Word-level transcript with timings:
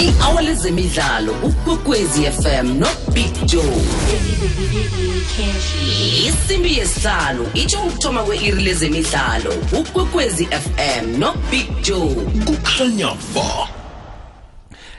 i-hour 0.00 0.54
zemidlalo 0.54 1.32
ukwekwezi 1.32 2.22
fm 2.26 2.78
no 2.78 2.86
big 3.12 3.32
joe. 3.46 3.82
Isimbi 6.28 6.78
yesihlanu 6.78 7.46
itsho 7.54 7.78
ukuthoma 7.82 8.22
kwe-iri 8.22 8.62
lezemidlalo 8.62 9.54
ukwekwezi 9.80 10.46
fm 10.46 11.18
no 11.18 11.34
big 11.50 11.82
joe. 11.82 12.14
Kukhanya 12.44 13.14
ba. 13.34 13.79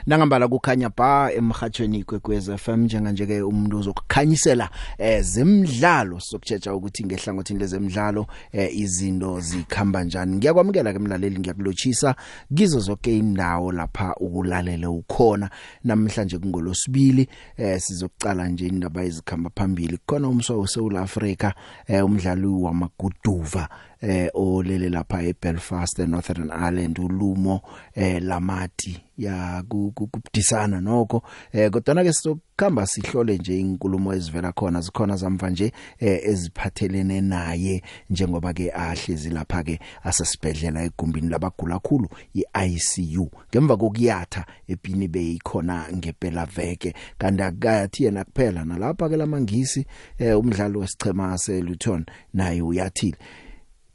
Nangambala 0.06 0.48
kukhanya 0.48 0.90
ba 0.96 1.32
emhathweni 1.32 2.04
kwekwez 2.04 2.50
FM 2.56 2.84
njenganje 2.84 3.26
ke 3.26 3.42
umuntu 3.42 3.78
ozokukhanyisela 3.78 4.70
eh 4.98 5.22
zemidlalo. 5.22 6.20
Sokutsheja 6.20 6.74
ukuthi 6.74 7.04
ngehlangothini 7.04 7.60
lezemidlalo 7.60 8.26
eh 8.52 8.76
izinto 8.78 9.40
zikhamba 9.40 10.04
njani. 10.04 10.36
Ngiyakwamukela 10.36 10.92
ke 10.92 10.98
mlaleli 10.98 11.38
ngiyakulochisa 11.38 12.14
kizo 12.54 12.80
zonke 12.80 13.18
indawo 13.18 13.72
lapha 13.72 14.14
ukulalela 14.20 14.90
ukhona. 14.90 15.50
Namhlanje 15.84 16.38
kungolosibili 16.38 17.28
eh 17.56 17.80
sizokucala 17.80 18.48
nje 18.48 18.66
indaba 18.66 19.04
ezikhamba 19.04 19.50
phambili. 19.54 19.98
Khona 20.06 20.28
umswa 20.28 20.56
weSouth 20.56 20.96
Africa 20.96 21.52
eh 21.86 22.04
umdlali 22.04 22.46
wamaguduva 22.46 23.68
eh 24.02 24.28
olele 24.34 24.88
lapha 24.88 25.22
eBelfast 25.22 25.98
eNorthern 25.98 26.50
Ireland 26.50 26.98
ulumo 26.98 27.60
eh 27.94 28.22
lamati 28.22 29.00
ya 29.18 29.62
kubudisana 29.68 30.80
nokho. 30.80 31.22
Eh 31.52 31.70
kodwa 31.70 32.04
ke 32.04 32.12
sizokhamba 32.12 32.86
sihlole 32.86 33.38
nje 33.38 33.60
inkulumo 33.60 34.14
ezivela 34.14 34.52
khona 34.52 34.80
zikhona 34.80 35.16
zamva 35.16 35.50
nje 35.50 35.72
eh, 35.98 36.20
eziphathelene 36.24 37.20
naye 37.20 37.82
njengoba 38.10 38.52
ke 38.52 38.72
ahlezi 38.72 39.30
lapha 39.30 39.62
ke 39.62 39.80
asesibhedlela 40.02 40.82
egumbini 40.84 41.28
labagula 41.28 41.74
kakhulu 41.74 42.08
iICU 42.34 43.30
ngemva 43.50 43.76
kokuyatha 43.76 44.46
epini 44.68 45.08
beyikhona 45.08 45.86
ngempela 45.94 46.46
veke. 46.46 46.94
Kanti 47.18 47.42
akathi 47.42 48.04
yena 48.04 48.24
kuphela 48.24 48.64
nalapha 48.64 49.08
ke 49.08 49.16
lamangisi 49.16 49.86
eh, 50.18 50.38
umdlalo 50.38 50.80
wesichema 50.80 51.38
seLuton 51.38 52.04
naye 52.34 52.62
uyathile. 52.62 53.16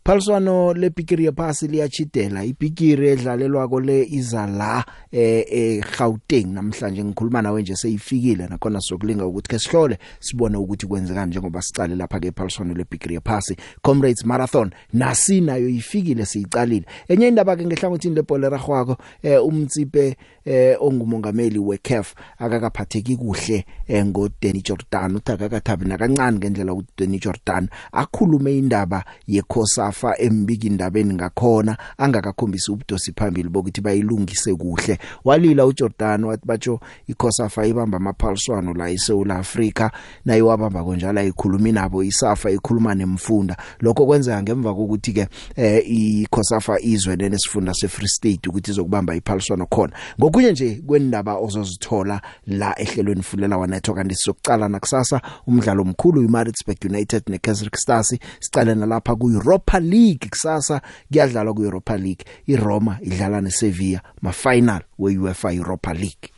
Phaliswano 0.07 0.73
lepikiri 0.73 1.25
yephasi 1.25 1.67
liyachidela 1.67 2.43
ipikiri 2.43 3.09
edlalelwa 3.09 3.81
le 3.81 4.07
iza 4.09 4.47
la 4.47 4.85
eh 5.11 5.43
eGauteng. 5.49 6.47
Namhlanje 6.53 7.03
ngikhuluma 7.03 7.41
nawe 7.41 7.61
nje 7.61 7.75
seyifikile 7.75 8.47
nakhona 8.47 8.79
sokulinga 8.79 9.25
ukuthi 9.25 9.49
ke 9.49 9.59
sihlole 9.59 9.97
sibone 10.19 10.57
ukuthi 10.57 10.87
kwenzekani 10.87 11.31
njengoba 11.31 11.61
sicale 11.61 11.95
lapha 11.95 12.19
ke 12.19 12.31
Phaliswano 12.31 12.73
lepikiri 12.73 13.15
yephasi. 13.15 13.57
Comrades 13.81 14.25
Marathon 14.25 14.71
nasi 14.93 15.41
nayo 15.41 15.69
ifikile 15.69 16.25
siyicalile. 16.25 16.85
Enye 17.09 17.27
indaba 17.27 17.55
ke 17.57 17.65
ngehlangothini 17.65 18.15
lepolera 18.15 18.57
gwako 18.57 18.97
eh 19.23 19.43
umtsipe 19.43 20.15
eh 20.45 20.77
ongumongameli 20.79 21.59
weCAF 21.59 22.13
akakaphatheki 22.37 23.17
kuhle 23.17 23.65
eh 23.87 24.05
ngoDeni 24.05 24.61
Jordan 24.61 25.15
uthakakathabi 25.15 25.85
nakancane 25.85 26.37
ngendlela 26.37 26.73
uDeni 26.73 27.19
Jordan 27.19 27.67
akhulume 27.91 28.57
indaba 28.57 29.03
yeCOSAF 29.27 29.96
afa 29.97 30.17
embiki 30.21 30.67
indabeni 30.67 31.13
ngakhona 31.13 31.77
angakakhombisi 31.97 32.71
ubudosi 32.71 33.13
phambili 33.13 33.49
bokuthi 33.49 33.81
bayilungise 33.81 34.55
kuhle. 34.55 34.99
Walila 35.25 35.65
uJordan 35.65 36.23
wathi 36.23 36.45
batsho 36.45 36.79
iCOSAFA 37.07 37.65
ibamba 37.65 37.97
amaphaliswano 37.97 38.73
la 38.73 38.89
eSouth 38.89 39.31
Africa 39.31 39.89
naye 40.25 40.41
wabamba 40.41 40.83
konjalo 40.83 41.19
ayikhuluma 41.19 41.71
nabo 41.71 42.03
isafa 42.03 42.51
ikhuluma 42.51 42.95
nemfunda. 42.95 43.57
Lokho 43.79 44.05
kwenzeka 44.05 44.43
ngemva 44.43 44.75
kokuthi 44.75 45.13
ke 45.13 45.27
eh, 45.55 45.83
iCOSAFA 45.89 46.79
izwe 46.81 47.15
lenesifunda 47.15 47.73
seFree 47.73 48.07
State 48.07 48.47
ukuthi 48.47 48.71
izokubamba 48.71 49.15
iphaliswano 49.15 49.65
khona. 49.65 49.93
Ngokunye 50.19 50.51
nje 50.51 50.83
kwendaba 50.87 51.37
ozozithola 51.37 52.21
la 52.47 52.79
ehlelweni 52.79 53.23
fulela 53.23 53.57
wanetho 53.57 53.93
kanti 53.93 54.15
sizokucala 54.15 54.69
nakusasa 54.69 55.21
umdlalo 55.47 55.81
omkhulu 55.81 56.23
iMaritzburg 56.23 56.77
United 56.85 57.23
neKaizer 57.27 57.69
Stars 57.75 58.15
sicalena 58.39 58.85
lapha 58.85 59.15
ku 59.15 59.29
Europa 59.29 59.79
League 59.89 60.29
kusasa 60.29 60.81
kuyadlalwa 61.11 61.53
ku 61.53 61.63
Europa 61.63 61.97
League. 61.97 62.25
iRoma 62.47 62.97
idlala 63.01 63.41
neSevilla 63.41 64.01
ma 64.21 64.31
final 64.31 64.81
weUEFA 64.99 65.51
Europa 65.53 65.93
League. 65.93 66.29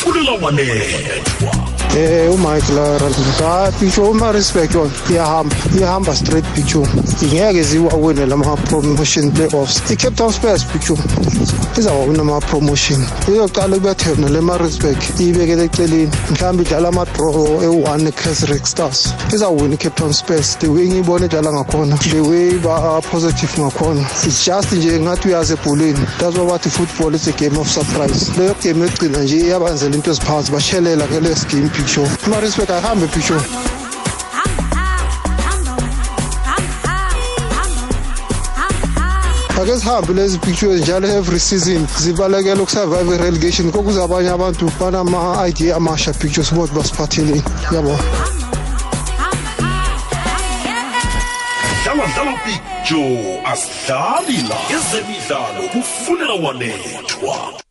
Fulela 0.00 0.32
wanethwa 0.32 1.85
Eh 1.96 2.28
uMike 2.30 2.72
Lara 2.74 3.08
cha 3.38 3.72
picture 3.80 4.10
uma 4.10 4.30
respect 4.30 4.74
yona 4.74 4.90
iyahamba 5.10 5.56
iyahamba 5.74 6.14
straight 6.14 6.44
picture 6.54 6.86
ingeke 7.22 7.62
ziwa 7.62 7.94
wena 7.94 8.26
lama 8.26 8.56
promotion 8.68 9.32
playoffs. 9.32 9.80
iCape 9.90 10.16
Town 10.16 10.32
Spurs 10.32 10.64
picture 10.64 10.98
izawuna 11.78 12.20
ama 12.20 12.40
promotion. 12.40 13.00
Iyoqala 13.28 13.76
kubethena 13.76 14.28
le 14.28 14.40
Maritzburg 14.40 14.98
ibekele 15.18 15.64
eceleni. 15.64 16.10
Mhlawumbe 16.30 16.62
idlala 16.62 16.88
ama 16.88 17.04
draw 17.04 17.62
e1 17.64 18.08
eKaizer 18.08 18.66
Stars. 18.66 19.14
Izawina 19.32 19.74
iCape 19.74 19.96
Town 19.96 20.12
Spurs 20.12 20.56
the 20.58 20.68
way 20.68 20.88
ngibone 20.88 21.24
idlala 21.24 21.52
ngakhona 21.52 21.96
the 21.98 22.20
way 22.20 22.58
ba 22.58 23.00
positive 23.10 23.56
ngakhona. 23.56 24.02
It's 24.26 24.44
just 24.44 24.72
nje 24.72 25.00
ngathi 25.00 25.28
uyazi 25.28 25.52
ebholeni. 25.52 26.06
That's 26.18 26.36
why 26.36 26.44
bathi 26.44 26.68
football 26.70 27.14
is 27.14 27.26
a 27.26 27.32
game 27.32 27.56
of 27.56 27.68
surprise. 27.68 28.30
Leyo 28.36 28.54
game 28.62 28.84
egcina 28.84 29.22
nje 29.22 29.36
iyabanzela 29.36 29.94
into 29.94 30.10
eziphansi 30.10 30.52
bashelela 30.52 31.06
ke 31.06 31.20
lesi 31.20 31.46
game 31.46 31.70
picture 31.86 32.30
Maritzburg 32.30 32.70
ahambe 32.70 33.06
picture 33.06 33.40
ake 39.62 39.78
sihambe 39.78 40.12
lezi 40.12 40.38
pictures 40.38 40.80
njalo 40.80 41.08
every 41.08 41.40
season 41.40 41.86
zibalekela 41.98 42.62
ukusurvive 42.62 43.14
i-relegation 43.14 43.72
kokuze 43.72 44.02
abanye 44.02 44.30
abantu 44.30 44.70
banama-idea 44.80 45.76
amasha 45.76 46.12
pictures 46.12 46.54
bothi 46.54 46.74
basiphatheleni 46.74 47.42
yabo 47.72 47.98
dlala 51.84 52.06
dlala 52.14 52.32
joe 52.88 53.42
asidlali 53.44 54.36
la. 54.48 54.58
Ezemidlalo 54.76 55.68
kufunela 55.72 56.34
wanethwa. 56.34 57.65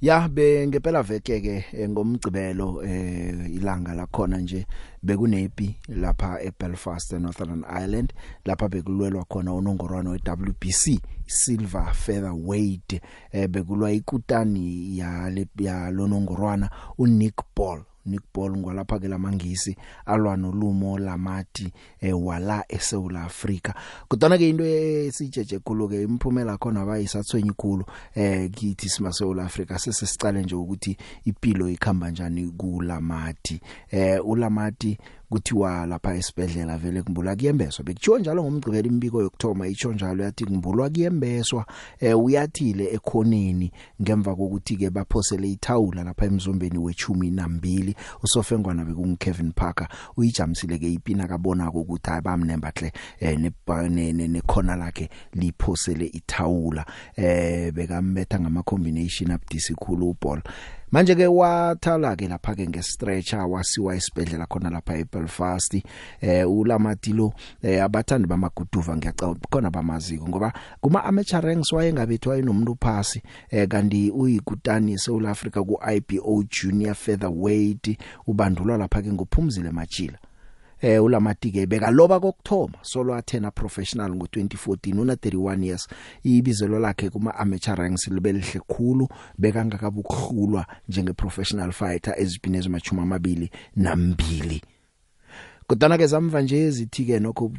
Ya 0.00 0.28
be 0.28 0.66
ngempela 0.66 1.02
veke 1.02 1.40
ke 1.40 1.64
eh, 1.72 1.88
ngomgcibelo 1.88 2.82
eh 2.84 3.48
ilanga 3.54 3.94
lakhona 3.94 4.38
nje 4.38 4.66
bekunepi 5.02 5.76
lapha 5.88 6.40
eBelfast 6.42 7.12
eNorthern 7.12 7.64
Ireland 7.64 8.12
lapha 8.44 8.68
bekulwelwa 8.68 9.24
khona 9.24 9.54
unongorwana 9.54 10.10
weWBC 10.10 11.00
silver 11.26 11.94
featherweight 11.94 13.00
eh 13.32 13.48
bekulwa 13.48 13.92
ikutani 13.92 14.98
ya 14.98 15.30
le 15.30 15.46
ya 15.58 15.90
lonongorwana 15.90 16.70
uNick 16.98 17.42
Paul 17.54 17.82
Nick 18.06 18.22
Paul 18.32 18.56
ngwalapha 18.56 18.98
ke 18.98 19.08
lamangisi 19.08 19.76
alwa 20.06 20.36
nolumo 20.36 20.98
lamati 20.98 21.72
eh 22.00 22.24
wala 22.26 22.64
eSouth 22.68 23.16
Africa 23.16 23.72
kodwa 24.08 24.38
ke 24.38 24.48
into 24.48 24.64
esijeje 24.64 25.58
khulu 25.58 25.88
ke 25.88 26.02
imphumela 26.02 26.58
khona 26.58 26.86
bayisathwenye 26.86 27.50
ikhulu 27.50 27.84
eh 28.14 28.50
kithi 28.50 28.88
sima 28.88 29.12
South 29.12 29.38
Africa 29.38 29.78
sesesicale 29.78 30.42
nje 30.42 30.54
ukuthi 30.54 30.96
impilo 31.24 31.68
ikhamba 31.68 32.10
njani 32.10 32.48
kulamati 32.48 33.60
eh 33.90 34.26
ulamati 34.26 34.98
kuthiwa 35.30 35.86
lapha 35.86 36.14
esibedlela 36.14 36.78
vele 36.78 37.02
kumbula 37.02 37.36
kuyembeswa. 37.36 37.84
Bekuthiwa 37.84 38.18
njalo 38.18 38.42
ngomgqibelo 38.42 38.88
imbiko 38.88 39.22
yokthoma 39.22 39.68
itsho 39.68 39.92
njalo 39.92 40.24
yathi 40.24 40.44
kumbulwa 40.44 40.90
kuyembeswa. 40.90 41.66
Eh 42.00 42.18
uyathile 42.18 42.94
ekhoneni 42.94 43.72
ngemva 44.02 44.36
kokuthi 44.36 44.76
ke 44.76 44.90
baphosele 44.90 45.50
ithawula 45.50 46.04
lapha 46.04 46.26
emzombeni 46.26 46.78
wechumi 46.78 47.30
nambili. 47.30 47.96
Usofengwana 48.22 48.84
bekungu 48.84 49.16
Kevin 49.16 49.52
Parker 49.52 49.88
uyijamisile 50.16 50.78
ke 50.78 50.92
ipina 50.92 51.28
kabona 51.28 51.72
ukuthi 51.72 52.10
abamnemba 52.10 52.72
hle 52.76 52.92
eh 53.20 53.38
ne 53.38 54.12
nekhona 54.12 54.76
lakhe 54.76 55.08
liphosele 55.32 56.06
ithawula. 56.06 56.86
Eh 57.16 57.72
bekambetha 57.72 58.40
ngama 58.40 58.62
combination 58.62 59.30
abudisi 59.30 59.74
khulu 59.74 60.10
uball 60.10 60.42
manje 60.92 61.14
ke 61.14 61.26
wathala 61.26 62.16
ke 62.16 62.28
lapha 62.28 62.54
ke 62.54 62.66
ngestretcher 62.68 63.46
wasiwa 63.46 63.96
esibedlela 63.96 64.46
khona 64.46 64.70
lapha 64.70 64.96
eBelfast. 64.98 65.82
Eh 66.20 66.50
ulamatilo 66.50 67.32
eh 67.62 67.84
abathandi 67.84 68.28
bamaguduva 68.28 68.96
ngiyacaba 68.96 69.34
khona 69.50 69.70
bamaziko 69.70 70.28
ngoba 70.28 70.52
kuma 70.80 71.04
amateur 71.04 71.40
ranks 71.40 71.72
wayengabethwa 71.72 72.38
inomuntu 72.38 72.76
phasi 72.80 73.22
eh 73.50 73.68
kanti 73.68 74.10
uyikutani 74.10 74.92
eSouth 74.92 75.26
Africa 75.26 75.60
ku 75.66 75.78
IBO 75.96 76.44
Junior 76.50 76.94
Featherweight 76.94 77.98
ubandulwa 78.26 78.78
lapha 78.78 79.02
ke 79.02 79.12
ngophumzile 79.12 79.70
majila 79.70 80.18
eh 80.80 81.04
ulamatike 81.04 81.66
beka 81.66 81.90
loba 81.90 82.20
kokthoma 82.20 82.78
solo 82.82 83.14
athena 83.14 83.50
professional 83.50 84.10
ngo2014 84.12 85.00
una 85.00 85.14
31 85.14 85.64
years. 85.64 85.88
Ibizelo 86.24 86.78
lakhe 86.78 87.10
kuma 87.10 87.34
amateur 87.34 87.76
ranks 87.76 88.08
libe 88.08 88.32
lihle 88.32 88.60
khulu 88.66 89.08
bekangakabukhulwa 89.38 90.66
njenge 90.88 91.12
professional 91.12 91.72
fighter 91.72 92.14
ezibhine 92.18 92.58
ezimachuma 92.58 93.02
amabili 93.02 93.50
nambili. 93.76 94.62
Kodwa 95.66 95.98
ke 95.98 96.06
zamva 96.06 96.42
nje 96.42 96.66
ezithike 96.66 97.18
nokho 97.20 97.52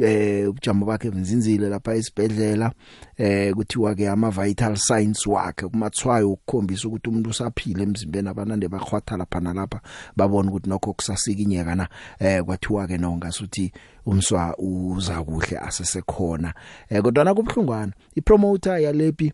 eh 0.00 0.48
ubujamo 0.48 0.86
bakhe 0.86 1.10
bunzinzile 1.10 1.68
lapha 1.68 1.94
esibhedlela 1.94 2.72
eh 3.16 3.54
kuthiwa 3.54 3.94
ke 3.94 4.08
ama 4.08 4.30
vital 4.30 4.76
signs 4.76 5.26
wakhe 5.26 5.68
kumathwayo 5.68 6.32
ukukhombisa 6.32 6.88
ukuthi 6.88 7.08
umuntu 7.08 7.30
usaphila 7.30 7.82
emzimbeni 7.82 8.28
abanande 8.28 8.68
bakhwatha 8.68 9.16
lapha 9.16 9.40
nalapha 9.40 9.80
babona 10.16 10.50
ukuthi 10.50 10.68
nokho 10.68 10.92
kusasikinyeka 10.92 11.74
na. 11.74 11.88
Eh 12.18 12.42
kwathiwa 12.42 12.86
ke 12.86 12.98
no 12.98 13.16
ngasuthi 13.16 13.72
umswa 14.06 14.56
uza 14.58 15.22
kuhle 15.22 15.58
asesekhona. 15.58 16.54
Eh 16.88 17.02
kodwa 17.02 17.24
na 17.24 17.34
kubhlungwana 17.34 17.92
ipromoter 18.14 18.78
yalepi 18.80 19.32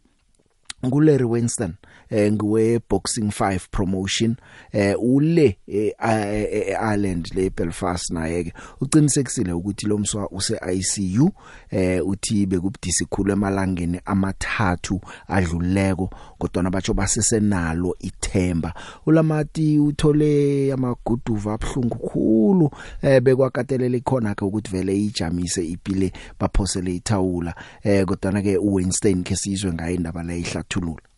nguLarry 0.86 1.24
Winston 1.24 1.74
eh 2.10 2.32
ngiwe 2.32 2.80
boxing 2.90 3.30
5 3.30 3.60
promotion 3.70 4.36
eh 4.72 4.94
ule 4.98 5.58
eIreland 5.66 7.30
le 7.34 7.50
Belfast 7.50 8.10
naye 8.10 8.44
ke 8.44 8.52
uqinisekisile 8.80 9.52
ukuthi 9.52 9.86
lo 9.86 9.98
mswa 9.98 10.28
use 10.30 10.60
ICU 10.72 11.30
eh 11.70 12.06
uthi 12.06 12.46
bekubudisi 12.46 13.04
khulu 13.04 13.32
emalangeni 13.32 14.00
amathathu 14.04 15.00
adluleko 15.28 16.10
kodwa 16.38 16.62
nabatsho 16.62 16.94
basesenalo 16.94 17.96
ithemba. 18.00 18.74
Ulamati 19.06 19.78
uthole 19.78 20.72
amaguduva 20.72 21.54
abhlungu 21.54 21.96
khulu 21.96 22.70
eh 23.02 23.22
bekwakatelele 23.22 24.00
khona 24.00 24.34
ke 24.34 24.44
ukuthi 24.44 24.70
vele 24.70 24.96
ijamise 24.96 25.66
ipile 25.66 26.12
baphosele 26.40 26.94
ithawula 26.94 27.54
eh 27.82 28.04
kodwa 28.06 28.42
ke 28.42 28.56
uWinstein 28.56 29.22
ke 29.22 29.36
sizwe 29.36 29.72
ngaye 29.72 29.94
indaba 29.94 30.22
la 30.22 30.34
ihlathulula 30.68 31.08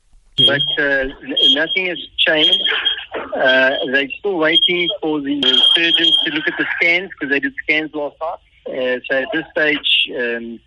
but 0.47 0.62
uh, 0.79 1.05
nothing 1.52 1.87
has 1.87 1.99
changed. 2.19 2.62
Uh, 3.35 3.70
they're 3.93 4.08
still 4.19 4.37
waiting 4.37 4.88
for 5.00 5.20
the 5.20 5.43
surgeons 5.75 6.17
to 6.25 6.32
look 6.32 6.47
at 6.47 6.55
the 6.58 6.67
scans 6.76 7.11
because 7.11 7.31
they 7.31 7.41
did 7.41 7.55
scans 7.62 7.93
last 7.94 8.17
night. 8.20 8.38
Uh, 8.69 9.00
so 9.11 9.19
at 9.19 9.29
this 9.32 9.44
stage, 9.50 10.11
um, 10.17 10.61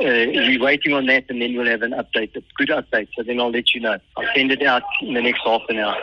uh, 0.00 0.26
we're 0.48 0.62
waiting 0.62 0.92
on 0.92 1.06
that 1.06 1.24
and 1.28 1.40
then 1.40 1.56
we'll 1.56 1.66
have 1.66 1.82
an 1.82 1.92
update, 1.92 2.34
a 2.36 2.42
good 2.56 2.68
update. 2.68 3.08
So 3.16 3.22
then 3.22 3.40
I'll 3.40 3.50
let 3.50 3.74
you 3.74 3.80
know. 3.80 3.98
I'll 4.16 4.28
send 4.34 4.50
it 4.50 4.62
out 4.62 4.82
in 5.02 5.14
the 5.14 5.22
next 5.22 5.42
half 5.44 5.62
an 5.68 5.78
hour. 5.78 5.96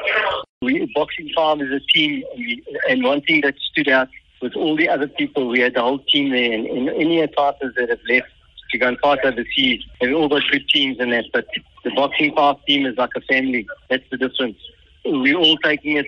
We, 0.61 0.91
Boxing 0.95 1.29
Farm 1.35 1.61
is 1.61 1.71
a 1.71 1.79
team, 1.91 2.23
and, 2.31 2.39
we, 2.39 2.63
and 2.87 3.03
one 3.03 3.21
thing 3.21 3.41
that 3.41 3.55
stood 3.71 3.89
out 3.89 4.09
with 4.41 4.55
all 4.55 4.75
the 4.75 4.87
other 4.87 5.07
people, 5.07 5.47
we 5.47 5.59
had 5.59 5.73
the 5.73 5.81
whole 5.81 5.99
team 5.99 6.29
there, 6.29 6.53
and, 6.53 6.67
and 6.67 6.89
any 6.89 7.25
partners 7.27 7.73
that 7.77 7.89
have 7.89 7.99
left 8.07 8.27
to 8.71 8.77
go 8.77 8.87
and 8.87 8.99
fight 8.99 9.19
overseas. 9.23 9.83
They've 9.99 10.15
all 10.15 10.29
got 10.29 10.43
good 10.51 10.67
teams 10.69 10.97
and 10.99 11.11
that, 11.11 11.25
but 11.33 11.45
the 11.83 11.91
boxing 11.91 12.33
path 12.35 12.57
team 12.67 12.85
is 12.85 12.97
like 12.97 13.11
a 13.15 13.21
family. 13.21 13.67
That's 13.89 14.03
the 14.11 14.17
difference. 14.17 14.57
We're 15.05 15.37
all 15.37 15.57
taking 15.57 15.97
it 15.97 16.07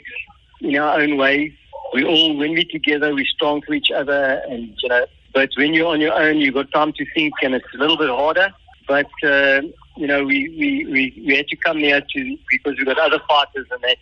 in 0.62 0.76
our 0.78 1.00
own 1.00 1.18
ways. 1.18 1.52
We 1.94 2.04
all, 2.04 2.36
when 2.38 2.52
we're 2.52 2.64
together, 2.64 3.14
we're 3.14 3.26
strong 3.26 3.62
for 3.62 3.74
each 3.74 3.92
other, 3.92 4.42
and 4.50 4.74
you 4.82 4.90
know. 4.90 5.06
But 5.34 5.50
when 5.58 5.74
you're 5.74 5.88
on 5.88 6.02
your 6.02 6.14
own, 6.14 6.38
you've 6.38 6.54
got 6.54 6.72
time 6.72 6.94
to 6.94 7.06
think, 7.14 7.34
and 7.42 7.56
it's 7.56 7.66
a 7.74 7.78
little 7.78 7.98
bit 7.98 8.10
harder. 8.10 8.54
But 8.88 9.10
uh, 9.24 9.62
you 9.96 10.08
know, 10.08 10.24
we, 10.24 10.50
we, 10.50 10.86
we, 10.92 11.24
we 11.26 11.36
had 11.36 11.48
to 11.48 11.56
come 11.56 11.78
here 11.78 12.02
to 12.02 12.38
because 12.50 12.78
we've 12.78 12.86
got 12.86 12.98
other 12.98 13.20
fighters 13.28 13.68
and 13.72 13.82
that, 13.82 13.98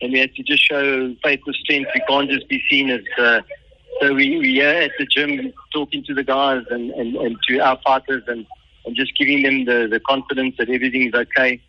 and 0.00 0.12
we 0.12 0.18
had 0.18 0.34
to 0.34 0.42
just 0.42 0.64
show 0.64 1.14
faith 1.22 1.40
with 1.46 1.56
strength. 1.56 1.90
We 1.94 2.00
can't 2.08 2.30
just 2.30 2.48
be 2.48 2.62
seen 2.70 2.90
as. 2.90 3.02
Uh, 3.18 3.40
so 4.00 4.14
we 4.14 4.38
we 4.38 4.62
are 4.62 4.82
at 4.82 4.92
the 4.98 5.06
gym 5.06 5.52
talking 5.72 6.02
to 6.04 6.14
the 6.14 6.24
guys 6.24 6.64
and, 6.70 6.90
and, 6.92 7.16
and 7.16 7.36
to 7.48 7.58
our 7.58 7.78
fighters 7.84 8.22
and, 8.26 8.46
and 8.86 8.96
just 8.96 9.16
giving 9.16 9.42
them 9.42 9.64
the, 9.66 9.88
the 9.90 10.00
confidence 10.00 10.54
that 10.58 10.68
everything 10.70 11.02
is 11.02 11.14
okay. 11.14 11.60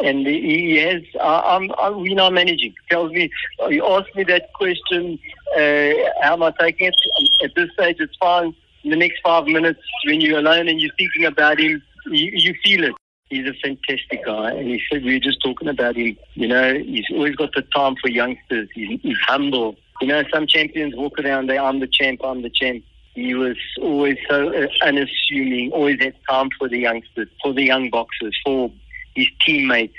And 0.00 0.26
he 0.26 0.76
has, 0.78 1.02
uh, 1.20 1.42
I'm, 1.44 1.70
I'm, 1.78 2.00
we 2.00 2.14
know 2.14 2.28
managing. 2.28 2.74
Tells 2.90 3.12
me, 3.12 3.30
you 3.68 3.86
asked 3.86 4.14
me 4.16 4.24
that 4.24 4.52
question, 4.54 5.20
uh, 5.56 5.92
how 6.20 6.32
am 6.32 6.42
I 6.42 6.52
taking 6.58 6.88
it? 6.88 6.96
At 7.44 7.54
this 7.54 7.68
stage, 7.74 7.98
it's 8.00 8.16
fine. 8.16 8.54
In 8.82 8.90
the 8.90 8.96
next 8.96 9.20
five 9.24 9.46
minutes, 9.46 9.80
when 10.04 10.20
you're 10.20 10.40
alone 10.40 10.66
and 10.68 10.80
you're 10.80 10.92
thinking 10.98 11.24
about 11.26 11.60
him, 11.60 11.80
you, 12.06 12.30
you 12.34 12.54
feel 12.64 12.84
it. 12.84 12.94
He's 13.30 13.46
a 13.46 13.54
fantastic 13.62 14.24
guy, 14.24 14.50
and 14.50 14.68
he 14.68 14.82
said 14.90 15.04
we 15.04 15.14
were 15.14 15.20
just 15.20 15.40
talking 15.42 15.68
about 15.68 15.96
him. 15.96 16.16
You 16.34 16.48
know, 16.48 16.74
he's 16.74 17.06
always 17.12 17.36
got 17.36 17.54
the 17.54 17.62
time 17.62 17.94
for 18.02 18.08
youngsters. 18.08 18.68
He's, 18.74 19.00
he's 19.00 19.16
humble. 19.26 19.76
You 20.00 20.08
know, 20.08 20.22
some 20.32 20.46
champions 20.46 20.94
walk 20.96 21.18
around, 21.18 21.48
they, 21.48 21.58
I'm 21.58 21.80
the 21.80 21.86
champ, 21.86 22.20
I'm 22.24 22.42
the 22.42 22.50
champ. 22.50 22.84
He 23.14 23.34
was 23.34 23.56
always 23.80 24.16
so 24.28 24.52
uh, 24.52 24.66
unassuming, 24.82 25.70
always 25.72 25.98
had 26.00 26.14
time 26.28 26.48
for 26.58 26.68
the 26.68 26.78
youngsters, 26.78 27.28
for 27.42 27.52
the 27.52 27.62
young 27.62 27.90
boxers, 27.90 28.36
for 28.44 28.72
his 29.14 29.28
teammates. 29.40 29.94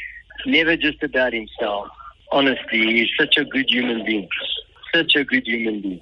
Never 0.45 0.75
just 0.75 1.01
about 1.01 1.33
himself. 1.33 1.88
Honestly, 2.31 2.94
he's 2.94 3.09
such 3.18 3.38
a 3.38 3.45
good 3.45 3.69
human 3.69 4.06
being. 4.06 4.27
Such 4.94 5.15
a 5.15 5.24
good 5.24 5.47
human 5.47 5.81
being. 5.81 6.01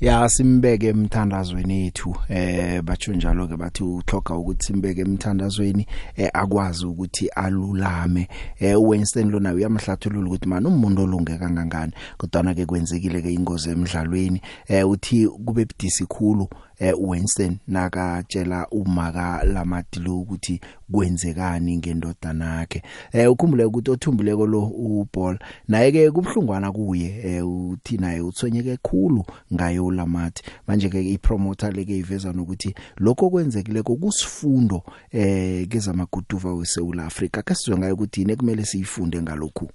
Ya 0.00 0.28
simbeke 0.28 0.88
emthandazweni 0.88 1.86
ethu 1.86 2.16
eh 2.28 2.82
batsho 2.82 3.12
njalo 3.12 3.48
ke 3.48 3.56
bathi 3.56 3.82
uthloga 3.82 4.34
ukuthi 4.34 4.66
simbeke 4.66 5.00
emthandazweni 5.00 5.86
eh 6.16 6.30
akwazi 6.34 6.86
ukuthi 6.86 7.28
alulame. 7.28 8.28
Eh 8.60 8.76
Winston 8.80 9.30
lona 9.30 9.52
uyamhlathulula 9.52 10.26
ukuthi 10.26 10.48
man 10.48 10.66
umuntu 10.66 11.02
olunge 11.02 11.38
kangangani? 11.38 11.92
Kodwa 12.16 12.54
ke 12.54 12.66
kwenzekile 12.66 13.22
ke 13.22 13.32
ingozi 13.32 13.70
emidlalweni 13.70 14.40
eh 14.68 14.88
uthi 14.88 15.26
kube 15.26 15.64
budisi 15.64 16.06
khulu 16.06 16.48
eh 16.78 16.94
Winston 16.98 17.58
nakatshela 17.68 18.68
umaka 18.70 19.44
lamadilo 19.44 20.20
ukuthi 20.20 20.60
kwenzekani 20.92 21.76
ngendodana 21.76 22.58
yakhe 22.58 22.82
eh 23.12 23.30
ukhumbule 23.32 23.64
ukuthi 23.64 23.90
othumbuleko 23.90 24.46
lo 24.46 24.62
uBall 24.62 25.38
naye 25.68 25.92
ke 25.92 26.10
kubhlungwana 26.10 26.72
kuye 26.72 27.20
eh 27.24 27.48
uthi 27.48 27.96
naye 27.96 28.20
uthonyeke 28.20 28.76
khulu 28.76 29.24
ngayo 29.54 29.90
lamathi 29.90 30.42
manje 30.66 30.88
ke 30.88 31.12
ipromoter 31.12 31.72
leke 31.72 31.96
iveza 31.96 32.32
nokuthi 32.32 32.74
lokho 32.96 33.30
kwenzekile 33.30 33.82
kokusifundo 33.82 34.82
eh 35.12 35.68
kezamaguduva 35.68 36.52
weSouth 36.52 36.98
Africa 36.98 37.42
kasizwe 37.44 37.78
ngayo 37.78 37.94
ukuthi 37.94 38.22
ine 38.22 38.36
kumele 38.36 38.64
siyifunde 38.64 39.22
ngalokhu 39.22 39.70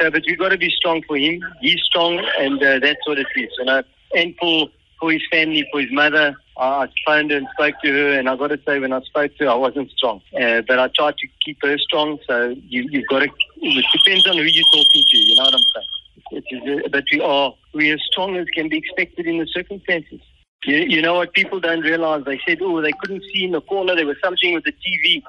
So, 0.00 0.10
but 0.10 0.24
we've 0.26 0.38
got 0.38 0.48
to 0.48 0.58
be 0.58 0.70
strong 0.70 1.02
for 1.06 1.16
him. 1.16 1.40
He's 1.60 1.80
strong, 1.84 2.18
and 2.40 2.60
uh, 2.60 2.80
that's 2.80 3.06
what 3.06 3.16
it 3.16 3.28
is. 3.36 3.48
You 3.58 3.64
know, 3.64 3.80
and 4.16 4.34
for 4.40 4.66
for 5.04 5.12
his 5.12 5.22
family, 5.30 5.68
for 5.70 5.82
his 5.82 5.92
mother, 5.92 6.34
I 6.56 6.88
phoned 7.06 7.30
her 7.30 7.36
and 7.36 7.46
spoke 7.52 7.74
to 7.82 7.92
her, 7.92 8.18
and 8.18 8.26
I 8.26 8.36
got 8.36 8.46
to 8.48 8.60
say, 8.66 8.78
when 8.78 8.94
I 8.94 9.02
spoke 9.02 9.36
to 9.36 9.44
her, 9.44 9.50
I 9.50 9.54
wasn't 9.54 9.90
strong, 9.90 10.22
uh, 10.40 10.62
but 10.66 10.78
I 10.78 10.88
tried 10.88 11.18
to 11.18 11.26
keep 11.44 11.58
her 11.60 11.76
strong. 11.76 12.18
So 12.26 12.56
you, 12.56 12.88
you've 12.90 13.06
got 13.08 13.18
to. 13.18 13.28
It 13.56 13.84
depends 13.92 14.26
on 14.26 14.38
who 14.38 14.44
you're 14.44 14.64
talking 14.72 15.04
to. 15.06 15.18
You 15.18 15.36
know 15.36 15.44
what 15.44 15.54
I'm 15.54 15.60
saying? 15.74 16.78
Is, 16.78 16.84
uh, 16.84 16.88
but 16.90 17.04
we 17.12 17.20
are 17.20 17.54
we 17.74 17.90
are 17.90 17.94
as 17.94 18.00
strong 18.10 18.36
as 18.36 18.46
can 18.54 18.70
be 18.70 18.78
expected 18.78 19.26
in 19.26 19.40
the 19.40 19.46
circumstances. 19.46 20.20
You, 20.64 20.78
you 20.78 21.02
know 21.02 21.14
what 21.16 21.34
people 21.34 21.60
don't 21.60 21.82
realize? 21.82 22.24
They 22.24 22.40
said, 22.48 22.62
oh, 22.62 22.80
they 22.80 22.92
couldn't 22.92 23.24
see 23.34 23.44
in 23.44 23.50
the 23.50 23.60
corner. 23.60 23.94
There 23.94 24.06
was 24.06 24.16
something 24.24 24.54
with 24.54 24.64
the 24.64 24.72
TV. 24.72 25.22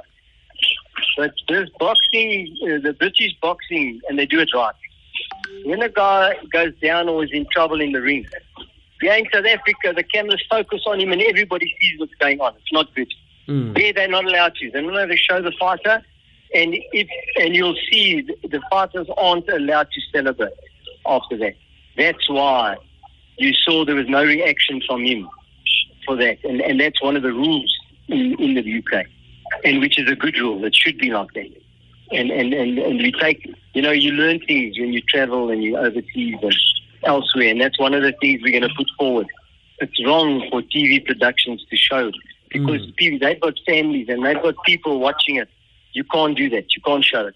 But 1.18 1.33
this 1.50 1.69
boxing, 1.80 2.56
uh, 2.63 2.80
the 2.81 2.95
British 2.98 3.33
boxing, 3.42 4.00
and 4.07 4.18
they 4.18 4.25
do 4.25 4.39
it 4.39 4.54
right. 4.54 4.75
When 5.65 5.82
a 5.82 5.89
guy 5.89 6.38
goes 6.53 6.74
down 6.82 7.10
or 7.10 7.25
is 7.25 7.32
in 7.34 7.46
trouble 7.51 7.82
in 7.82 7.91
the 7.91 8.01
ring, 8.01 8.25
here 9.02 9.14
in 9.14 9.25
South 9.34 9.46
Africa, 9.46 9.94
the 9.96 10.04
cameras 10.04 10.44
focus 10.50 10.82
on 10.88 11.00
him 11.00 11.12
and 11.12 11.22
everybody 11.22 11.74
sees 11.80 12.00
what's 12.00 12.14
going 12.16 12.40
on. 12.40 12.54
It's 12.56 12.72
not 12.72 12.94
good. 12.96 13.12
Mm. 13.48 13.78
There, 13.78 13.94
they're 13.94 14.08
not 14.08 14.25
allowed 14.25 14.56
to. 14.56 14.72
They're 14.72 14.82
not 14.82 14.94
allowed 14.94 15.06
to 15.08 15.18
show 15.18 15.42
the 15.42 15.52
fighter, 15.60 16.04
and 16.54 16.75
if 16.94 17.08
and 17.40 17.56
you'll 17.56 17.78
see 17.92 18.22
the, 18.22 18.48
the 18.48 18.62
fighters 18.72 19.08
aren't 19.18 19.48
allowed 19.50 19.90
to 19.92 20.02
celebrate 20.12 20.54
after 21.06 21.38
that. 21.38 21.56
That's 21.96 22.28
why 22.30 22.78
you 23.38 23.54
saw 23.54 23.86
there 23.86 23.96
was 23.96 24.10
no 24.10 24.24
reaction 24.24 24.82
from 24.88 25.04
him 25.04 25.30
for 26.06 26.16
that, 26.16 26.44
and 26.44 26.62
and 26.62 26.80
that's 26.80 27.02
one 27.04 27.16
of 27.16 27.22
the 27.22 27.34
rules 27.34 27.72
in, 28.08 28.36
in 28.40 28.56
the 28.56 28.80
UK, 28.80 29.06
and 29.64 29.80
which 29.80 30.00
is 30.00 30.10
a 30.10 30.16
good 30.16 30.38
rule. 30.40 30.64
It 30.66 30.75
should 30.75 30.98
be 30.98 31.12
like 31.12 31.32
that. 31.34 31.52
And 32.12 32.32
and 32.32 32.52
and 32.52 32.80
and 32.80 32.98
we 32.98 33.12
take, 33.12 33.48
you 33.74 33.82
know, 33.84 33.92
you 33.92 34.12
learn 34.12 34.40
things 34.40 34.80
when 34.80 34.92
you 34.92 35.02
travel 35.02 35.52
and 35.52 35.64
you 35.64 35.78
overseas 35.78 36.38
and 36.42 36.56
elsewhere, 37.06 37.50
and 37.50 37.62
that's 37.62 37.80
one 37.80 37.94
of 37.94 38.04
the 38.04 38.14
things 38.22 38.42
we're 38.44 38.58
going 38.60 38.70
to 38.70 38.76
put 38.76 38.90
forward. 38.98 39.28
It's 39.80 40.06
wrong 40.06 40.48
for 40.50 40.62
TV 40.62 41.06
productions 41.06 41.66
to 41.70 41.76
show 41.76 42.12
because 42.50 42.82
mm. 42.82 42.96
people 42.96 43.20
they've 43.20 43.40
got 43.40 43.54
families 43.66 44.08
and 44.10 44.26
they've 44.26 44.42
got 44.42 44.56
people 44.66 45.00
watching 45.00 45.36
it. 45.36 45.50
You 45.94 46.04
can't 46.04 46.38
do 46.38 46.50
that. 46.50 46.74
You 46.76 46.82
can't 46.82 47.04
show 47.04 47.28
it. 47.28 47.36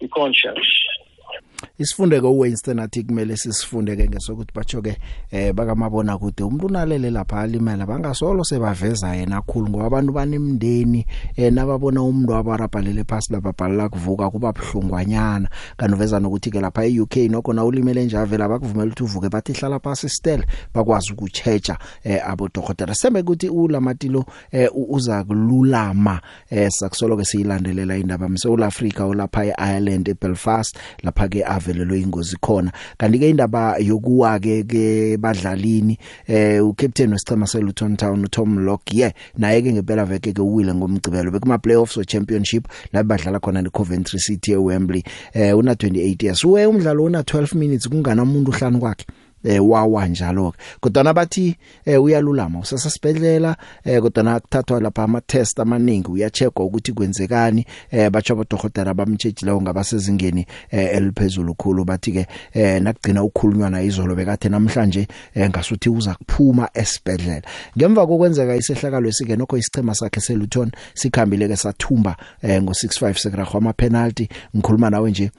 You 0.00 0.08
can't 0.08 0.34
show 0.34 0.54
it. 0.54 1.65
Isifunde 1.78 2.20
ko 2.20 2.38
Winston 2.38 2.78
athi 2.78 3.04
kumele 3.04 3.36
sisifunde 3.36 3.96
ke 3.96 4.08
ngesokuthi 4.08 4.52
batsho 4.54 4.82
ke 4.82 4.96
eh 5.30 5.52
bakamabona 5.52 6.18
kude 6.18 6.44
umuntu 6.44 6.66
unalele 6.66 7.10
lapha 7.10 7.40
alimela 7.40 7.86
bangasolo 7.86 8.44
sebaveza 8.44 9.14
yena 9.14 9.42
kakhulu 9.42 9.68
ngoba 9.68 9.86
abantu 9.86 10.12
banemndeni 10.12 11.06
eh 11.36 11.52
nababona 11.52 12.02
umuntu 12.02 12.34
abarabhalele 12.34 13.04
phasi 13.04 13.32
lapha 13.32 13.52
bhalela 13.52 13.88
kuvuka 13.88 14.30
kuba 14.30 14.52
buhlungwanyana. 14.52 15.48
Kanoveza 15.76 16.20
nokuthi 16.20 16.50
ke 16.50 16.60
lapha 16.60 16.84
eUK 16.84 17.16
nokho 17.30 17.52
na 17.52 17.64
ulimele 17.64 18.04
nje 18.04 18.18
avela 18.18 18.48
bakuvumela 18.48 18.86
ukuthi 18.86 19.02
uvuke 19.02 19.28
bathi 19.28 19.52
hlala 19.52 19.78
phasi 19.78 20.08
still 20.08 20.44
bakwazi 20.74 21.12
ukuchecha 21.12 21.78
eh 22.04 22.20
abo 22.24 22.48
dokotela 22.48 22.94
sembe 22.94 23.20
ukuthi 23.20 23.48
ulamatilo 23.48 24.24
eh 24.50 24.68
uza 24.74 25.24
kululama 25.24 26.20
eh 26.50 26.70
sakusolo 26.70 27.16
ke 27.16 27.24
siyilandelela 27.24 27.96
indaba. 27.96 28.28
Mse 28.28 28.48
Africa 28.64 29.00
olapha 29.00 29.44
eIreland 29.44 30.08
eBelfast 30.08 30.76
lapha 31.02 31.28
ke 31.28 31.44
wavelelwe 31.66 32.00
ingozi 32.00 32.36
khona. 32.40 32.72
Kanti 32.98 33.18
ke 33.18 33.30
indaba 33.30 33.76
yokuwa 33.78 34.38
ke 34.40 34.62
ke 34.64 35.16
badlalini 35.16 35.98
eh 36.26 36.64
ucaptain 36.66 37.12
wesicema 37.12 37.46
seLuton 37.46 37.96
Town 37.96 38.24
uTom 38.24 38.58
Lock 38.58 38.94
yeah 38.94 39.12
naye 39.38 39.62
ke 39.62 39.72
ngempela 39.72 40.04
veke 40.04 40.32
ke 40.32 40.42
uwile 40.42 40.74
ngomgcibelo 40.74 41.30
bekuma 41.30 41.58
playoffs 41.58 41.96
we 41.96 42.04
championship 42.04 42.68
la 42.92 43.02
badlala 43.02 43.40
khona 43.40 43.62
neCoventry 43.62 44.18
City 44.18 44.52
eWembley. 44.52 45.02
Eh 45.34 45.56
una 45.56 45.72
28 45.74 46.24
years. 46.24 46.44
Uwe 46.44 46.66
umdlalo 46.66 47.04
una 47.04 47.20
12 47.20 47.54
minutes 47.58 47.88
kungana 47.88 48.22
umuntu 48.22 48.50
uhlanu 48.50 48.78
kwakhe. 48.78 49.06
Eh 49.44 49.68
wawa 49.68 50.06
njalo 50.06 50.50
ke 50.50 50.58
kodwa 50.80 51.14
bathi 51.14 51.56
eh 51.84 52.02
uyalulama 52.02 52.58
usasibedlela 52.58 53.56
eh 53.84 54.02
kodwa 54.02 54.40
kuthathwa 54.40 54.80
lapha 54.80 55.02
ama 55.02 55.20
test 55.20 55.60
amaningi 55.60 56.10
uyacheckwa 56.10 56.64
ukuthi 56.64 56.92
kwenzekani. 56.92 57.66
Eh 57.90 58.10
batsho 58.10 58.32
abodokotela 58.32 58.94
bamtshejileyo 58.94 59.62
ngabasezingeni 59.62 60.46
eh 60.70 60.96
eliphezulu 60.96 61.54
khulu. 61.54 61.84
Bathi 61.84 62.12
ke 62.12 62.26
eh 62.54 62.82
nakugcina 62.82 63.22
ukukhulunywa 63.22 63.70
na 63.70 63.82
izolo 63.82 64.14
bekathe 64.14 64.48
namhlanje 64.48 65.08
eh 65.34 65.48
ngasuthi 65.50 65.88
uza 65.88 66.14
kuphuma 66.14 66.68
esibedlela 66.74 67.42
ngemva 67.78 68.06
kokwenzeka 68.06 68.56
isehlakalo 68.56 69.08
esike 69.08 69.36
nokho 69.36 69.56
isichema 69.56 69.94
sakhe 69.94 70.20
seLuton 70.20 70.70
sikhambile 70.94 71.48
ke 71.48 71.56
sathumba 71.56 72.16
eh 72.42 72.62
ngo65 72.62 73.14
sekuragwa 73.14 73.58
ama 73.58 73.72
penalty 73.72 74.28
ngikhuluma 74.56 74.90
nawe 74.90 75.10
nje 75.10 75.30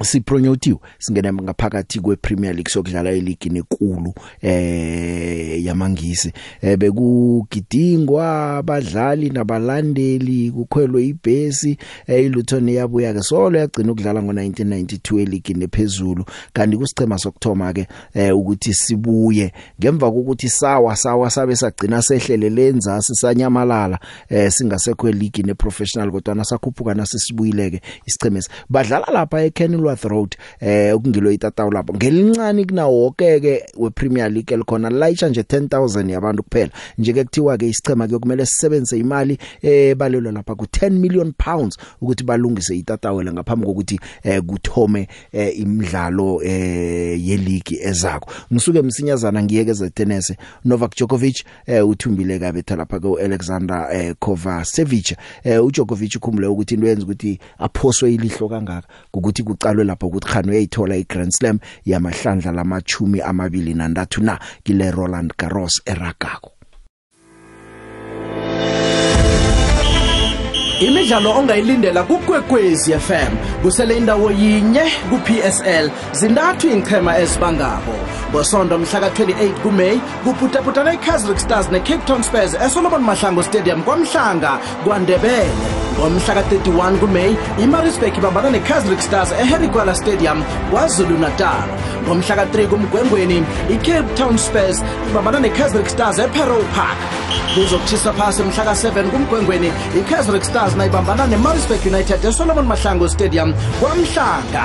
sipronyothiwe 0.00 0.78
singena 0.98 1.32
ngaphakathi 1.32 2.00
kwePremier 2.00 2.54
League 2.54 2.70
sokudlala 2.72 3.12
ileague 3.12 3.50
nenkulu 3.50 4.14
eh 4.42 5.64
yamangisi. 5.64 6.32
Eh 6.62 6.76
bekugidingwa 6.76 8.56
abadlali 8.56 9.30
nabalandeli 9.30 10.50
kukhwelwe 10.50 11.06
ibhesi 11.06 11.78
eh 12.06 12.24
iLuton 12.24 12.68
yabuya 12.68 13.14
ke 13.14 13.22
solo 13.22 13.58
yagcina 13.58 13.92
ukudlala 13.92 14.20
ngo1992 14.20 15.20
eleague 15.20 15.54
nephezulu 15.54 16.24
kanti 16.52 16.76
kusicema 16.76 17.18
sokthoma 17.18 17.72
ke 17.72 17.86
eh 18.14 18.36
ukuthi 18.36 18.74
sibuye. 18.74 19.52
Ngemva 19.80 20.10
kokuthi 20.10 20.48
sawa 20.48 20.96
sawa 20.96 21.30
sabe 21.30 21.56
sagcina 21.56 22.02
sehlele 22.02 22.50
lenza 22.50 23.02
sisanyamalala 23.02 23.98
eh 24.28 24.50
singasekho 24.50 25.08
eleague 25.08 25.42
neprofessional 25.42 26.10
kodwa 26.10 26.34
nasakhuphuka 26.34 26.94
nasisibuyileke 26.94 27.80
isicemesi 28.06 28.48
badlala 28.68 29.06
lapha 29.12 29.42
eKenilworth 29.42 29.81
North 29.82 30.04
Road 30.04 30.36
eh 30.60 30.94
okungilo 30.94 31.32
itatawu 31.32 31.70
lapho 31.70 31.94
ngelincane 31.94 32.64
kunawo 32.64 33.02
wonke 33.02 33.40
ke 33.40 33.64
wePremier 33.76 34.30
League 34.30 34.54
elikhona 34.54 34.90
layisha 34.90 35.28
nje 35.28 35.40
10000 35.40 36.10
yabantu 36.10 36.42
kuphela. 36.42 36.70
Nje 36.98 37.12
ke 37.12 37.24
kuthiwa 37.24 37.58
ke 37.58 37.68
isichema 37.68 38.08
ke 38.08 38.18
kumele 38.18 38.46
sisebenzise 38.46 38.98
imali 38.98 39.38
ebalelwa 39.62 40.32
lapha 40.32 40.54
ku 40.54 40.64
10 40.64 40.90
million 40.90 41.32
pounds 41.32 41.78
ukuthi 42.00 42.24
balungise 42.24 42.76
itatawela 42.76 43.32
ngaphambi 43.32 43.66
kokuthi 43.66 44.00
eh 44.22 44.42
kuthome 44.42 45.08
eh, 45.32 45.58
imidlalo 45.58 46.42
eh 46.42 47.28
yeleague 47.28 47.78
ezakho 47.82 48.30
ngisuke 48.52 48.82
msinyazana 48.82 49.42
ngiyekeze 49.42 49.90
tennis 49.90 50.32
Novak 50.64 50.94
Djokovic 50.96 51.44
eh 51.66 51.88
uthumbile 51.88 52.38
kabe 52.38 52.62
lapha 52.76 53.00
ku 53.00 53.18
Alexander 53.18 53.88
eh, 53.92 54.14
Kovacevic. 54.18 55.16
Eh 55.44 55.64
uDjokovic 55.64 56.16
ukhumbule 56.16 56.46
ukuthi 56.46 56.74
into 56.74 56.86
yenza 56.86 57.04
ukuthi 57.04 57.38
aphoswe 57.58 58.14
ilihlo 58.14 58.48
kangaka 58.48 58.88
ukuthi 59.14 59.42
kucalwe 59.72 59.84
lapho 59.84 60.06
ukuthi 60.06 60.28
khani 60.28 60.50
uyayithola 60.50 60.96
iGrand 60.96 61.32
Slam 61.32 61.58
yamahlandla 61.84 62.52
lamachumi 62.52 63.20
amabili 63.20 63.74
nantathu 63.74 64.22
na 64.22 64.38
kile 64.64 64.90
Roland 64.90 65.32
Garros 65.38 65.82
eragako. 65.86 66.52
Imidlalo 70.80 71.30
ongayilindela 71.38 72.02
kukwekwezi 72.02 72.92
FM 72.92 73.36
kusele 73.62 73.96
indawo 73.96 74.30
yinye 74.30 74.82
ku-PSL 75.10 75.90
zintathu 76.12 76.68
ingchema 76.68 77.18
ezibangako. 77.18 77.94
Ngosonto 78.30 78.78
mhla 78.78 79.00
ka-28 79.00 79.50
kumeyi 79.62 80.00
kuputaputana 80.24 80.94
i-kazrick 80.94 81.38
stars 81.38 81.70
ne-cape 81.70 82.06
town 82.06 82.22
spurs 82.22 82.54
esolomon 82.54 83.02
mahlango 83.02 83.42
stadium 83.42 83.82
kwamhlanga 83.82 84.58
kwandebele. 84.84 85.50
Ngomhla 85.98 86.34
ka-31 86.34 86.98
kumeyi 86.98 87.36
imarisburg 87.62 88.16
ibambana 88.18 88.50
ne-kazrick 88.50 89.00
stars 89.00 89.32
eherigwala 89.32 89.94
stadium 89.94 90.44
kwazulu 90.70 91.18
natal 91.18 91.68
ngomhla 92.06 92.36
ka-3 92.36 92.66
kumgwengweni 92.66 93.44
i-cape 93.70 94.14
town 94.14 94.38
spurs 94.38 94.82
ibambana 95.10 95.40
ne-kazrick 95.40 95.88
stars 95.88 96.18
eperow 96.18 96.62
park. 96.74 96.98
Kuzokutshisa 97.54 98.12
phasi 98.12 98.42
mhla 98.42 98.64
ka-7 98.64 99.10
kumgwengweni 99.10 99.72
i-kazrick 99.98 100.44
stars 100.44 100.76
nayibambana 100.76 101.26
ne-marisburg 101.26 101.86
united 101.86 102.24
esolomon 102.24 102.66
mahlango 102.66 103.08
stadium 103.08 103.54
kwamhlanga. 103.80 104.64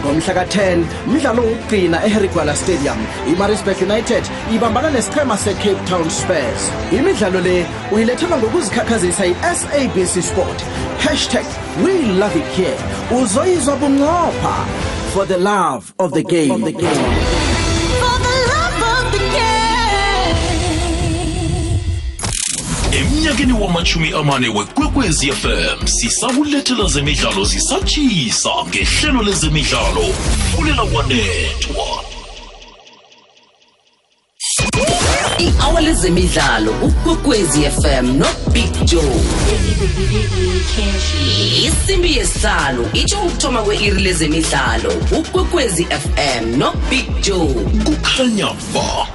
Ngomhla 0.00 0.34
ka-10 0.34 0.84
mdlalo 1.06 1.42
wokugcina 1.42 2.04
eherigwala 2.06 2.56
stadium 2.56 2.96
i-marisburg 3.28 3.82
united 3.82 4.24
ibambana 4.54 4.90
nesichema 4.90 5.36
se-cape 5.36 5.84
town 5.90 6.10
spurs. 6.10 6.70
Imidlalo 6.92 7.40
le 7.40 7.66
uyilethelwa 7.92 8.38
ngokuzikhakhazisa 8.38 9.24
yi-sabc 9.24 10.22
sport. 10.22 10.64
Hashtag 10.98 11.46
we 11.84 11.92
love 12.02 12.38
it 12.38 12.46
here. 12.56 12.78
Uzoyizwa 13.22 13.76
bunqopha 13.76 14.66
for 15.14 15.26
the 15.26 15.38
love 15.38 15.94
of 15.98 16.12
the 16.12 16.22
game, 16.22 16.50
of 16.50 16.64
the 16.64 16.72
game. 16.72 17.43
Emnyakeni 23.44 23.52
wamachumi 23.52 24.12
amane 24.12 24.48
wekwekwezi 24.48 25.32
fm 25.32 25.86
sisakulethela 25.86 26.88
zemidlalo 26.88 27.44
zisatshisa 27.44 28.50
ngehlelo 28.68 29.22
lezemidlalo 29.22 30.02
fulela 30.56 30.82
wanethwa 30.82 32.04
i-hour 35.38 35.82
lezemidlalo 35.82 36.72
ukwekwezi 36.82 37.62
fm 37.62 38.18
nobig 38.18 38.84
joe. 38.84 39.20
Isimbi 41.66 42.16
yesihlanu 42.16 42.90
itsho 42.92 43.22
ukuthoma 43.22 43.62
kwe-iri 43.62 44.02
lezemidlalo 44.02 44.92
ukwekwezi 45.18 45.84
fm 45.84 46.58
nobig 46.58 47.20
joe. 47.22 47.54
Kukhanya 47.84 48.46
ba. 48.74 49.06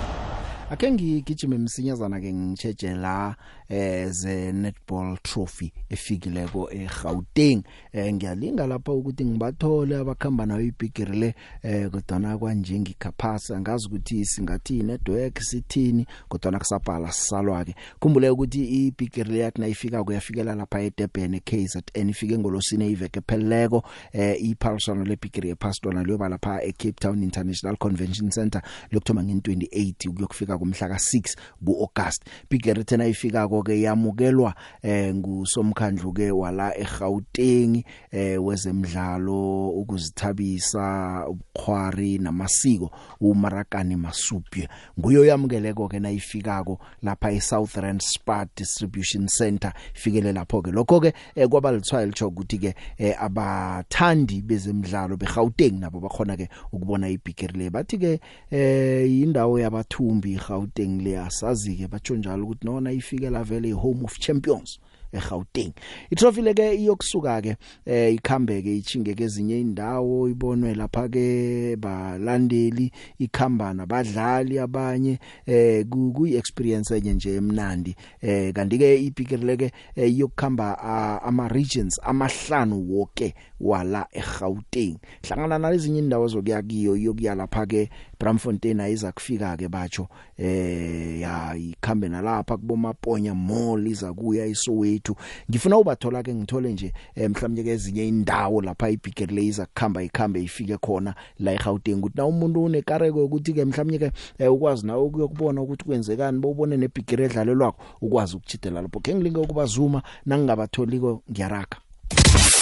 Ake 0.71 0.91
ngigijime 0.91 1.57
msinyazana 1.57 2.21
ke 2.21 2.33
ngitsheje 2.33 2.95
la 2.95 3.35
eh 3.69 4.09
ze 4.09 4.51
netball 4.51 5.17
trophy 5.23 5.71
efikileko 5.89 6.69
eGauteng. 6.71 7.63
Eh 7.93 8.13
ngiyalinga 8.13 8.67
lapha 8.67 8.91
ukuthi 8.91 9.25
ngibathole 9.25 9.95
abakhamba 9.95 10.45
nayo 10.45 10.61
ibigiri 10.61 11.19
le 11.19 11.35
eh 11.63 11.89
kodwa 11.89 12.37
kwanje 12.37 12.79
ngikhaphasa 12.79 13.59
ngazi 13.61 13.87
ukuthi 13.87 14.25
singathi 14.25 14.83
network 14.83 15.39
sithini 15.39 16.05
kodwa 16.29 16.51
nakusabhala 16.51 17.11
sisalwa 17.11 17.65
ke 17.65 17.75
khumbule 17.99 18.29
ukuthi 18.29 18.87
ibigiri 18.87 19.31
le 19.31 19.39
yakhe 19.39 19.61
nayifika 19.61 20.03
kuyafikela 20.03 20.55
lapha 20.55 20.81
eDurban 20.81 21.33
eKZN 21.33 22.09
ifike 22.09 22.37
ngolosine 22.37 22.89
iveke 22.89 23.21
pheleleko. 23.21 23.83
Eh 24.13 24.43
iphaliswano 24.43 25.05
lebigiri 25.05 25.49
epastona 25.49 26.03
liyoba 26.03 26.29
lapha 26.29 26.63
eCape 26.63 26.99
Town 26.99 27.23
International 27.23 27.77
Convention 27.77 28.29
Center 28.29 28.61
lokthoma 28.91 29.21
nge28 29.21 30.09
ukuyokufika 30.09 30.57
kumhla 30.57 30.87
ka6 30.87 31.37
kuAugust. 31.65 32.23
Bigiri 32.49 32.83
thena 32.83 33.07
ifika 33.07 33.47
ke 33.63 33.81
yamukelwa 33.81 34.55
eh 34.81 35.15
ngusomkhandlu 35.15 36.13
ke 36.13 36.31
wala 36.31 36.77
eGauteng 36.77 37.83
eh 38.11 38.43
wezemidlalo 38.43 39.69
ukuzithabisa 39.69 41.25
ubukhwari 41.29 42.17
namasiko 42.17 42.91
uMarakane 43.21 43.95
Masupye. 43.95 44.69
Nguyo 44.99 45.25
yamukeleko 45.25 45.87
ke 45.87 45.99
nayifikako 45.99 46.79
lapha 47.03 47.31
eSouth 47.31 47.75
Rand 47.75 48.01
Spa 48.01 48.45
Distribution 48.55 49.27
Center 49.27 49.73
ifikele 49.95 50.31
lapho 50.31 50.61
ke 50.61 50.71
lokho 50.71 50.99
ke 50.99 51.13
eh, 51.35 51.47
kwaba 51.47 51.71
lithwayo 51.71 52.05
licho 52.05 52.27
ukuthi 52.27 52.57
ke 52.57 52.75
eh, 52.97 53.15
abathandi 53.23 54.41
bezemidlalo 54.41 55.17
beGauteng 55.17 55.79
nabo 55.79 55.99
bakhona 55.99 56.37
ke 56.37 56.49
ukubona 56.71 57.09
ibigiri 57.09 57.57
le. 57.57 57.69
Bathi 57.69 57.97
ke 57.97 58.19
eh 58.51 59.21
indawo 59.21 59.59
yabathumbi 59.59 60.33
iGauteng 60.33 61.01
le 61.03 61.19
asazi 61.19 61.75
ke 61.75 61.87
batsho 61.87 62.15
njalo 62.15 62.43
ukuthi 62.43 62.65
nona 62.65 62.91
ifikela 62.91 63.43
vele 63.49 63.71
home 63.71 64.03
of 64.05 64.19
champions 64.19 64.79
eGauteng. 65.13 65.73
Itrophy 66.11 66.41
leke 66.41 66.73
iyokusuka 66.75 67.41
ke 67.41 67.55
eh 67.85 68.13
ikhambeke 68.13 68.77
ichinge 68.77 69.13
kezinye 69.13 69.59
indawo 69.59 70.29
ibonwe 70.29 70.75
lapha 70.75 71.09
ke 71.09 71.75
balandeli 71.75 72.91
ikhamba 73.19 73.73
nabadlali 73.73 74.59
abanye 74.59 75.19
eh 75.45 75.85
ku 75.89 76.27
experience 76.27 76.91
enye 76.91 77.13
nje 77.13 77.35
emnandi. 77.35 77.95
Eh 78.21 78.53
kanti 78.53 78.77
ke 78.77 78.95
ibigiri 79.01 79.45
leke 79.45 79.71
eh, 79.95 80.13
iyokukhamba 80.13 80.77
uh, 80.77 81.27
ama 81.27 81.47
regions 81.47 81.99
amahlanu 82.03 82.85
wonke 82.89 83.33
wala 83.59 84.07
eGauteng. 84.11 84.97
Hlangana 85.23 85.59
nalezinye 85.59 85.99
indawo 85.99 86.27
zokuya 86.27 86.61
kiyo 86.61 86.95
iyokuya 86.95 87.35
lapha 87.35 87.65
ke 87.65 87.89
Bramfontein 88.19 88.79
ayiza 88.79 89.11
kufika 89.11 89.57
ke 89.57 89.67
batsho 89.67 90.07
eh 90.37 91.21
ya 91.21 91.55
ikhambe 91.55 92.09
nalapha 92.09 92.57
kubomaponya 92.57 93.35
mall 93.35 93.87
iza 93.87 94.13
kuya 94.13 94.45
iSoweto 94.45 95.09
yethu 95.09 95.15
ngifuna 95.49 95.77
ubathola 95.77 96.23
ke 96.23 96.33
ngithole 96.33 96.73
nje 96.73 96.93
eh, 97.15 97.29
mhlawumnye 97.29 97.63
ke 97.63 97.69
ezinye 97.69 98.07
indawo 98.07 98.61
lapha 98.61 98.89
ibigger 98.89 99.31
laser 99.31 99.67
kukhamba 99.67 100.03
ikhambe 100.03 100.43
ifike 100.43 100.77
khona 100.77 101.15
la 101.39 101.53
eGauteng. 101.53 101.99
Ukuthi 101.99 102.17
na 102.17 102.25
umuntu 102.25 102.63
unekareko 102.63 103.25
ukuthi 103.25 103.53
ke 103.53 103.65
mhlawumnye 103.65 103.99
ke 103.99 104.11
eh, 104.39 104.53
ukwazi 104.53 104.87
nawe 104.87 105.01
ukuyokubona 105.03 105.61
ukuthi 105.61 105.85
kwenzekani 105.85 106.39
bowubone 106.39 106.77
nebigger 106.77 107.21
edlalelwako 107.21 107.83
ukwazi 108.01 108.35
ukuchithela 108.35 108.81
lapho. 108.81 108.99
Ke 108.99 109.15
ngilinge 109.15 109.39
ukuba 109.39 109.65
zuma 109.65 110.01
nangingabatholiko 110.25 111.21
ngiyaraga. 111.31 111.77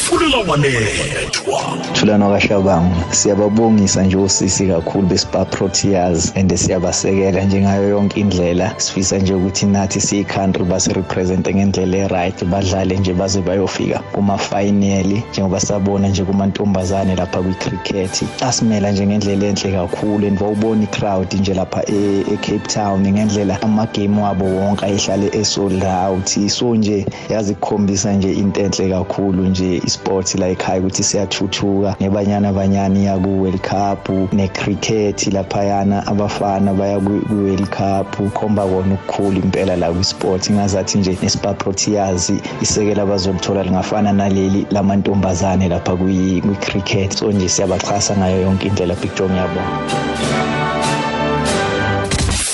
Fulela 0.07 0.37
wanethwa. 0.37 1.77
Thulano 1.93 2.29
kaShabangu 2.29 2.95
siyababongisa 3.11 4.03
nje 4.03 4.17
osisi 4.17 4.67
kakhulu 4.67 5.07
besipa 5.07 5.45
Proteas 5.45 6.33
and 6.35 6.55
siyabasekela 6.55 7.41
njengayo 7.41 7.89
yonke 7.89 8.19
indlela. 8.19 8.73
Sifisa 8.77 9.17
nje 9.17 9.33
ukuthi 9.33 9.65
nathi 9.65 10.01
siyi 10.01 10.23
country 10.23 10.63
base 10.63 10.93
represent 10.93 11.49
ngendlela 11.49 11.97
eright 11.97 12.45
badlale 12.45 12.97
nje 12.97 13.13
baze 13.13 13.41
bayofika 13.41 13.99
kuma 13.99 14.37
final 14.37 15.21
njengoba 15.31 15.59
sabona 15.59 16.07
nje 16.07 16.23
kumantombazane 16.23 17.15
lapha 17.15 17.41
kwi 17.41 17.53
cricket 17.53 18.23
asimela 18.41 18.91
nje 18.91 19.05
ngendlela 19.07 19.45
enhle 19.45 19.71
kakhulu 19.71 20.27
and 20.27 20.39
bawubona 20.39 20.83
i 20.83 20.87
crowd 20.87 21.33
nje 21.33 21.53
lapha 21.53 21.83
e 21.87 22.23
e 22.33 22.37
Cape 22.37 22.67
Town 22.73 23.07
ngendlela 23.07 23.61
ama 23.61 23.85
game 23.85 24.21
wabo 24.21 24.45
wonke 24.45 24.85
ayihlale 24.85 25.31
e 25.33 25.45
sold 25.45 25.83
out. 25.83 26.49
So 26.49 26.75
nje 26.75 27.05
yazi 27.29 27.55
kukhombisa 27.55 28.13
nje 28.13 28.33
into 28.33 28.61
enhle 28.61 28.89
kakhulu 28.89 29.43
nje 29.43 29.81
isport 29.97 30.35
la 30.35 30.47
ekhaya 30.47 30.79
ukuthi 30.79 31.03
siyathuthuka 31.03 31.95
nebanyana 31.99 32.49
abanyani 32.49 33.05
ya 33.05 33.17
ku 33.17 33.41
World 33.41 33.61
Cup 33.61 34.09
ne 34.33 34.47
cricket 34.47 35.27
laphayana 35.33 36.07
abafana 36.07 36.73
baya 36.73 36.99
ku 36.99 37.21
ku 37.27 37.33
World 37.33 37.69
Cup. 37.69 38.07
Khomba 38.33 38.63
kona 38.65 38.93
ukukhulu 38.93 39.41
impela 39.41 39.75
la 39.75 39.91
ku 39.91 40.03
sport 40.03 40.51
ngazathi 40.51 40.97
nje 40.97 41.17
nespa 41.21 41.53
Proteas 41.53 42.31
isekela 42.61 43.05
bazolithola 43.05 43.63
lingafana 43.63 44.13
naleli 44.13 44.67
lamantombazane 44.71 45.69
lapha 45.69 45.95
kwi 45.95 46.41
kwi 46.41 46.55
cricket 46.55 47.17
so 47.17 47.31
nje 47.31 47.49
siyabachasa 47.49 48.17
ngayo 48.17 48.41
yonke 48.41 48.67
indlela 48.67 48.95
Big 48.95 49.15
John 49.15 49.35
yabona 49.35 49.79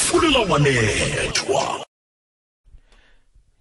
fulela 0.07 0.39
wanethwa 0.49 1.82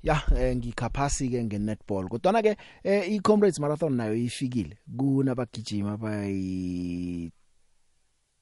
ya 0.03 0.23
eh, 0.37 0.57
ngikhaphasi 0.57 1.29
ke 1.29 1.45
ngenetball 1.45 2.09
kodwa 2.09 2.43
ke 2.43 2.57
eh, 2.85 3.13
i 3.13 3.21
Comrades 3.21 3.61
Marathon 3.61 3.95
nayo 3.95 4.15
ifikile. 4.15 4.79
Kunabagijima 4.97 5.97
bayi 5.97 7.33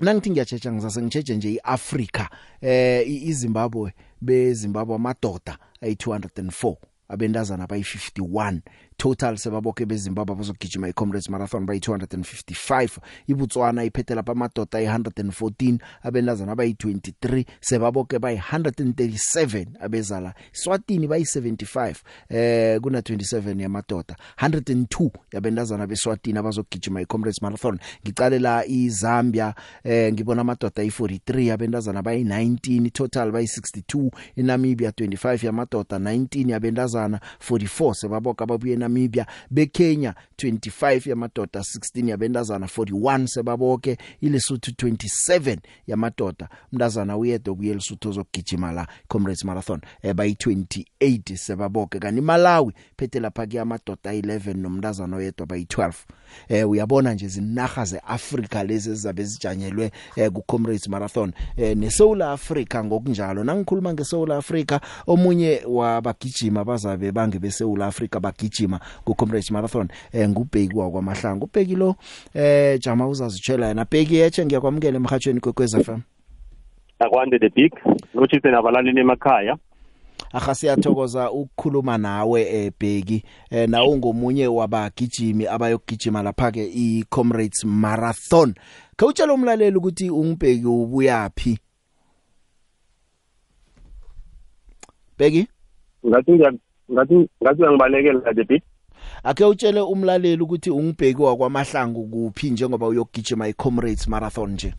nangithi 0.00 0.30
ngiyatsheja 0.30 0.72
ngizase 0.72 1.02
ngitsheje 1.02 1.36
nje 1.36 1.52
iAfrica 1.54 2.28
eh 2.60 3.08
i- 3.08 3.28
iZimbabwe 3.28 3.92
beZimbabwe 4.20 4.94
amadoda 4.96 5.58
ayi 5.80 5.94
204 5.94 6.76
abendazana 7.08 7.66
bayi 7.66 7.82
51 7.82 8.58
total 8.96 9.36
sebabonke 9.36 9.86
beZimbabwe 9.86 10.36
bazogijima 10.36 10.88
iComrades 10.88 11.28
Marathon 11.28 11.66
bayi 11.66 11.80
255 11.80 12.88
iBotswana 13.26 13.84
iphethe 13.84 14.14
lapha 14.14 14.32
amadoda 14.32 14.78
ayi 14.78 14.86
114 14.86 15.78
abendazana 16.02 16.54
bayi 16.56 16.72
23 16.72 17.44
sebabonke 17.60 18.18
bayi 18.18 18.38
137 18.52 19.66
abezala 19.80 20.34
Swatini 20.52 21.06
bayi 21.08 21.24
75 21.24 21.94
eh 22.28 22.80
kuna 22.80 23.00
27 23.00 23.60
yamadoda 23.60 24.16
102 24.38 25.10
yabendazana 25.32 25.86
beSwatini 25.86 26.38
abazogijima 26.38 27.00
iComrades 27.02 27.42
Marathon. 27.42 27.78
Ngicale 28.06 28.38
la 28.38 28.66
iZambia 28.66 29.54
eh 29.84 30.12
ngibona 30.12 30.40
amadoda 30.40 30.82
ayi 30.82 30.90
43 30.90 31.52
abendazana 31.52 32.02
bayi 32.02 32.24
19 32.24 32.90
total 32.90 33.32
bayi 33.32 33.46
62 33.46 34.10
eNamibia 34.36 34.90
25 34.90 35.46
yamadoda 35.46 35.98
19 35.98 36.50
yabendazana 36.50 37.20
44 37.50 37.94
sebabonke 37.94 38.44
ababuye 38.44 38.74
eNamibia 38.88 39.26
beKenya 39.50 40.14
25 40.38 41.08
yamadoda 41.10 41.60
16 41.60 42.08
yabendazana 42.08 42.66
41 42.66 43.26
sebabonke 43.26 43.98
iLesotho 44.20 44.70
27 44.86 45.56
yamadoda. 45.86 46.48
Umntazana 46.72 47.16
uyedwa 47.16 47.54
kuye 47.54 47.70
eLesotho 47.70 48.12
zokugijima 48.12 48.72
la 48.72 48.86
Comrades 49.08 49.44
Marathon 49.44 49.80
eh 50.02 50.14
bayi 50.14 50.32
28 50.32 51.36
sebabonke 51.36 51.98
kanti 51.98 52.18
iMalawi 52.18 52.72
phethe 52.96 53.20
lapha 53.20 53.46
ke 53.46 53.60
amadoda 53.60 54.10
ayi11 54.12 54.56
nomntazana 54.56 55.16
oyedwa 55.16 55.46
bayi 55.46 55.64
12 55.64 55.92
eh 56.48 56.68
uyabona 56.70 57.14
nje 57.14 57.28
zinaga 57.28 57.84
zeAfrica 57.84 58.64
lezi 58.66 58.90
ezabe 58.90 59.24
zijanyelwe 59.24 59.90
eh 60.16 60.30
ku 60.30 60.42
Comrades 60.42 60.88
Marathon. 60.88 61.32
Eh 61.56 61.76
neSouth 61.76 62.22
Africa 62.22 62.84
ngokunjalo 62.84 63.44
nangikhuluma 63.44 63.92
ngeSouth 63.94 64.30
Africa 64.30 64.80
omunye 65.06 65.62
wabagijima 65.68 66.64
bazabe 66.64 67.12
bange 67.12 67.38
beSouth 67.38 67.80
Africa 67.82 68.20
bagijima 68.20 68.73
ku 69.04 69.14
Comrades 69.14 69.50
Marathon 69.50 69.88
eh 70.12 70.28
ngubheki 70.28 70.74
kwaMahlangu 70.74 71.44
ubheki 71.44 71.76
lo 71.76 71.96
eh 72.34 72.78
jama 72.80 73.08
uzazitshela 73.08 73.68
yena. 73.68 73.84
Bheki 73.84 74.14
yeche 74.14 74.44
ngiyakwamukela 74.46 74.96
emhathweni 74.96 75.40
kwekwez 75.40 75.76
FM 75.82 76.00
akwande 76.98 77.38
the 77.38 77.48
big 77.48 77.72
lochise 78.14 78.50
nabalaleli 78.50 79.00
emakhaya. 79.00 79.56
Aha 80.32 80.54
siyathokoza 80.54 81.30
ukukhuluma 81.30 81.98
nawe 81.98 82.64
ebheki 82.64 83.24
eh 83.50 83.68
na 83.68 83.84
ungomunye 83.84 84.46
wabagijimi 84.46 85.46
abayogijima 85.46 86.22
lapha 86.22 86.52
ke 86.52 86.64
iComrades 86.74 87.64
Marathon. 87.64 88.54
Khawutshela 88.96 89.34
umlaleli 89.34 89.76
ukuthi 89.76 90.10
ungibheki 90.10 90.66
ubuyapi 90.66 91.58
Bheki? 95.18 95.46
Ngathi 96.06 96.32
ngiya- 96.32 96.58
ngathi 96.92 97.28
ngathi 97.42 97.62
uyangibalekela 97.62 98.34
the 98.34 98.44
big 98.44 98.62
ake 99.24 99.44
utshele 99.44 99.80
umlaleli 99.80 100.42
ukuthi 100.42 100.70
ungibheki 100.70 101.14
kwaMahlangu 101.14 102.06
kuphi 102.06 102.50
njengoba 102.50 102.86
uyogijima 102.88 103.48
iComrades 103.48 104.08
Marathon 104.08 104.50
nje? 104.50 104.74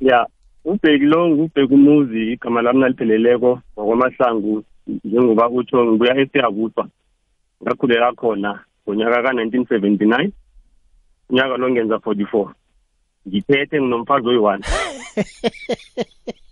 Ya 0.00 0.26
ubheki 0.64 1.04
lo 1.04 1.28
ngubheki 1.28 1.74
umuzi 1.74 2.32
igama 2.32 2.62
lami 2.62 2.80
nalipheleleko 2.80 3.60
ngokwamahlangu 3.78 4.64
njengoba 5.04 5.48
utsho 5.48 5.84
ngibuya 5.84 6.20
esiyabuswa 6.20 6.88
ngakhulela 7.62 8.12
khona 8.12 8.64
ngonyaka 8.88 9.22
ka-1979 9.22 10.30
unyaka 11.30 11.56
lo 11.56 11.70
ngenza 11.70 11.96
44 11.96 12.48
ngiphethe 13.28 13.80
nginomfazi 13.80 14.28
oyi-one. 14.28 14.64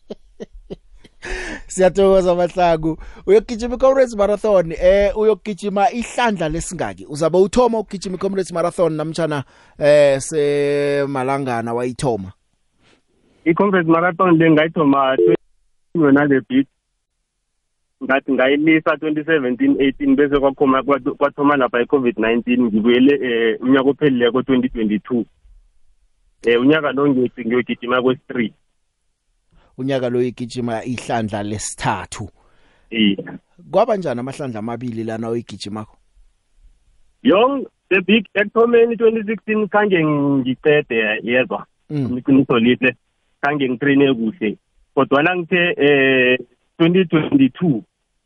Siyathokoza 1.68 2.34
Mahlangu. 2.34 2.96
Uyogijima 3.26 3.74
iComrades 3.74 4.16
Marathon 4.16 4.72
eh 4.72 5.16
uyogijima 5.18 5.90
ihlandla 5.90 6.48
lesingaki. 6.48 7.06
Uzabe 7.06 7.38
uthoma 7.38 7.78
ukugijima 7.78 8.14
iComrades 8.16 8.52
Marathon 8.52 8.92
namtjana 8.92 9.44
eh 9.78 10.20
semalangana 10.20 11.74
wayithoma? 11.74 12.32
i-conference 13.44 13.88
marathon 13.90 14.36
le 14.38 14.50
ngayithoma 14.50 15.16
yona 15.94 16.28
the 16.28 16.40
big 16.48 16.66
ngathi 18.04 18.32
ngayimisa 18.32 18.90
2017 18.90 19.74
18 19.74 20.16
bese 20.16 20.40
kwakhoma 20.40 20.80
kwat- 20.82 21.10
kwathoma 21.16 21.56
lapha 21.56 21.80
i-covid-19 21.80 22.60
ngibuyele 22.62 23.14
eh 23.22 23.58
unyaka 23.62 23.88
ophelileko 23.90 24.38
2022 24.40 25.24
eh 26.46 26.60
unyaka 26.60 26.92
lo 26.92 27.08
ngiyothi 27.08 27.44
ngiyogijima 27.46 28.02
kwesi-3 28.02 28.52
unyaka 29.78 30.08
lo 30.08 30.22
igijima 30.22 30.84
ihlandla 30.84 31.42
lesithathu. 31.42 32.30
Iya. 32.90 33.38
Kwaba 33.70 33.96
njani 33.96 34.20
amahlandla 34.20 34.58
amabili 34.58 35.04
lana 35.04 35.30
uyigijimako 35.30 35.98
yong 37.22 37.66
the 37.90 38.00
big 38.00 38.26
ekuthomeni 38.34 38.94
2016 38.94 39.68
khange 39.68 40.04
ngicede 40.04 41.20
yezwa? 41.22 41.66
Mm. 41.90 42.18
iqiniso 42.18 42.58
lihle 42.58 42.96
khange 43.40 43.68
ngitraine 43.68 44.14
kuhle. 44.14 44.56
Kodwana 44.94 45.36
ngithe 45.36 45.74
eh 45.76 46.38
2022 46.78 47.82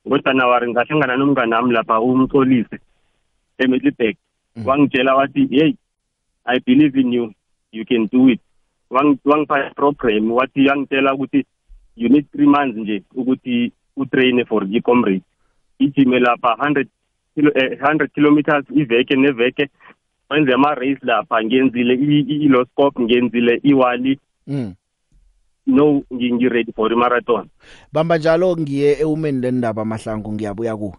ngojanuwari 0.08 0.70
ngahlangana 0.70 1.16
nomngane 1.16 1.54
wami 1.54 1.72
lapha 1.72 2.00
umxolise 2.00 2.78
eMiddelburg 3.58 4.16
wangitshela 4.64 5.14
wathi 5.14 5.46
hey 5.50 5.74
i 6.44 6.58
believe 6.66 7.00
in 7.00 7.12
you. 7.12 7.32
You 7.72 7.84
can 7.84 8.06
do 8.12 8.28
it. 8.28 8.40
Wangipha 9.24 9.70
program 9.74 10.30
wathi 10.32 10.66
yangitshela 10.66 11.14
ukuthi 11.14 11.44
you 11.96 12.08
need 12.08 12.26
3 12.36 12.46
months 12.46 12.78
nje 12.78 13.02
ukuthi 13.14 13.72
utrain 13.96 14.44
for 14.44 14.64
i-comrade 14.76 15.22
ijime 15.78 16.18
lapha 16.20 16.48
100 16.58 16.86
kilo, 17.34 17.52
eh, 17.54 17.78
100 17.80 18.08
kilometers 18.08 18.64
iveke 18.76 19.16
neveke. 19.16 19.68
Wenze 20.30 20.52
ama-race 20.52 20.98
lapha 21.02 21.44
ngenzile 21.44 21.94
i-loscop 21.94 23.00
ngenzile 23.00 23.60
iwali 23.62 24.18
mm. 24.46 24.74
no 25.66 26.02
ngi- 26.12 26.32
ngi-ready 26.34 26.72
for 26.72 26.92
i-marathon. 26.92 27.48
Bamba 27.92 28.18
njalo 28.18 28.56
ngiye 28.56 29.00
ewumeni 29.00 29.40
lendaba 29.40 29.84
mahlangu 29.84 30.32
ngiyabuya 30.32 30.76
ku 30.76 30.94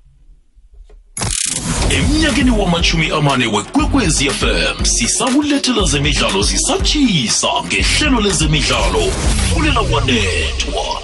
emnyakeni 1.94 2.52
wamachumi 2.52 3.10
amane 3.12 3.46
wekwekwezi 3.48 4.30
fm 4.30 4.86
sisakulethela 4.86 5.84
zemidlalo 5.84 6.42
zisatshisa 6.42 7.48
ngehlelo 7.66 8.22
lezemidlalo. 8.22 9.04
Fulela 9.54 9.82
wanethwa 9.82 11.02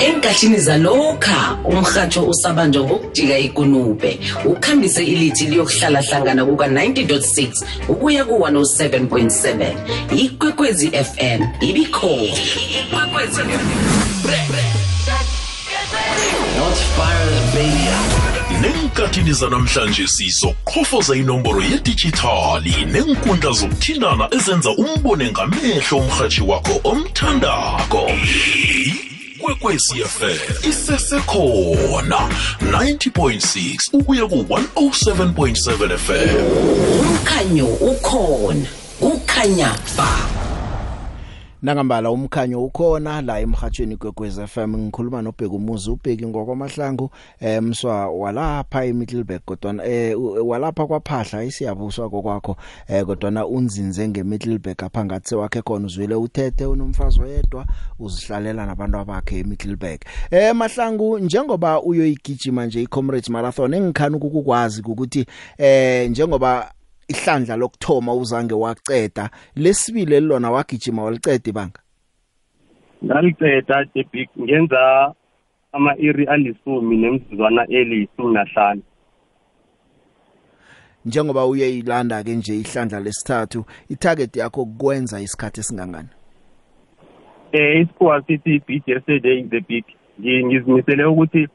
enkathini 0.00 0.58
zalokha 0.58 1.58
umrhatsho 1.64 2.22
usabanjwa 2.26 2.84
ngokujika 2.84 3.38
ikunube. 3.38 4.20
Ukhambise 4.44 5.04
ilithi 5.04 5.46
liyokuhlala 5.46 6.02
hlangana 6.02 6.44
kuka-90.6 6.44 7.64
ukuya 7.88 8.24
ku-107.7 8.24 9.74
ikwekwezi 10.16 10.90
fm 10.90 11.46
ibikhona. 11.60 12.34
Ikwekwezi 17.54 17.98
nenkathini 18.60 19.32
zanamhlanje 19.32 20.06
sizoqhofoza 20.06 21.16
inomboro 21.16 21.62
yedijithali 21.62 22.84
nenkundla 22.92 23.52
zokuthindana 23.52 24.28
ezenza 24.34 24.70
umbone 24.70 25.30
ngamehlo 25.30 25.98
umrhatshi 25.98 26.42
wakho 26.42 26.80
omthandako. 26.84 28.10
Ikwekwecfm 29.36 30.68
isesekhona 30.70 32.28
90.6 32.60 33.76
ukuya 33.92 34.26
ku-107.7 34.26 35.98
fm 35.98 36.36
umkhanyo 37.00 37.66
ukhona 37.66 38.66
kukhanya 39.00 39.74
ba. 39.96 40.43
Nangambala 41.64 42.10
umkhanyo 42.10 42.64
ukhona 42.64 43.22
la 43.22 43.40
emhathweni 43.40 43.96
kwekwez 43.96 44.40
FM 44.46 44.76
ngikhuluma 44.76 45.22
nobheka 45.22 45.54
umuzi 45.54 45.90
ubheki 45.90 46.26
ngokwamahlangu 46.26 47.10
eh 47.40 47.62
mswa 47.62 48.08
walapha 48.10 48.84
eMiddelburg 48.84 49.40
kodwa 49.44 49.86
eh 49.86 50.18
u- 50.20 50.48
walapha 50.48 50.86
kwaphahla 50.86 51.44
isiyabuswa 51.44 52.10
kokwakho 52.10 52.56
eh 52.88 53.04
kodwa 53.04 53.46
unzinze 53.46 54.08
ngeMiddelburg 54.08 54.84
apha 54.84 55.04
ngathi 55.04 55.34
wakhe 55.34 55.62
khona 55.62 55.86
uzwile 55.86 56.14
uthethe 56.14 56.66
unomfazi 56.66 57.20
oyedwa 57.20 57.66
uzihlalela 57.98 58.66
nabantu 58.66 58.98
abakhe 58.98 59.38
eMiddelburg. 59.38 60.00
Eh 60.30 60.54
mahlangu 60.54 61.18
njengoba 61.18 61.82
uyoyigijima 61.82 62.66
nje 62.66 62.82
iComrades 62.82 63.28
Marathon 63.28 63.74
engikhani 63.74 64.16
ukukwazi 64.16 64.82
ukuthi 64.82 65.26
eh 65.58 66.10
njengoba 66.10 66.72
ihlandla 67.08 67.56
lokthoma 67.56 68.14
uzange 68.14 68.54
waceda 68.54 69.30
lesibili 69.56 70.20
lona 70.20 70.50
wagijima 70.50 71.04
waliceda 71.04 71.50
ibanga? 71.50 71.80
Ngaliceda 73.04 73.84
debik 73.94 74.30
ngenza 74.40 75.12
ama-iri 75.72 76.24
alisumi 76.26 76.96
nemzuzwana 76.96 77.66
eliyisumi 77.66 78.34
nahlanu 78.34 78.82
njengoba 81.04 81.46
uyeyilanda 81.46 82.22
ke 82.22 82.36
nje 82.36 82.60
ihlandla 82.60 83.00
lesithathu 83.00 83.64
itarget 83.88 84.36
yakho 84.36 84.64
kwenza 84.64 85.20
isikhathi 85.20 85.60
esingangani? 85.60 86.08
Eh 87.52 87.80
isikhuwa 87.80 88.22
sithi 88.26 88.62
beat 88.66 88.88
yesterday 88.88 89.42
the 89.42 89.60
big. 89.60 89.84
Ngi- 90.20 90.46
ngizimisele 90.46 91.04
ukuthi 91.04 91.48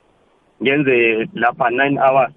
ngenze 0.64 1.28
lapha 1.34 1.70
9 1.70 1.98
hours. 2.10 2.34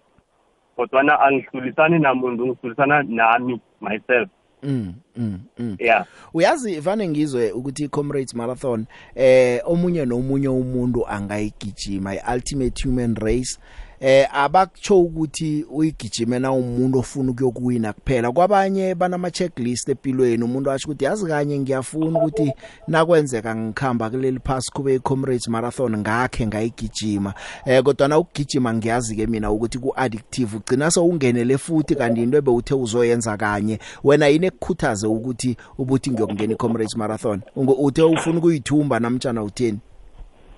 Kodwana 0.77 1.21
angihlulisani 1.21 1.99
namuntu 1.99 2.47
ngihlulisana 2.47 3.03
nami 3.03 3.61
myself. 3.81 4.29
Mm 4.63 4.95
mm 5.17 5.39
mm. 5.59 5.77
Yeah. 5.79 6.07
Uyazi 6.35 6.81
vane 6.81 7.09
ngizwe 7.09 7.53
ukuthi 7.53 7.85
iComrades 7.85 8.35
Marathon 8.35 8.87
eh 9.15 9.61
omunye 9.65 10.05
nomunye 10.05 10.49
umuntu 10.49 11.09
angayigijima 11.09 12.15
iultimate 12.15 12.89
human 12.89 13.15
race. 13.15 13.59
Eh 14.05 14.29
abakutsho 14.33 15.01
ukuthi 15.01 15.67
uyigijime 15.71 16.39
na 16.39 16.53
umuntu 16.53 16.99
ofuna 16.99 17.31
ukuyokuwina 17.31 17.93
kuphela. 17.93 18.33
Kwabanye 18.33 18.95
banama 18.95 19.31
checklist 19.31 19.89
empilweni 19.89 20.45
umuntu 20.45 20.71
asho 20.71 20.89
ukuthi 20.89 21.05
yazi 21.05 21.27
kanye 21.27 21.59
ngiyafuna 21.59 22.19
ukuthi 22.19 22.53
nakwenzeka 22.89 23.57
ngikhamba 23.57 24.11
kuleli 24.11 24.39
pass 24.39 24.71
kube 24.73 24.95
iComrades 24.95 25.49
Marathon 25.49 25.97
ngakhe 25.97 26.47
ngayigijima. 26.47 27.35
Eh 27.65 27.83
kodwa 27.83 28.09
na 28.09 28.19
ukugijima 28.19 28.75
ngiyazi 28.75 29.17
ke 29.17 29.27
mina 29.27 29.51
ukuthi 29.51 29.79
ku 29.79 29.93
addictive 29.97 30.57
ugcina 30.57 30.91
sewungenele 30.91 31.59
futhi 31.59 31.95
kanti 31.95 32.23
into 32.23 32.39
ebewuthe 32.39 32.75
uzoyenza 32.75 33.37
kanye. 33.37 33.79
Wena 34.05 34.27
yini 34.27 34.47
ekukhuthaze 34.47 35.07
ukuthi 35.07 35.57
ubuthi 35.79 36.11
ngiyokungena 36.11 36.53
iComrades 36.53 36.97
Marathon? 36.97 37.41
Ungo- 37.57 37.77
uthe 37.79 38.03
ufuna 38.03 38.39
ukuyithumba 38.39 39.01
namtjana 39.01 39.43
utheni? 39.43 39.79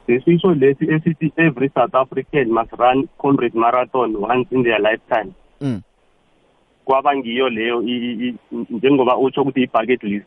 Sisho 0.06 0.54
lesi 0.54 0.84
esithi 0.90 1.32
every 1.36 1.68
south 1.74 1.94
african 1.94 2.48
must 2.52 2.72
run 2.72 3.08
comrade 3.18 3.58
marathon 3.58 4.16
once 4.16 4.46
in 4.50 4.62
their 4.62 4.78
lifetime. 4.80 5.32
Mm. 5.60 5.80
Kwaba 6.84 7.16
ngiyo 7.16 7.48
leyo 7.48 7.82
njengoba 8.70 9.16
utsho 9.18 9.42
ukuthi 9.42 9.62
i-bucket 9.62 10.02
list. 10.02 10.26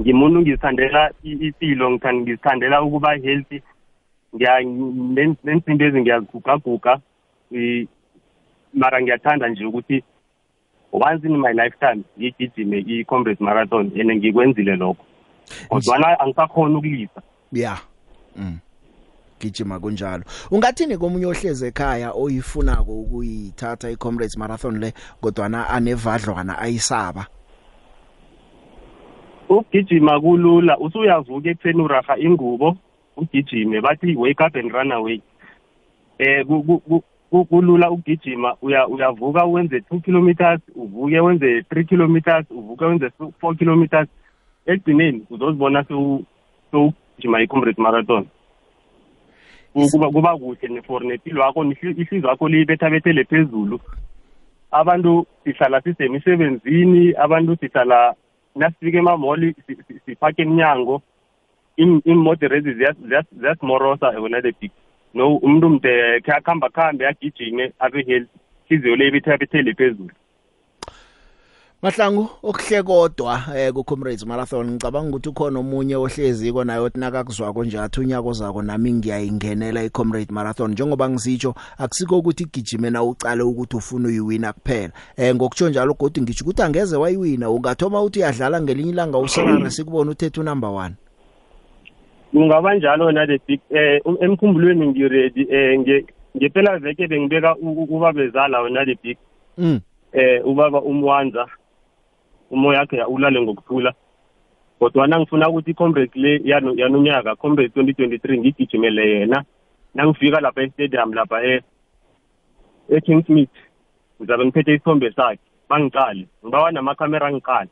Ngimuntu 0.00 0.40
ngizithandela 0.40 1.10
i- 1.22 1.30
impilo 1.32 1.90
ngithanda- 1.90 2.20
ngizithandela 2.20 2.82
ukuba 2.82 3.14
healthy. 3.16 3.60
Ngiya 4.34 4.60
nen- 4.60 5.36
nensimbi 5.44 5.84
ezi 5.84 6.00
ngiyagugaguga 6.00 7.00
mara 8.74 9.02
ngiyathanda 9.02 9.48
nje 9.48 9.64
ukuthi 9.64 10.02
once 10.92 11.26
in 11.26 11.36
my 11.38 11.52
lifetime 11.52 12.02
ngigijime 12.18 12.78
i-comrade 12.78 13.44
marathon 13.44 13.90
and 14.00 14.10
ngikwenzile 14.12 14.76
lokho. 14.76 15.04
Kodwana 15.68 16.20
angisakhona 16.20 16.78
ukulisa. 16.78 17.22
Yeah. 17.52 17.80
Mm. 18.36 18.58
Gijima 19.40 19.80
kunjalo. 19.80 20.24
Ungathini 20.50 20.96
komunye 20.98 21.26
ohleze 21.26 21.66
ekhaya 21.68 22.12
oyifunako 22.12 22.92
ukuyithatha 23.00 23.90
iComrades 23.90 24.36
Marathon 24.36 24.78
le 24.80 24.92
kodwa 25.20 25.46
anevadlwana 25.68 26.58
ayisaba? 26.58 27.26
Ukugijima 29.48 30.20
kulula 30.20 30.78
usuyavuka 30.78 31.50
ekuseni 31.50 31.82
uraha 31.82 32.18
ingubo 32.18 32.76
ugijime 33.16 33.80
bathi 33.80 34.16
wake 34.16 34.42
up 34.46 34.56
and 34.56 34.72
run 34.72 34.92
away. 34.92 35.22
Eh 36.18 36.44
ku- 36.46 36.62
ku- 36.62 36.80
ku- 36.80 37.04
ku- 37.30 37.44
kulula 37.44 37.90
ukugijima 37.90 38.56
uya 38.62 38.88
uyavuka 38.88 39.44
wenze 39.44 39.78
2 39.90 40.00
kilometers 40.00 40.60
uvuke 40.74 41.20
wenze 41.20 41.60
3 41.70 41.84
kilometers 41.84 42.46
uvuke 42.50 42.84
wenze 42.84 43.10
4 43.40 43.54
kilometers. 43.54 44.08
Ekugcineni 44.66 45.22
uzozibona 45.30 45.82
sewu- 45.84 46.24
sewugijima 46.70 47.42
i-comrade 47.42 47.82
marathon. 47.82 48.24
Ku- 48.24 48.30
kuba 49.92 50.08
kuba 50.10 50.36
kuhle 50.36 50.68
ne- 50.68 50.82
for 50.82 51.04
nempilo 51.04 51.42
yakho 51.42 51.64
nihli- 51.64 52.00
ihliziyo 52.00 52.28
yakho 52.30 52.48
liyibethabethele 52.48 53.24
phezulu. 53.24 53.80
Abantu 54.70 55.26
sihlala 55.44 55.80
sisemisebenzini 55.80 57.14
abantu 57.14 57.56
sihlala 57.56 58.14
nasifika 58.56 58.98
emamoli 58.98 59.54
si- 59.66 59.76
si- 59.88 60.00
sifake 60.06 60.42
emnyango. 60.42 61.02
Im- 61.76 62.00
iimodere 62.06 62.58
ezi 62.58 62.72
ziya- 62.74 62.96
ziya- 63.08 63.24
ziyasimorosa 63.40 64.08
wena 64.08 64.40
the 64.42 64.52
big. 64.60 64.70
No 65.14 65.36
umuntu 65.36 65.68
mde 65.70 66.20
khe 66.20 66.32
akuhamba 66.32 66.68
khambe 66.70 67.06
agijime 67.06 67.72
abe 67.78 68.02
healthy. 68.02 68.38
Ihliziyo 68.70 68.96
le 68.96 69.08
ibethabethele 69.08 69.74
phezulu. 69.74 70.10
Mahlangu 71.82 72.28
okuhle 72.42 72.82
kodwa 72.82 73.42
eh 73.56 73.72
ku 73.72 73.84
Comrades 73.84 74.24
Marathon 74.26 74.66
ngicabanga 74.70 75.08
ukuthi 75.10 75.28
ukhona 75.28 75.58
omunye 75.60 75.96
ohleziko 75.96 76.64
naye 76.64 76.80
othi 76.80 76.98
nakakuzwako 76.98 77.64
nje 77.64 77.78
athi 77.78 78.00
unyako 78.00 78.32
zako 78.32 78.62
nami 78.62 78.92
ngiyayingenela 78.92 79.84
iComrade 79.84 80.32
Marathon. 80.32 80.70
Njengoba 80.70 81.08
ngisitsho 81.10 81.54
akusiko 81.78 82.18
ukuthi 82.18 82.42
igijime 82.42 82.90
na 82.90 83.02
ucale 83.02 83.42
ukuthi 83.42 83.76
ufuna 83.76 84.08
uyiwina 84.08 84.52
kuphela. 84.52 84.92
Eh 85.16 85.34
ngokutsho 85.34 85.68
njalo 85.68 85.94
kodwa 85.94 86.22
ngisho 86.22 86.44
ukuthi 86.44 86.62
angeze 86.62 86.96
wayiwina 86.96 87.50
ungathoma 87.50 88.02
uthi 88.02 88.18
uyadlala 88.18 88.60
ngelinye 88.62 88.90
ilanga 88.90 89.18
usolare 89.18 89.70
sikubona 89.70 90.10
uthethe 90.10 90.42
number 90.42 90.70
1 90.70 90.90
kungaba 92.32 92.74
njalo 92.74 93.12
na 93.12 93.26
the 93.26 93.38
big 93.48 93.60
eh 93.70 94.00
um- 94.04 94.16
emkhumbulweni 94.24 94.86
ngiready 94.86 95.46
eh 95.50 95.78
nge 95.80 96.06
ngempela 96.36 96.78
veke 96.78 97.06
bengibeka 97.06 97.56
u- 97.56 97.72
u- 97.82 97.96
ubabezala 97.96 98.60
wena 98.60 98.84
the 98.84 98.98
big 99.02 99.16
mm. 99.58 99.80
eh 100.12 100.46
ubaba 100.46 100.82
umwanza. 100.82 101.46
Umoya 102.50 102.80
wakhe 102.80 103.02
ulale 103.04 103.40
ngokuthula 103.42 103.92
kodwana 104.78 105.18
ngifuna 105.20 105.48
ukuthi 105.48 105.70
i-comrade 105.70 106.12
le 106.14 106.40
yano- 106.44 106.74
yanonyaka 106.76 107.36
comrade 107.36 107.72
2023 107.80 108.38
ngigijimele 108.38 109.10
yena. 109.10 109.44
Nangifika 109.94 110.40
lapha 110.40 110.62
e-stadium 110.62 111.12
lapha 111.14 111.44
e 111.44 111.62
e-kingsmith 112.88 113.50
ngizabe 114.20 114.44
ngiphethe 114.44 114.74
isithombe 114.74 115.12
sakhe. 115.12 115.40
Bangiqale 115.68 116.28
ngibawa 116.44 116.72
namakhamera 116.72 117.32
ngiqale 117.32 117.70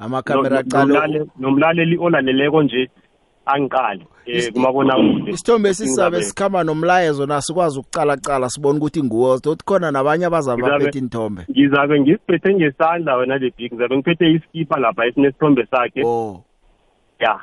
Ama-camera 0.00 0.50
No- 0.50 0.60
aqale- 0.62 0.94
nomlale- 0.94 1.26
nomlaleli 1.38 1.96
olaleleko 1.98 2.62
nje 2.62 2.90
angiqale 3.48 4.06
eh 4.26 4.52
kumabona 4.52 4.94
kude 4.94 5.30
isithombe 5.32 5.74
sisabe 5.74 6.22
sikhamba 6.22 6.64
nomlayezo 6.64 7.26
nasikwazi 7.26 7.78
ukucalacala 7.78 8.48
sibone 8.50 8.78
ukuthi 8.78 9.02
nguwo 9.02 9.34
uthi 9.34 9.64
khona 9.64 9.90
nabanye 9.90 10.24
abazabe 10.26 10.62
Ngizabe- 10.62 10.78
baphethe 10.78 10.98
inthombe 10.98 11.42
ngizabe 11.50 12.00
ngisiphethe 12.00 12.54
ngesandla 12.54 13.16
wena 13.16 13.38
le 13.38 13.50
big 13.56 13.72
ngizabe 13.72 13.96
ngiphethe 13.96 14.32
iskipa 14.32 14.78
lapha 14.78 15.06
esinesithombe 15.06 15.66
sakhe. 15.70 16.02
Oh. 16.04 16.44
Ya. 17.20 17.40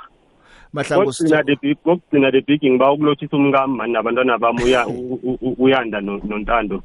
Mahlangu 0.74 1.02
kokugcina 1.06 1.44
the 1.44 1.56
big 1.62 1.78
kokugcina 1.84 2.32
the 2.32 2.42
big 2.42 2.62
ngiba 2.64 2.92
ukulothisa 2.92 3.38
umkami 3.38 3.76
mani 3.78 3.94
nabantwana 3.94 4.38
bami 4.38 4.64
uya- 4.64 4.88
u- 4.88 5.20
u- 5.24 5.38
u- 5.42 5.56
uyanda 5.60 6.02
no- 6.02 6.22
nontando. 6.24 6.84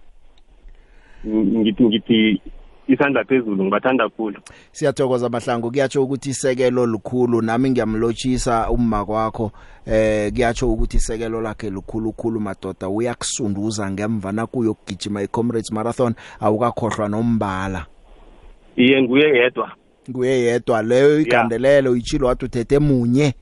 Ng- 1.25 1.61
ngithi 1.61 1.85
ngithi 1.85 2.41
isandla 2.93 3.25
phezulu 3.25 3.65
ngibathanda 3.65 4.05
kakhulu 4.05 4.41
siyathokoza 4.73 5.29
mahlangu. 5.29 5.71
Kuyatsho 5.71 6.03
ukuthi 6.03 6.31
isekelo 6.31 6.87
likhulu 6.87 7.43
nami 7.43 7.71
ngiyamlotshisa 7.71 8.71
umma 8.71 9.05
kwakho. 9.05 9.53
Eh 9.87 10.33
kuyatsho 10.33 10.73
ukuthi 10.73 10.97
isekelo 10.97 11.41
lakhe 11.41 11.71
likhulu 11.71 12.13
khulu 12.13 12.41
madoda. 12.41 12.89
Uyakusunduza 12.89 13.91
ngemva 13.91 14.33
nakuyo 14.33 14.75
kugijima 14.75 15.23
i-comrades 15.23 15.73
marathon 15.73 16.15
awukakhohlwa 16.41 17.09
nombala. 17.09 17.87
Iye 18.77 19.03
nguye 19.03 19.29
yedwa. 19.39 19.71
Nguye 20.11 20.41
yedwa 20.41 20.83
leyo 20.83 21.21
igandelelo 21.21 21.97
ichilo 21.97 22.27
wathi 22.27 22.45
uthethe 22.45 22.79
munye. 22.79 23.35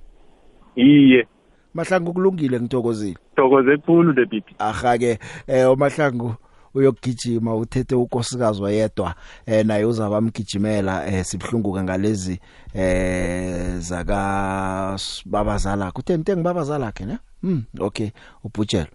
Iye. 0.76 1.26
Mahlangu 1.74 2.12
kulungile 2.12 2.61
ngithokozile. 2.61 3.16
Thokoze 3.37 3.76
khulu 3.76 4.14
the 4.14 4.24
big 4.24 4.44
aha-ke. 4.58 5.18
Eh 5.46 5.72
umahlangu 5.72 6.34
uyokugijima 6.79 7.57
uthethe 7.57 7.95
ukosikazi 7.95 8.62
wayedwa 8.62 9.14
eh 9.47 9.67
naye 9.67 9.85
uzabamgijimela 9.85 11.07
eh 11.07 11.25
sibhlunguka 11.25 11.83
ngalezi 11.85 12.41
eh 12.75 13.79
zaka 13.79 14.99
babazala 15.27 15.91
kutheni 15.93 16.21
ntengi 16.21 16.43
babazala 16.43 16.93
ke 16.93 17.05
ne? 17.05 17.19
Mm 17.43 17.62
okay 17.81 18.11
ubhutshelo 18.45 18.91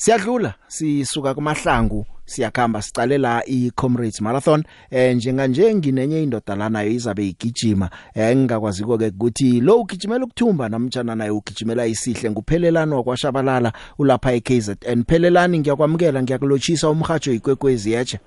siyadlula 0.00 0.54
sisuka 0.66 1.34
kumahlangu 1.34 2.06
siyakhamba 2.24 2.82
sicale 2.82 3.18
la 3.18 3.42
i-comrades 3.46 4.20
marathon. 4.20 4.62
Eh 4.90 5.16
njenga 5.16 5.46
nje 5.46 5.74
nginenye 5.74 6.22
indoda 6.22 6.56
la 6.56 6.68
nayo 6.68 6.90
izabe 6.90 7.28
igijima. 7.28 7.90
Eh 8.14 8.36
ngingakwaziko 8.36 8.98
ke 8.98 9.06
ukuthi 9.06 9.60
lo 9.60 9.80
ugijimela 9.80 10.24
ukuthumba 10.24 10.68
namtjana 10.68 11.14
naye 11.14 11.30
ugijimela 11.30 11.86
isihle 11.86 12.30
nguphelelani 12.30 12.94
wakwashabalala 12.94 13.72
ulapha 13.98 14.32
eKZN 14.32 15.04
phelelani 15.04 15.58
ngiyakwamukela 15.58 16.22
ngiyakulotshisa 16.22 16.90
umhajo 16.90 17.32
ikwekwezi 17.32 17.92
yeche 17.92 18.18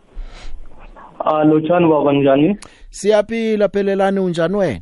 Ah 1.26 1.44
lotshani 1.44 1.90
baba 1.90 2.14
njani? 2.14 2.58
siyaphila 2.90 3.70
phelelani 3.70 4.20
unjani 4.20 4.56
wena? 4.56 4.82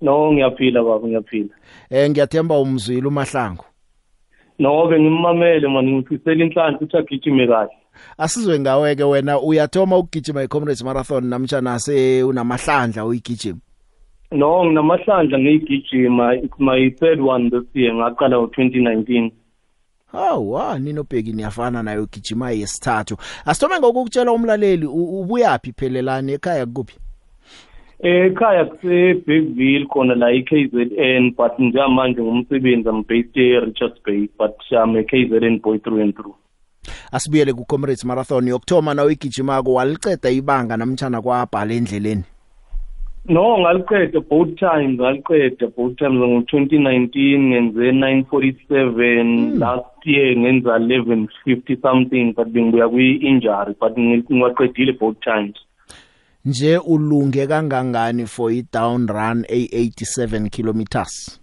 No 0.00 0.32
ngiyaphila 0.32 0.82
baba 0.82 1.06
ngiyaphila. 1.08 1.54
eh 1.90 2.10
ngiyathemba 2.10 2.58
umzwile 2.58 3.08
umahlangu. 3.08 3.64
No 4.58 4.86
bengimamele 4.88 5.68
mani 5.68 5.92
ngifisela 5.92 6.44
inhlanhla 6.44 6.76
ukuthi 6.78 6.96
agijime 6.96 7.46
kahle. 7.46 7.70
asizwe 8.18 8.60
ngaweke 8.60 9.04
wena 9.04 9.40
uyathoma 9.40 9.98
ukugijima 9.98 10.42
i-comrades 10.42 10.82
marathon 10.84 11.24
namtjana 11.26 11.78
se 11.78 12.22
unamahlandla 12.22 13.04
uyigijima 13.04 13.58
No 14.30 14.64
nginamahlandla 14.64 15.38
ngiyigijima 15.38 16.34
it's 16.34 16.58
my 16.58 16.90
third 16.90 17.20
one 17.20 17.50
this 17.50 17.68
year 17.74 17.94
ngaqala 17.94 18.36
ngo2019. 18.36 19.30
Hawu 20.12 20.52
wa 20.52 20.78
ninobheki 20.78 21.32
niyafana 21.32 21.82
nayo 21.82 22.06
gijima 22.12 22.50
yesithathu. 22.50 23.16
Asithome 23.46 23.78
ngokukutshela 23.78 24.32
umlaleli 24.32 24.86
u- 24.86 25.20
ubuyapi 25.20 25.72
phelelani 25.72 26.32
ekhaya 26.32 26.66
kuphi? 26.66 26.94
Ekhaya 28.02 28.64
kuse 28.64 29.14
Bigville 29.26 29.86
khona 29.86 30.14
la 30.14 30.26
iKZN 30.32 31.34
but 31.36 31.58
njengamanje 31.58 32.22
ngumsebenzi 32.22 32.88
I'm 32.88 33.02
based 33.02 33.36
e 33.36 33.60
Richards 33.60 34.00
Bay 34.04 34.28
but 34.38 34.56
I'm 34.72 34.96
a 34.96 35.02
KZN 35.04 35.62
boy 35.62 35.78
through 35.78 36.02
and 36.02 36.14
through. 36.16 36.34
Asibuyele 37.12 37.52
ku 37.54 37.64
Comrades 37.64 38.04
Marathon 38.04 38.48
yokthoma 38.48 38.94
na 38.94 39.04
uyigijimako 39.04 39.74
waliceda 39.74 40.30
ibanga 40.30 40.76
namtjana 40.76 41.22
kwabhala 41.22 41.74
endleleni. 41.74 42.24
No 43.28 43.58
ngaliqeda 43.58 44.20
both 44.20 44.56
times 44.58 44.98
ngaliqeda 45.00 45.66
both 45.76 45.96
times 45.96 46.18
ngo2019 46.18 47.38
ngenze 47.38 47.92
947 47.92 49.58
last 49.58 50.06
year 50.06 50.36
ngenza 50.36 50.78
1150 50.78 51.76
something 51.82 52.32
but 52.36 52.48
bengibuya 52.48 52.88
kwi 52.88 53.12
injury 53.16 53.74
but 53.80 53.96
ngi- 53.96 54.24
ngiwaqedile 54.32 54.92
both 54.98 55.20
times 55.20 55.54
Nje 56.44 56.78
ulunge 56.78 57.46
kangangani 57.46 58.26
for 58.26 58.50
i 58.50 58.62
down 58.72 59.06
run 59.06 59.44
a87 59.48 60.50
kilometers? 60.50 61.40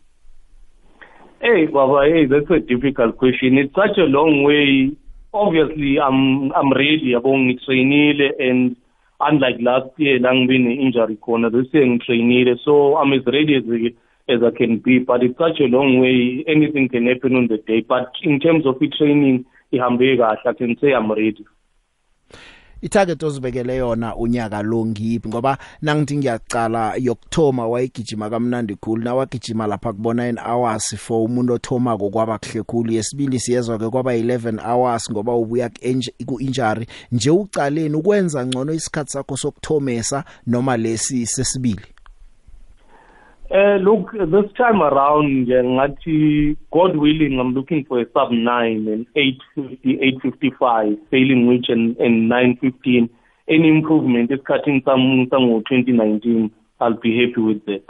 Hey 1.41 1.67
baba 1.67 2.03
hey 2.05 2.25
that's 2.25 2.51
a 2.51 2.59
difficult 2.59 3.15
question. 3.17 3.57
It's 3.57 3.73
such 3.73 3.97
a 3.97 4.07
long 4.17 4.43
way. 4.43 4.91
Obviously 5.33 5.99
I'm 5.99 6.51
I'm 6.51 6.71
ready 6.73 7.13
yabo 7.13 7.31
ngitrainile 7.37 8.27
and 8.39 8.75
unlike 9.21 9.59
last 9.61 9.89
year 9.97 10.19
la 10.19 10.33
ngibe 10.33 10.59
ne 10.59 10.73
injury 10.75 11.15
khona 11.15 11.49
this 11.49 11.73
year 11.73 11.85
ngitrainile 11.87 12.57
so 12.65 12.97
I'm 12.97 13.13
as 13.13 13.25
ready 13.25 13.55
as 13.55 13.63
I- 13.71 13.95
as 14.33 14.43
I 14.43 14.51
can 14.51 14.77
be 14.79 14.99
but 14.99 15.23
it's 15.23 15.37
such 15.37 15.59
a 15.61 15.67
long 15.71 15.99
way. 16.01 16.43
Anything 16.45 16.89
can 16.89 17.07
happen 17.07 17.35
on 17.37 17.47
the 17.47 17.57
day 17.57 17.79
but 17.87 18.11
in 18.21 18.39
terms 18.41 18.65
of 18.65 18.77
the 18.79 18.89
training 18.89 19.45
ihambe 19.71 20.17
kahle. 20.17 20.37
I 20.45 20.53
can 20.53 20.75
say 20.81 20.91
I'm 20.91 21.09
ready. 21.09 21.45
Itarget 22.81 23.23
ozibekele 23.23 23.75
yona 23.75 24.15
unyaka 24.15 24.61
lo 24.61 24.85
ngiphi 24.85 25.29
ngoba 25.29 25.57
nangithi 25.81 26.17
ngiyacala 26.17 26.95
yokthoma 26.97 27.67
wayigijima 27.67 28.29
kamnandi 28.29 28.75
khulu 28.75 29.03
nawagijima 29.03 29.67
lapha 29.67 29.93
kubona 29.93 30.31
9 30.31 30.51
hours 30.51 30.95
for 30.95 31.23
umuntu 31.25 31.53
othoma 31.53 31.97
kwaba 31.97 32.37
kuhle 32.37 32.63
khulu. 32.63 32.91
Yesibili 32.91 33.39
siyezwa 33.39 33.77
ke 33.77 33.89
kwaba 33.89 34.15
11 34.15 34.59
hours 34.71 35.11
ngoba 35.11 35.33
ubuya 35.33 35.69
ku 36.25 36.39
injury 36.39 36.87
nje 37.11 37.29
ucaleni 37.29 37.95
ukwenza 37.95 38.45
ngcono 38.45 38.73
isikhathi 38.73 39.11
sakho 39.11 39.37
sokthomesa 39.37 40.23
noma 40.47 40.77
lesi 40.77 41.25
sesibili. 41.25 41.98
Uh, 43.51 43.77
look, 43.81 44.11
this 44.11 44.51
time 44.57 44.79
around, 44.81 45.47
nje 45.47 45.63
ngathi, 45.63 46.57
God 46.71 46.95
willing, 46.95 47.39
I'm 47.39 47.55
looking 47.55 47.83
for 47.85 47.99
a 47.99 48.05
sub 48.13 48.31
9 48.31 48.87
and 48.87 49.07
850, 49.15 49.99
855, 50.01 50.97
failing 51.09 51.47
which 51.47 51.65
and, 51.69 51.97
and 51.97 52.29
915. 52.29 53.09
Any 53.47 53.67
improvement 53.67 54.31
is 54.31 54.39
cutting 54.45 54.83
some, 54.85 55.25
some 55.31 55.63
2019. 55.67 56.51
I'll 56.79 56.93
be 56.93 57.25
happy 57.25 57.41
with 57.41 57.65
that. 57.65 57.85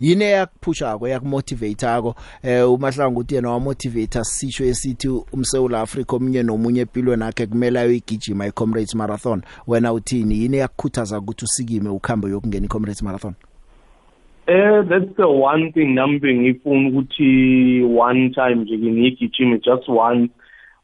yini 0.00 0.24
eyakuphusha 0.24 0.98
eyakumotivate 1.06 1.86
ako 1.86 2.14
eh 2.42 2.70
umahlangu 2.70 3.20
uthi 3.20 3.34
yena 3.34 3.50
wamotivate 3.50 4.24
sisho 4.24 4.64
esithi 4.64 5.08
umseula 5.08 5.80
Africa 5.80 6.12
omunye 6.12 6.42
nomunye 6.42 6.80
empilweni 6.80 7.22
yakhe 7.22 7.46
kumele 7.46 7.78
ayigijima 7.80 8.46
iComrades 8.46 8.94
Marathon 8.94 9.42
wena 9.66 9.92
uthini 9.92 10.40
yini 10.40 10.56
eyakukhuthaza 10.56 11.18
ukuthi 11.18 11.44
usikime 11.44 11.88
ukhambe 11.88 12.28
yokungena 12.28 12.66
iComrades 12.66 13.02
Marathon 13.02 13.34
Eh 14.48 14.82
that's 14.88 15.16
the 15.16 15.28
one 15.28 15.72
thing 15.72 15.94
nami 15.94 16.18
bengifuna 16.18 16.88
ukuthi 16.88 17.82
one 17.82 18.30
time 18.30 18.54
nje 18.54 18.78
ngigijime 18.78 19.58
just 19.58 19.88
once 19.88 20.30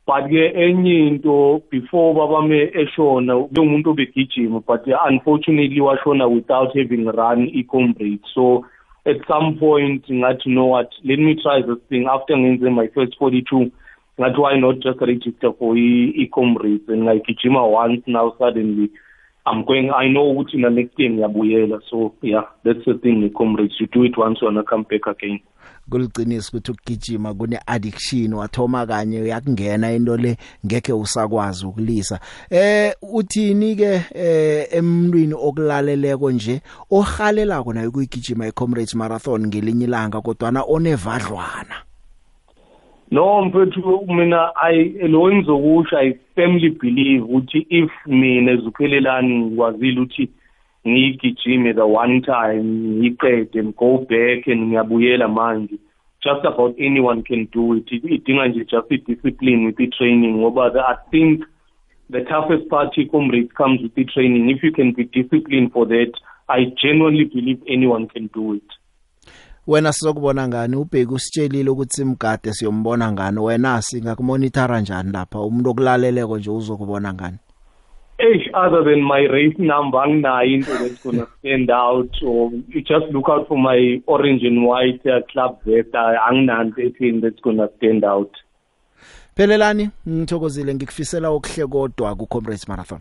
but 0.07 0.25
ke 0.31 0.51
enye 0.55 1.07
into 1.07 1.63
before 1.71 2.15
babame 2.15 2.71
eshona 2.75 3.33
lo 3.33 3.65
muntu 3.65 3.91
obegijima 3.91 4.61
but 4.67 4.87
unfortunately 5.11 5.81
washona 5.81 6.27
without 6.27 6.77
having 6.77 7.05
run 7.05 7.51
i-comrade 7.55 8.21
so 8.35 8.65
at 9.05 9.17
some 9.27 9.57
point 9.59 10.05
ngathi 10.09 10.51
know 10.51 10.67
what? 10.67 10.91
Let 11.05 11.19
me 11.19 11.35
try 11.43 11.61
this 11.63 11.79
thing. 11.89 12.07
After 12.07 12.37
ngenze 12.37 12.71
my 12.71 12.89
first 12.95 13.17
42 13.19 13.71
ngathi 14.21 14.39
why 14.39 14.59
not 14.59 14.79
just 14.79 15.01
register 15.01 15.53
for 15.59 15.77
i-comrades 15.77 16.89
and 16.89 17.03
ngayigijima 17.03 17.63
once 17.71 18.03
now 18.07 18.35
suddenly 18.39 18.91
I'm 19.45 19.65
going 19.65 19.91
I 19.91 20.09
know 20.09 20.31
ukuthi 20.31 20.57
na 20.57 20.71
next 20.71 20.99
year 20.99 21.11
ngiyabuyela. 21.11 21.81
So 21.91 22.15
yeah 22.23 22.45
that's 22.65 22.85
the 22.87 22.95
thing 22.95 23.23
with 23.23 23.35
comrades. 23.35 23.75
You 23.81 23.87
do 23.87 24.05
it 24.05 24.17
once 24.17 24.39
you 24.41 24.47
wanna 24.47 24.63
come 24.63 24.85
back 24.89 25.07
again. 25.07 25.41
Kuliqiniso 25.91 26.57
ukuthi 26.57 26.71
ukugijima 26.71 27.35
kune 27.35 27.59
addiction 27.67 28.33
wathoma 28.35 28.87
kanye 28.87 29.21
uyakungena 29.21 29.93
into 29.93 30.17
le 30.17 30.37
ngeke 30.67 30.93
usakwazi 30.93 31.67
ukulisa. 31.67 32.21
Eh 32.51 32.95
uthini 33.03 33.77
ke 33.77 34.03
eh 34.15 34.69
emntwini 34.73 35.35
okulaleleko 35.35 36.31
nje 36.31 36.61
ohalelako 36.91 37.73
nayo 37.73 37.91
kuyigijima 37.91 38.47
iComrades 38.47 38.95
Marathon 38.95 39.47
ngelinye 39.47 39.85
ilanga 39.85 40.21
kodwa 40.21 40.53
na 40.53 40.63
onevadlwana? 40.63 41.92
No 43.13 43.45
mfethu 43.45 44.07
mina 44.09 44.51
I 44.57 44.75
lo 45.09 45.31
engizokusho 45.31 45.99
I 45.99 46.19
firmly 46.35 46.71
believe 46.71 47.23
ukuthi 47.25 47.67
if 47.69 47.91
mina 48.07 48.53
ezuphelelani 48.53 49.39
ngikwazile 49.39 50.01
ukuthi 50.01 50.29
ngigijime 50.89 51.75
the 51.75 51.83
one 51.83 52.21
time 52.21 52.65
ngiqede 52.99 53.59
and 53.61 53.77
go 53.77 53.99
back 54.09 54.49
and 54.49 54.61
ngiyabuyela 54.63 55.29
manje. 55.29 55.79
Just 56.25 56.45
about 56.47 56.75
anyone 56.81 57.23
can 57.23 57.49
do 57.53 57.75
it. 57.77 57.93
Idinga 57.93 58.49
nje 58.49 58.65
just 58.65 58.91
i-discipline 58.91 59.67
with 59.67 59.81
i-training 59.81 60.35
ngoba 60.37 60.71
the- 60.71 60.81
I 60.81 60.97
think 61.11 61.45
the 62.11 62.21
toughest 62.21 62.69
part 62.71 62.95
comrades 63.11 63.53
comes 63.53 63.83
with 63.83 63.95
the 63.95 64.05
training 64.05 64.49
if 64.49 64.63
you 64.63 64.73
can 64.73 64.93
be 64.93 65.05
disciplined 65.05 65.73
for 65.73 65.87
that 65.87 66.13
i 66.49 66.65
genuinely 66.83 67.25
believe 67.25 67.61
anyone 67.69 68.09
can 68.09 68.29
do 68.35 68.55
it. 68.55 68.71
Wena 69.67 69.93
sizokubona 69.93 70.49
ngani? 70.49 70.77
Ubheki 70.77 71.15
usitshelile 71.15 71.71
ukuthi 71.71 71.97
simgade 71.97 72.53
siyombona 72.53 73.13
ngani? 73.13 73.39
Wena 73.39 73.83
singakumonitora 73.83 74.81
njani 74.81 75.13
lapha? 75.13 75.41
Umuntu 75.41 75.71
okulaleleko 75.71 76.39
nje 76.39 76.51
uzokubona 76.51 77.15
ngani? 77.15 77.37
Eish, 78.19 78.49
other 78.55 78.85
than 78.85 79.03
my 79.03 79.27
race 79.27 79.59
number 79.59 79.99
anginayo 79.99 80.55
into 80.55 80.71
that's 80.73 81.03
gonna 81.03 81.27
stand 81.39 81.71
out. 81.71 82.11
Or 82.23 82.53
you 82.69 82.81
just 82.81 83.07
look 83.13 83.29
out 83.29 83.49
for 83.49 83.59
my 83.59 84.01
orange 84.07 84.45
and 84.45 84.65
white 84.65 85.05
uh, 85.07 85.23
club 85.33 85.59
vest 85.65 85.93
anginanto 85.93 86.79
ethini 86.79 87.21
that's 87.21 87.41
gonna 87.43 87.69
stand 87.77 88.05
out. 88.05 88.31
Phelelani 89.37 89.91
ngithokozile 90.09 90.75
ngikufisela 90.75 91.29
okuhle 91.29 91.67
kodwa 91.67 92.15
ku 92.15 92.27
Comrades 92.27 92.69
Marathon. 92.69 93.01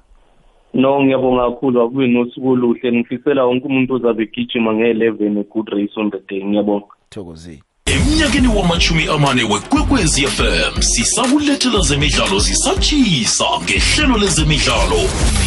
No 0.73 1.03
ngiyabonga 1.03 1.49
kakhulu 1.49 1.81
akube 1.81 2.07
nosuku 2.07 2.49
oluhle. 2.49 2.91
Ngifisela 2.91 3.45
wonke 3.45 3.67
umuntu 3.67 3.93
ozabe 3.93 4.23
egijima 4.23 4.73
nge-11 4.73 5.39
a 5.39 5.43
good 5.43 5.69
race 5.69 5.93
on 5.97 6.11
the 6.11 6.19
day. 6.29 6.45
Ngiyabonga. 6.45 6.85
Thokozile. 7.09 7.63
Emnyakeni 7.85 8.47
wamashumi 8.47 9.07
amane 9.07 9.43
wekwekwezi 9.43 10.27
fm 10.27 10.81
sisakulethela 10.81 11.79
zemidlalo 11.79 12.39
zisatshisa 12.39 13.45
ngehlelo 13.63 14.17
lezemidlalo. 14.17 14.99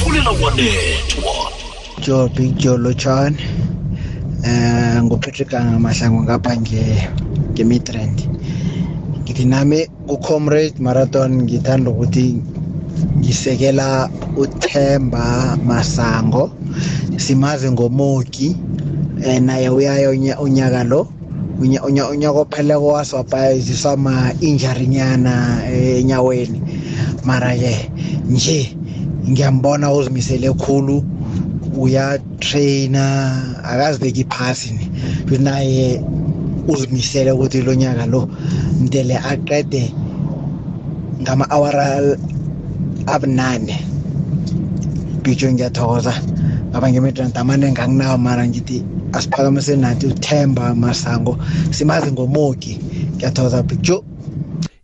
Fulela 0.05 0.31
kwanethwa 0.31 1.35
Joe 2.01 2.29
Big 2.29 2.57
Joe 2.57 2.79
Lochon 2.79 3.37
eh 4.45 5.03
nguPatrick 5.03 5.53
ngamahlango 5.53 6.23
ngapha 6.23 6.57
nge 6.57 7.09
ngeMidrand. 7.53 8.19
Ngithi 9.23 9.45
nami 9.45 9.87
ku 10.07 10.19
Comrade 10.19 10.75
Marathon 10.79 11.43
ngithanda 11.43 11.91
ukuthi 11.91 12.43
ngisekela 13.19 14.11
uThemba 14.37 15.57
Masango 15.65 16.51
simazi 17.17 17.71
ngomoki 17.71 18.57
eh 19.25 19.41
naye 19.43 19.69
unya- 19.71 20.39
unyaka 20.41 20.85
lo 20.85 21.09
unya 21.61 21.83
unya 21.87 22.09
unyaka 22.11 22.39
opheleko 22.45 22.87
waswapayiziswa 22.99 23.97
ma 23.97 24.33
injury 24.41 24.87
nyana 24.87 25.63
eh, 25.71 26.01
enyaweni. 26.03 26.61
Mara 27.25 27.55
ke 27.57 27.91
nje 28.29 28.77
ngiyambona 29.31 29.93
uzimisele 29.93 30.51
khulu 30.53 31.05
uyatraina 31.79 33.05
akazibeki 33.65 34.25
phasi 34.29 34.71
ni. 34.75 34.85
Futhi 35.27 35.43
naye 35.43 36.03
uzimisele 36.69 37.33
ukuthi 37.33 37.63
lo 37.63 37.75
nyaka 37.75 38.07
lo 38.07 38.29
mdele 38.83 39.17
aqede 39.19 39.95
ngama-awara 41.23 42.17
abunane 43.07 43.77
bitsho 45.23 45.53
ngiyathokoza 45.53 46.15
ngaba 46.71 46.91
ngemidrant 46.91 47.37
amaningi 47.39 47.81
anginawo 47.81 48.19
mara 48.19 48.47
ngithi 48.49 48.83
asiphakamise 49.13 49.77
nathi 49.77 50.07
uthemba 50.07 50.75
masango. 50.75 51.39
Simazi 51.71 52.13
ngomoki. 52.13 52.79
Ngiyathokoza 53.17 53.63
bitsho 53.63 54.05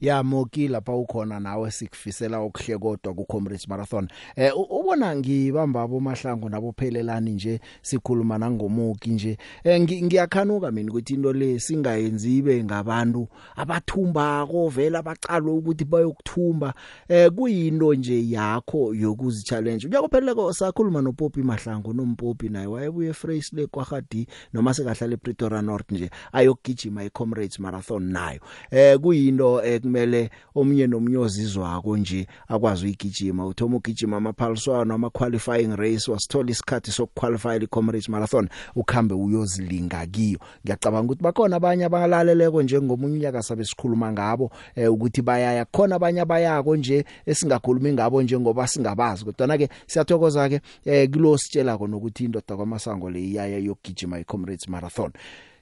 ya 0.00 0.22
moki 0.22 0.68
lapha 0.68 0.92
ukhona 0.94 1.40
nawe 1.40 1.70
sikufisela 1.70 2.38
okuhle 2.38 2.78
kodwa 2.78 3.14
ku 3.14 3.24
Comrades 3.24 3.68
Marathon. 3.68 4.08
Eh 4.36 4.52
u- 4.56 4.80
ubona 4.80 5.16
ngibamba 5.16 5.88
bomahlango 5.88 6.48
nabophelelani 6.48 7.30
nje 7.30 7.60
sikhuluma 7.82 8.38
nangomoki 8.38 9.10
nje. 9.10 9.38
Eh 9.64 9.80
ngi- 9.80 10.02
ngiyakhanuka 10.04 10.70
mina 10.70 10.90
ukuthi 10.90 11.14
into 11.14 11.32
le 11.32 11.58
singayenzi 11.60 12.36
ibe 12.38 12.64
ngabantu 12.64 13.28
abathumbako 13.56 14.68
vela 14.68 15.02
bacalwe 15.02 15.52
ukuthi 15.52 15.84
bayokuthumba. 15.84 16.74
Eh 17.08 17.30
kuyinto 17.30 17.94
nje 17.94 18.30
yakho 18.30 18.94
yokuzi 18.94 19.44
challenge 19.44 19.86
uyakupheleleko 19.88 20.52
sakhuluma 20.52 21.02
no 21.02 21.12
Poppy 21.12 21.42
Mahlango 21.42 21.92
nompopi 21.92 22.48
naye 22.48 22.66
wayebuye 22.66 23.12
Fresh 23.12 23.52
le 23.52 23.66
kwaHadi 23.66 24.26
noma 24.52 24.74
sekahlala 24.74 25.14
ePretoria 25.14 25.62
North 25.62 25.90
nje 25.92 26.10
ayokugijima 26.32 27.04
iComrades 27.04 27.58
Marathon 27.60 28.02
nayo. 28.12 28.40
Eh 28.70 28.98
kuyinto 28.98 29.62
eh, 29.64 29.80
kumele 29.90 30.30
omunye 30.54 30.86
nomunye 30.86 31.16
ozizwako 31.16 31.96
nje 31.96 32.26
akwazi 32.48 32.84
uyigijima. 32.84 33.46
Uthoma 33.46 33.76
ugijima 33.76 34.16
amaphaliswano 34.16 34.94
ama 34.94 35.10
qualifying 35.10 35.76
race 35.76 36.10
wasithola 36.10 36.50
isikhathi 36.50 36.90
sokuqualify 36.92 37.56
iComrades 37.64 38.08
Marathon 38.08 38.48
ukhambe 38.76 39.14
uyozilinga 39.14 40.06
kiyo. 40.06 40.38
Ngiyacabanga 40.64 41.06
ukuthi 41.06 41.22
bakhona 41.22 41.56
abanye 41.56 41.84
abangalaleleko 41.84 42.62
njengomunye 42.62 43.14
unyaka 43.16 43.42
sabe 43.42 43.64
sikhuluma 43.64 44.12
ngabo 44.12 44.50
eh, 44.74 44.92
ukuthi 44.92 45.22
bayaya. 45.22 45.64
Khona 45.64 45.96
abanye 45.96 46.20
abayako 46.20 46.76
nje 46.76 47.04
esingakhulumi 47.26 47.92
ngabo 47.92 48.22
njengoba 48.22 48.66
singabazi. 48.66 49.24
Kodwa 49.24 49.58
ke 49.58 49.68
siyathokoza 49.86 50.48
ke 50.48 50.60
eh, 50.84 51.10
kulo 51.10 51.38
sitshelako 51.38 51.86
nokuthi 51.86 52.24
indoda 52.24 52.56
kwamasango 52.56 53.10
le 53.10 53.20
iyaya 53.20 53.58
yokugijima 53.58 54.20
iComrades 54.20 54.68
Marathon. 54.68 55.10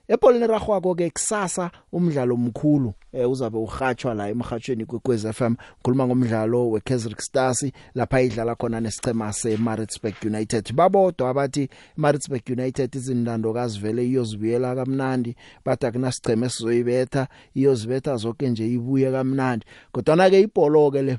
Epolini 0.08 0.46
ragwako 0.46 0.94
ke 0.94 1.10
kusasa 1.10 1.70
umdlalo 1.92 2.34
omkhulu 2.34 2.94
eh, 3.12 3.30
uzabe 3.30 3.58
urhatshwa 3.58 4.14
la 4.14 4.28
emhathweni 4.28 4.86
kwekwez 4.86 5.26
FM 5.32 5.54
khuluma 5.82 6.06
ngomdlalo 6.06 6.70
weKaizer 6.70 7.14
Stars 7.20 7.66
lapha 7.94 8.20
idlala 8.20 8.54
khona 8.54 8.80
nesichema 8.80 9.32
seMaritzburg 9.32 10.14
United. 10.24 10.72
Babodwa 10.72 11.30
abathi 11.30 11.68
Maritzburg 11.96 12.42
United 12.48 12.94
izindando 12.94 13.52
kazivele 13.52 14.06
iyozibuyela 14.06 14.74
kamnandi 14.74 15.36
bathi 15.64 15.86
akunasicheme 15.86 16.46
esizoyibetha 16.46 17.28
iyozibetha 17.54 18.16
zonke 18.16 18.48
nje 18.48 18.66
ibuye 18.68 19.12
kamnandi. 19.12 19.66
Kodwa 19.92 20.30
ke 20.30 20.40
ibholo 20.40 20.90
ke 20.90 21.02
le 21.02 21.18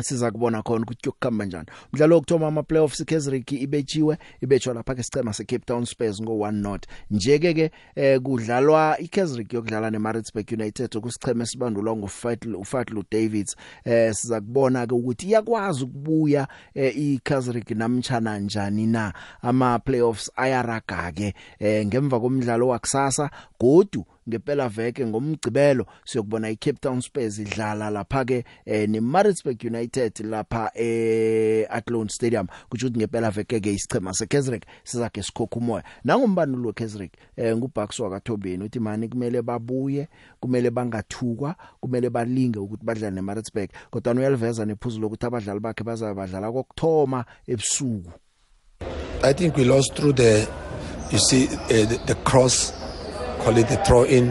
siza 0.00 0.30
kubona 0.30 0.62
khona 0.62 0.82
ukuthi 0.82 1.00
kuyokukhamba 1.00 1.44
njani. 1.44 1.66
Umdlalo 1.92 2.14
wokthoma 2.14 2.46
ama 2.46 2.62
playoffs 2.62 3.00
iKaizersburg 3.00 3.52
ibechiwe 3.52 4.18
ibetshwa 4.40 4.74
lapha 4.74 4.94
ke 4.94 5.02
sicema 5.02 5.32
seCape 5.32 5.64
Town 5.66 5.84
Spurs 5.84 6.22
ngo 6.22 6.32
1 6.32 6.50
not 6.52 6.86
njeke 7.10 7.54
ke 7.54 7.70
eh 7.96 8.20
kudlalwa 8.20 8.98
iKaizersburg 8.98 9.52
yokudlala 9.52 9.90
neMaritzburg 9.90 10.52
United 10.52 10.96
okusicheme 10.96 11.46
sibandulwa 11.46 11.96
nguFatul 11.96 12.56
uFatul 12.56 13.04
Davids 13.10 13.56
eh 13.84 14.14
siza 14.14 14.40
kubona 14.40 14.86
ke 14.86 14.94
ukuthi 14.94 15.26
iyakwazi 15.26 15.84
ukubuya 15.84 16.48
eh, 16.74 16.96
iKaizersburg 16.96 17.70
namtjana 17.70 18.38
njani 18.38 18.86
na. 18.86 19.12
Ama 19.42 19.78
playoffs 19.78 20.30
ayaraga 20.36 21.12
ke 21.12 21.34
eh, 21.58 21.86
ngemva 21.86 22.20
komdlalo 22.20 22.68
wakusasa 22.68 23.30
godu 23.60 24.04
ngempela 24.28 24.68
veke 24.68 25.06
ngomgcibelo 25.06 25.86
siyokubona 26.04 26.50
iCape 26.50 26.80
Town 26.80 27.00
Spurs 27.00 27.38
idlala 27.38 27.90
lapha 27.90 28.24
ke 28.24 28.44
eh, 28.66 28.88
neMaritzburg 28.88 29.64
United 29.64 30.12
lapha 30.24 30.70
eAthlone 30.74 32.10
Stadium. 32.10 32.46
Kuthi 32.68 32.86
ukuthi 32.86 32.98
ngempela 32.98 33.30
veke 33.30 33.60
ke 33.60 33.72
isichema 33.72 34.14
seKaizersburg 34.14 34.62
sizakhe 34.84 35.22
sikhokha 35.22 35.56
umoya. 35.56 35.84
Nangombani 36.04 36.56
lo 36.56 36.72
Kaizersburg 36.72 37.10
eh, 37.36 37.56
nguBakswa 37.56 38.10
kaThobeni 38.10 38.64
uthi 38.64 38.80
mani 38.80 39.08
kumele 39.08 39.42
babuye 39.42 40.08
kumele 40.40 40.70
bangathukwa 40.70 41.56
kumele 41.80 42.10
balinge 42.10 42.58
ukuthi 42.58 42.84
badlale 42.84 43.14
neMaritzburg. 43.14 43.70
Kodwa 43.90 44.14
uyaliveza 44.14 44.64
nephuzu 44.64 45.00
lokuthi 45.00 45.26
abadlali 45.26 45.60
bakhe 45.60 45.84
bazabe 45.84 46.14
badlala 46.14 46.52
kokthoma 46.52 47.24
ebusuku. 47.46 48.10
I 49.24 49.32
think 49.32 49.56
we 49.56 49.64
lost 49.64 49.94
through 49.94 50.14
the, 50.14 50.48
you 51.12 51.18
see, 51.18 51.46
uh, 51.46 51.86
the, 51.86 52.02
the 52.06 52.14
cross, 52.24 52.72
call 53.42 53.58
it 53.58 53.68
the 53.68 53.76
throw 53.84 54.04
in. 54.04 54.30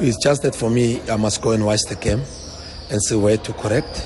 It's 0.00 0.18
just 0.22 0.42
that 0.42 0.54
for 0.54 0.68
me, 0.68 1.00
I 1.08 1.16
must 1.16 1.40
go 1.40 1.52
and 1.52 1.64
watch 1.64 1.82
the 1.88 1.94
game 1.94 2.22
and 2.90 3.02
see 3.02 3.14
where 3.14 3.36
to 3.36 3.52
correct, 3.52 4.00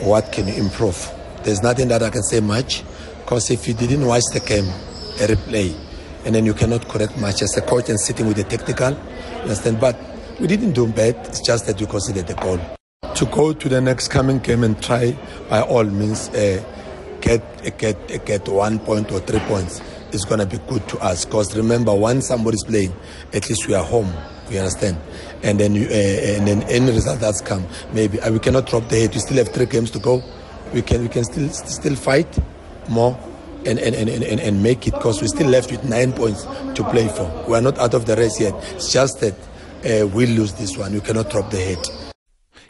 what 0.00 0.30
can 0.32 0.46
you 0.46 0.54
improve. 0.54 1.12
There's 1.42 1.62
nothing 1.62 1.88
that 1.88 2.02
I 2.02 2.10
can 2.10 2.22
say 2.22 2.40
much, 2.40 2.84
because 3.20 3.50
if 3.50 3.66
you 3.66 3.74
didn't 3.74 4.06
watch 4.06 4.22
the 4.32 4.40
game, 4.40 4.64
a 4.64 5.26
replay, 5.26 5.74
and 6.24 6.34
then 6.34 6.46
you 6.46 6.54
cannot 6.54 6.86
correct 6.88 7.18
much 7.18 7.42
as 7.42 7.56
a 7.56 7.60
coach 7.60 7.88
and 7.88 7.98
sitting 7.98 8.28
with 8.28 8.36
the 8.36 8.44
technical, 8.44 8.96
understand? 9.42 9.80
But 9.80 9.98
we 10.40 10.46
didn't 10.46 10.72
do 10.72 10.86
bad, 10.86 11.16
it's 11.26 11.40
just 11.40 11.66
that 11.66 11.80
we 11.80 11.86
considered 11.86 12.28
the 12.28 12.34
goal. 12.34 12.60
To 13.14 13.26
go 13.26 13.52
to 13.52 13.68
the 13.68 13.80
next 13.80 14.08
coming 14.08 14.38
game 14.38 14.62
and 14.62 14.80
try, 14.80 15.18
by 15.50 15.62
all 15.62 15.84
means, 15.84 16.28
uh, 16.28 16.62
get 17.20 17.42
get 17.78 18.24
get 18.24 18.48
one 18.48 18.78
point 18.78 19.10
or 19.10 19.18
three 19.18 19.40
points 19.40 19.80
is 20.12 20.24
going 20.24 20.40
to 20.40 20.46
be 20.46 20.58
good 20.68 20.86
to 20.88 20.98
us. 20.98 21.24
Because 21.24 21.56
remember 21.56 21.94
when 21.94 22.22
somebody's 22.22 22.64
playing 22.64 22.92
at 23.32 23.48
least 23.48 23.66
we 23.68 23.74
are 23.74 23.84
home 23.84 24.12
you 24.50 24.58
understand? 24.58 24.96
And 25.42 25.60
then 25.60 25.74
you, 25.74 25.86
uh, 25.86 25.92
and 25.92 26.48
then 26.48 26.62
any 26.64 26.90
result 26.90 27.20
that's 27.20 27.40
come 27.40 27.66
maybe 27.92 28.20
uh, 28.20 28.32
we 28.32 28.38
cannot 28.38 28.66
drop 28.66 28.88
the 28.88 28.98
head. 28.98 29.14
We 29.14 29.20
still 29.20 29.36
have 29.36 29.48
three 29.48 29.66
games 29.66 29.90
to 29.92 29.98
go. 29.98 30.22
We 30.72 30.82
can 30.82 31.02
we 31.02 31.08
can 31.08 31.24
still 31.24 31.48
still 31.50 31.96
fight 31.96 32.38
more 32.88 33.18
and 33.66 33.78
and, 33.78 33.94
and, 33.94 34.08
and, 34.08 34.40
and 34.40 34.62
make 34.62 34.86
it 34.86 34.94
because 34.94 35.20
we're 35.20 35.28
still 35.28 35.48
left 35.48 35.70
with 35.70 35.84
nine 35.84 36.12
points 36.12 36.44
to 36.44 36.84
play 36.90 37.08
for. 37.08 37.44
We 37.48 37.56
are 37.56 37.62
not 37.62 37.78
out 37.78 37.94
of 37.94 38.06
the 38.06 38.16
race 38.16 38.40
yet. 38.40 38.54
It's 38.74 38.92
just 38.92 39.20
that 39.20 39.34
uh, 39.84 40.06
we 40.08 40.26
lose 40.26 40.54
this 40.54 40.76
one. 40.76 40.92
We 40.92 41.00
cannot 41.00 41.30
drop 41.30 41.50
the 41.50 41.58
head. 41.58 42.07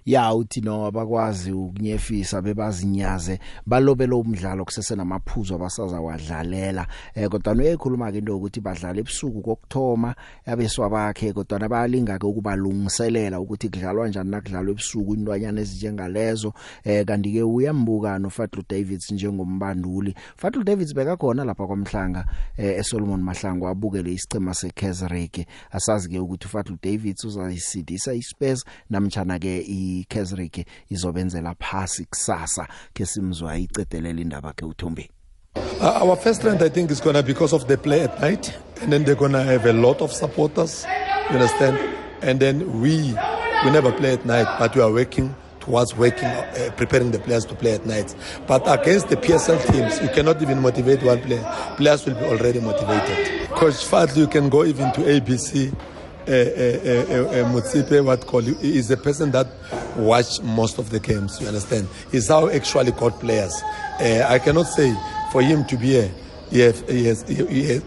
Ya 0.09 0.35
uthi 0.35 0.61
no 0.61 0.87
abakwazi 0.87 1.53
ukunyefisa 1.53 2.43
bebazinyaze 2.43 3.39
balobela 3.67 4.17
umdlalo 4.17 4.65
kusese 4.65 4.97
namaphuzu 4.97 5.55
abasaza 5.55 6.01
wadlalela. 6.01 6.87
Eh 7.15 7.29
kodwa 7.29 7.53
uyekhuluma 7.53 8.11
ke 8.13 8.19
into 8.19 8.37
ukuthi 8.37 8.61
badlala 8.61 9.01
ebusuku 9.01 9.43
kokthoma 9.43 10.15
yabeswa 10.47 10.89
bakhe 10.89 11.33
kodwa 11.33 11.69
bayalinga 11.69 12.19
ke 12.19 12.27
ukubalungiselela 12.27 13.41
ukuthi 13.41 13.69
kudlalwa 13.69 14.05
kanjani 14.05 14.31
nakudlalwa 14.31 14.71
ebusuku 14.71 15.15
intwanyana 15.15 15.61
ezinjengalezo. 15.61 16.55
Eh 16.85 17.05
kanti 17.05 17.33
ke 17.33 17.43
uyambuka 17.43 18.19
no 18.19 18.31
Fadlu 18.31 18.65
Davids 18.67 19.13
njengombanduli. 19.13 20.15
Fadlu 20.37 20.65
Davids 20.65 20.95
bekakhona 20.95 21.45
lapha 21.45 21.67
kwamhlanga 21.67 22.25
eh 22.57 22.81
eSolomon 22.81 23.21
Mahlangu 23.21 23.69
abukele 23.69 24.13
isicema 24.13 24.55
seKaiserike 24.55 25.47
asazi 25.71 26.09
ke 26.09 26.19
ukuthi 26.19 26.49
Fadlu 26.49 26.79
Davids 26.83 27.25
uzayisidisa 27.25 28.15
iSpurs 28.15 28.65
namtjana 28.91 29.39
ke 29.39 29.59
iKaiserike 30.01 30.65
izobenzela 30.91 31.55
phasi 31.59 32.05
kusasa 32.05 32.69
ke 32.95 33.07
simzwa 33.07 33.59
icedelela 33.59 34.21
indaba 34.21 34.53
ke 34.53 34.65
uThombe 34.67 35.11
Uh, 35.81 36.05
our 36.05 36.17
first 36.17 36.41
strength, 36.41 36.63
I 36.63 36.69
think, 36.69 36.91
is 36.91 37.01
going 37.01 37.15
to 37.15 37.23
because 37.23 37.53
of 37.53 37.69
the 37.69 37.77
play 37.77 38.01
at 38.03 38.21
night, 38.21 38.53
and 38.81 38.93
then 38.93 39.05
they're 39.05 39.15
going 39.15 39.33
to 39.33 39.43
have 39.43 39.65
a 39.67 39.73
lot 39.73 40.01
of 40.01 40.13
supporters. 40.13 40.85
You 41.31 41.37
understand? 41.37 41.79
And 42.21 42.41
then 42.41 42.81
we 42.81 43.15
we 43.65 43.71
never 43.71 43.93
play 43.93 44.13
at 44.15 44.27
night, 44.27 44.47
but 44.59 44.75
we 44.75 44.83
are 44.83 44.91
working 44.91 45.35
towards 45.61 45.95
working, 45.97 46.25
uh, 46.25 46.71
preparing 46.77 47.11
the 47.11 47.19
players 47.19 47.45
to 47.45 47.55
play 47.55 47.75
at 47.75 47.87
night. 47.87 48.15
But 48.47 48.63
against 48.67 49.09
the 49.09 49.17
PSL 49.17 49.61
teams, 49.71 50.01
you 50.01 50.09
cannot 50.09 50.41
even 50.43 50.61
motivate 50.61 51.03
one 51.03 51.21
player. 51.21 51.45
Players 51.77 52.07
will 52.07 52.15
be 52.15 52.25
already 52.25 52.61
motivated. 52.61 53.49
Coach 53.51 53.75
Fadlu, 53.75 54.17
you 54.17 54.27
can 54.27 54.49
go 54.49 54.65
even 54.65 54.93
to 54.95 55.01
ABC. 55.03 55.75
Mutsipe, 56.29 58.05
what 58.05 58.27
call 58.27 58.43
you, 58.43 58.57
is 58.61 58.91
a 58.91 58.97
person 58.97 59.31
that 59.33 59.47
watch 59.97 60.41
most 60.43 60.79
of 60.79 60.91
the 60.91 61.01
games. 61.01 61.41
You 61.41 61.49
understand? 61.49 61.89
He's 62.11 62.29
how 62.29 62.49
actually 62.49 62.93
got 62.93 63.19
players. 63.19 63.63
Uh, 64.01 64.27
I 64.29 64.39
cannot 64.39 64.67
say 64.67 64.95
for 65.33 65.43
him 65.43 65.65
to 65.67 65.77
be 65.77 65.87
here. 65.89 66.11
Has, 66.51 66.81
he 66.89 67.05
has 67.05 67.23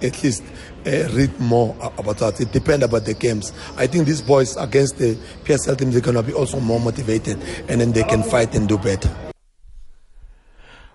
at 0.04 0.24
least 0.24 0.44
uh, 0.86 1.10
read 1.14 1.40
more 1.40 1.76
about 1.98 2.18
that. 2.20 2.40
It 2.40 2.52
depends 2.52 2.86
about 2.86 3.06
the 3.06 3.16
games. 3.16 3.54
I 3.76 3.88
think 3.88 4.06
these 4.06 4.22
boys 4.22 4.56
against 4.56 4.98
the 4.98 5.16
PSL 5.46 5.78
team, 5.78 5.92
they're 5.92 6.02
gonna 6.02 6.22
be 6.22 6.34
also 6.34 6.60
more 6.60 6.80
motivated, 6.80 7.42
and 7.68 7.82
then 7.82 7.92
they 7.92 8.04
can 8.04 8.22
fight 8.22 8.54
and 8.54 8.68
do 8.68 8.78
better. 8.78 9.31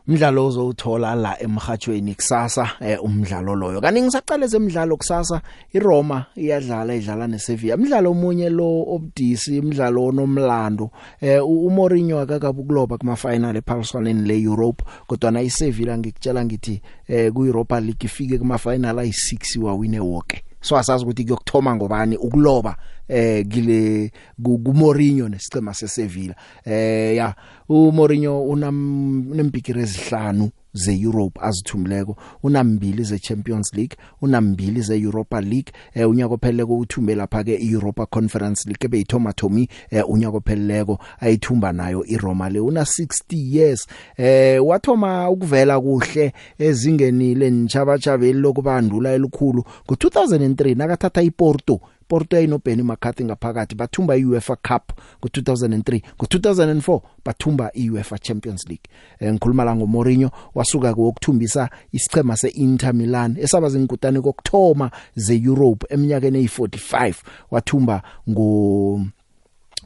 Umdlalo 0.09 0.47
ozowuthola 0.47 1.15
la 1.15 1.43
emhathweni 1.43 2.15
kusasa 2.15 2.71
eh, 2.81 3.05
umdlalo 3.05 3.55
loyo. 3.55 3.81
Kanti 3.81 4.03
ngisaqale 4.03 4.47
zemidlalo 4.47 4.97
kusasa 4.97 5.41
iRoma 5.75 6.27
iyadlala 6.37 6.95
idlala 6.95 7.27
neSevilla. 7.27 7.75
Umdlalo 7.77 8.11
omunye 8.11 8.49
lo 8.51 8.85
obudisi 8.95 9.59
umdlalo 9.59 10.05
onomlando 10.05 10.91
eh, 11.21 11.43
uMourinho 11.45 12.21
akakabu 12.21 12.65
kuloba 12.65 12.99
kuma 12.99 13.17
final 13.17 13.57
ephaliswaneni 13.57 14.29
leEurope 14.29 14.85
kodwa 15.07 15.31
na 15.31 15.43
iSevilla 15.43 15.99
ngikutshela 15.99 16.45
ngithi 16.45 16.83
eh, 17.09 17.33
kuEuropa 17.33 17.81
League 17.81 18.05
ifike 18.07 18.39
kuma 18.39 18.59
final 18.59 18.97
ayi6 18.97 19.63
wawine 19.63 20.01
wonke 20.01 20.43
so 20.61 20.77
asazi 20.77 21.05
ukuthi 21.05 21.25
kuyokuthoma 21.25 21.77
ngobani 21.77 22.17
ukuloba 22.17 22.77
eh 23.09 23.47
kile 23.49 24.11
kuMourinho 24.43 25.29
nesicema 25.29 25.75
seSevilla. 25.75 26.35
Eh 26.65 27.17
ya 27.17 27.35
uMourinho 27.69 28.43
unembikire 28.43 29.83
ezihlanu 29.83 30.51
ze-Europe 30.73 31.41
azithumileko 31.43 32.17
unambili 32.43 33.05
ze-Champions 33.05 33.75
League 33.75 33.97
unambili 34.23 34.81
ze-Europa 34.81 35.41
League. 35.41 35.73
Eh 35.95 36.11
unyaka 36.11 36.35
opheleleko 36.35 36.79
uthume 36.79 37.15
lapha 37.15 37.45
ke 37.45 37.55
i-Europa 37.55 38.07
Conference 38.07 38.69
League 38.69 38.85
ebeyithoma 38.85 39.33
thomi 39.33 39.69
eh 39.91 40.05
unyaka 40.09 40.37
opheleleko 40.37 40.99
ayithumba 41.21 41.73
nayo 41.73 42.05
iRoma 42.05 42.51
le. 42.51 42.61
Una 42.61 42.83
60 42.83 43.57
years. 43.57 43.87
Eh 44.17 44.67
wathoma 44.67 45.31
ukuvela 45.31 45.81
kuhle 45.81 46.33
ezingenile 46.59 47.51
nchabatshabeli 47.51 48.41
lokubandula 48.41 49.13
elikhulu. 49.13 49.65
Ngo2003 49.89 50.77
nakathatha 50.77 51.23
iPorto 51.23 51.81
Porto 52.09 52.37
ayinobheni 52.37 52.83
McCarthy 52.83 53.25
ngaphakathi 53.25 53.75
bathumba 53.75 54.17
iUEFA 54.17 54.57
Cup 54.57 54.93
ngo2003 55.23 56.01
ngo2004 56.19 57.01
bathumba 57.25 57.71
iUEFA 57.75 58.19
Champions 58.19 58.67
League. 58.67 58.89
Eh, 59.21 59.33
ngikhuluma 59.33 59.65
la 59.65 59.77
ngoMourinho 59.77 60.31
wasuka 60.55 60.95
kokuthumbisa 60.95 61.71
isicema 61.93 62.37
seInter 62.37 62.95
Milan 62.95 63.37
esaba 63.41 63.69
zinkutane 63.69 64.21
kokthoma 64.21 64.91
zeEurope 65.17 65.87
eminyakeni 65.91 66.47
eyi45 66.47 67.15
wathumba 67.51 68.03
ngo 68.31 69.01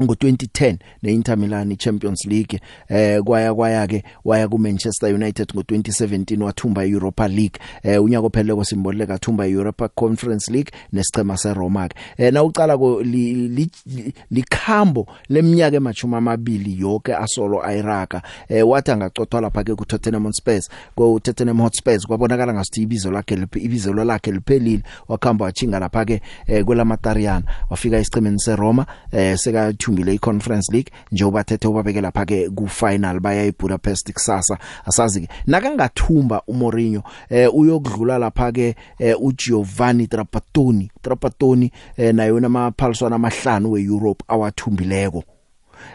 ngo2010 0.00 0.76
neInter 1.02 1.36
Milan 1.38 1.72
iChampions 1.72 2.26
League. 2.26 2.60
Eh 2.88 3.20
kwaya 3.22 3.54
kwaya 3.54 3.86
ke 3.86 4.04
waya 4.24 4.48
kuManchester 4.48 5.14
United 5.14 5.48
ngo2017 5.48 6.42
wathumba 6.42 6.84
iEuropa 6.84 7.28
League. 7.28 7.58
Eh 7.82 8.02
unyaka 8.02 8.26
ophelele 8.26 8.64
simboleka 8.64 9.18
thumba 9.18 9.46
iEuropa 9.46 9.88
Conference 9.88 10.52
League 10.52 10.72
nesicema 10.92 11.36
seRoma 11.36 11.88
ke. 11.88 11.96
Eh 12.18 12.32
na 12.32 12.42
ucala 12.44 12.78
ko 12.78 13.02
likhambo 14.30 15.06
leminyaka 15.28 15.76
emachuma 15.76 16.18
amabili 16.18 16.80
yonke 16.80 17.14
asolo 17.14 17.64
ayiraka 17.66 18.22
eh 18.48 18.68
wathi 18.68 18.90
angacothwa 18.90 19.40
lapha 19.40 19.64
ke 19.64 19.74
kuTottenham 19.74 20.24
Hotspur 20.24 20.60
ko 20.94 21.20
Tottenham 21.20 21.60
Hotspur 21.60 21.98
kwabonakala 22.06 22.54
ngasithi 22.54 22.82
ibizo 22.82 23.10
lakhe 23.10 23.38
ibizo 23.56 23.92
lakhe 23.92 24.32
liphelile. 24.32 24.82
Wakhamba 25.08 25.44
wachinga 25.44 25.78
lapha 25.78 26.04
ke 26.04 26.20
eh 26.46 26.64
kwelamatariyana. 26.64 27.46
Wafika 27.70 27.98
isicemeni 27.98 28.38
seRoma 28.40 28.86
eh 29.12 29.38
seka 29.38 29.72
ithumbile 29.90 30.14
iConference 30.14 30.72
League 30.72 30.92
njengoba 31.12 31.44
thethe 31.44 31.68
ubabeke 31.68 32.00
lapha 32.00 32.24
ke 32.24 32.50
ku 32.50 32.68
final 32.68 33.20
baya 33.20 33.44
eBudapest 33.44 34.12
kusasa. 34.12 34.58
Asazi 34.86 35.20
ke 35.20 35.28
nakangathumba 35.46 36.42
uMourinho 36.46 37.02
eh 37.30 37.54
uyokudlula 37.54 38.18
lapha 38.18 38.52
ke 38.52 38.74
eh, 38.98 39.16
uGiovanni 39.20 40.06
Trapattoni 40.06 40.90
Trapattoni 41.02 41.70
eh, 41.96 42.14
naye 42.14 42.30
unamaphaliswana 42.30 43.16
amahlanu 43.16 43.72
weEurope 43.72 44.24
awathumbileko. 44.28 45.24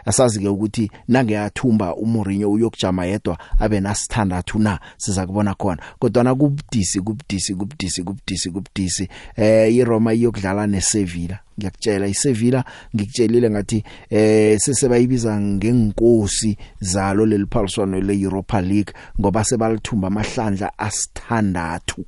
Asazi 0.04 0.40
ke 0.40 0.48
ukuthi 0.48 0.90
nangeyathumba 1.08 1.96
uMourinho 1.96 2.50
uyokujama 2.50 3.06
yedwa 3.06 3.38
abe 3.58 3.80
nasithandathu 3.80 4.58
na 4.58 4.80
siza 4.96 5.26
kubona 5.26 5.54
khona. 5.54 5.82
Kodwa 5.98 6.24
na 6.24 6.34
kubudisi 6.34 7.00
kubudisi 7.00 7.54
kubudisi 7.54 8.02
kubudisi 8.02 8.50
kubudisi. 8.50 9.08
Eh 9.36 9.74
iRoma 9.74 10.14
iyokudlala 10.14 10.66
neSevilla. 10.66 11.38
Ngiyakutshela 11.58 12.06
iSevilla 12.06 12.64
ngikutshelile 12.94 13.50
ngathi 13.50 13.84
eh 14.10 14.58
sesebayibiza 14.60 15.40
ngenkosi 15.40 16.56
zalo 16.80 17.26
leliphaliswano 17.26 18.00
leEuropa 18.00 18.60
League 18.60 18.92
ngoba 19.20 19.44
sebalithumba 19.44 20.08
amahlandla 20.08 20.78
asithandathu. 20.78 22.04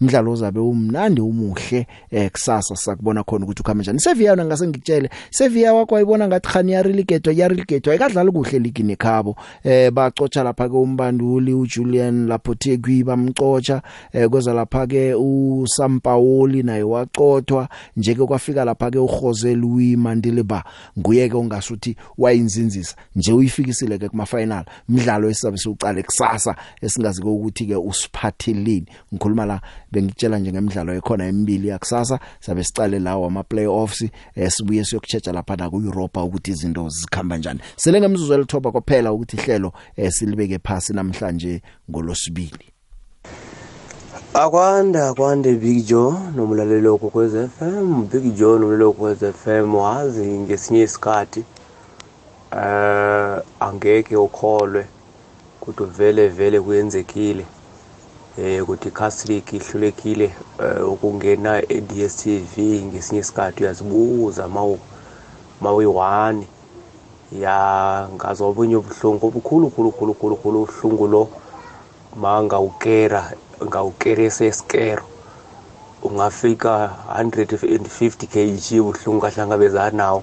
Umdlalo 0.00 0.32
ozabe 0.32 0.60
umnandi 0.60 1.20
umuhle 1.20 1.86
eh 2.10 2.30
kusasa 2.30 2.76
sakubona 2.76 3.24
khona 3.24 3.44
ukuthi 3.44 3.60
ukhama 3.62 3.82
njani. 3.82 4.00
Sevilla 4.00 4.30
yona 4.30 4.44
ngase 4.44 4.68
ngikutshele 4.68 5.10
Sevilla 5.30 5.74
wakho 5.74 5.96
ayibona 5.96 6.28
ngathi 6.28 6.48
khani 6.48 6.72
ya 6.72 6.82
relegated 6.82 7.38
ya 7.38 7.48
relegated 7.48 7.88
ayikadlala 7.88 8.32
kuhle 8.32 8.58
ligi 8.58 8.82
nekhabo. 8.82 9.36
Eh 9.64 9.90
bacotsha 9.90 10.42
lapha 10.42 10.68
ke 10.68 10.76
umbanduli 10.76 11.54
uJulian 11.54 12.26
Lopetegui 12.26 13.04
bamcotsha 13.04 13.82
eh 14.12 14.28
kweza 14.28 14.54
lapha 14.54 14.86
ke 14.86 15.14
uSampaoli 15.14 16.62
naye 16.62 16.82
wacothwa 16.82 17.68
njeke 17.96 18.26
kwafika 18.26 18.64
lapha 18.64 18.90
ke 18.90 18.98
uJose 18.98 19.54
Luis 19.54 19.96
Mandiliba 19.96 20.64
nguye 20.98 21.28
ke 21.28 21.36
ongasuthi 21.36 21.96
wayinzinzisa 22.18 22.96
nje 23.16 23.32
uyifikisile 23.32 23.98
ke 23.98 24.08
kuma 24.08 24.26
final 24.26 24.64
umdlalo 24.88 25.30
esizabe 25.30 25.58
siuqale 25.58 26.02
kusasa 26.02 26.56
esingazi 26.82 27.22
ukuthi 27.22 27.66
ke 27.66 27.76
usiphathilini 27.76 28.86
ngikhuluma 29.12 29.46
la 29.46 29.60
bengitshela 29.92 30.38
nje 30.38 30.52
ngemidlalo 30.52 30.94
ekhona 30.94 31.26
emibili 31.26 31.68
yakusasa 31.68 32.18
sabe 32.40 32.64
sicale 32.64 32.98
lawo 32.98 33.26
ama 33.26 33.42
playoffs 33.42 34.04
eh, 34.34 34.50
sibuye 34.50 34.84
siyokuchecha 34.84 35.32
lapha 35.32 35.56
na 35.56 35.70
ku 35.70 35.80
Europa 35.80 36.22
ukuthi 36.22 36.50
izinto 36.50 36.88
zikhamba 36.88 37.36
njani. 37.36 37.60
Sele 37.76 38.00
ngemzuzu 38.00 38.34
elithoba 38.34 38.72
kuphela 38.72 39.12
ukuthi 39.12 39.36
ihlelo 39.36 39.72
eh, 39.96 40.12
silibeke 40.12 40.58
phasi 40.58 40.92
namhlanje 40.92 41.62
ngolosibili 41.90 42.72
akwanda 44.34 45.08
akwande 45.08 45.54
Big 45.54 45.86
Joe 45.86 46.12
nomlaleli 46.36 46.88
wokukwez 46.88 47.32
FM 47.58 48.08
Big 48.12 48.34
Joe 48.34 48.58
nomlaleli 48.58 48.84
wokukwez 48.84 49.18
FM 49.32 49.74
wazi 49.74 50.26
ngesinye 50.26 50.82
isikhathi 50.82 51.44
eh 52.52 53.42
angeke 53.60 54.16
ukholwe 54.16 54.86
ukuthi 55.62 55.84
vele 55.84 56.28
vele 56.28 56.60
kuyenzekile 56.60 57.44
eh 58.36 58.60
ukuthi 58.62 58.90
Catholic 58.90 59.52
ihlulekile 59.52 60.28
ukungena 60.92 61.52
eDStv 61.76 62.54
ngesinye 62.86 63.20
isikhathi 63.20 63.62
uyazibuza 63.64 64.48
mawu 64.48 64.78
mawi1 65.62 66.42
ya 67.32 67.58
ngazobunye 68.14 68.76
ubuhlungu 68.76 69.26
obukhulu 69.26 69.66
khulu 69.70 69.90
khulu 69.96 70.14
khulu 70.14 70.36
khulu 70.36 70.58
uhlungu 70.62 71.06
lo. 71.06 71.28
Manga 72.16 72.58
ukera 72.58 73.32
ngawukerese 73.64 74.52
skero 74.52 75.04
ungafika 76.02 76.72
150 77.18 78.26
kg 78.32 78.80
ubuhlungu 78.80 79.26
ahlangabezana 79.26 79.90
nawo. 79.90 80.22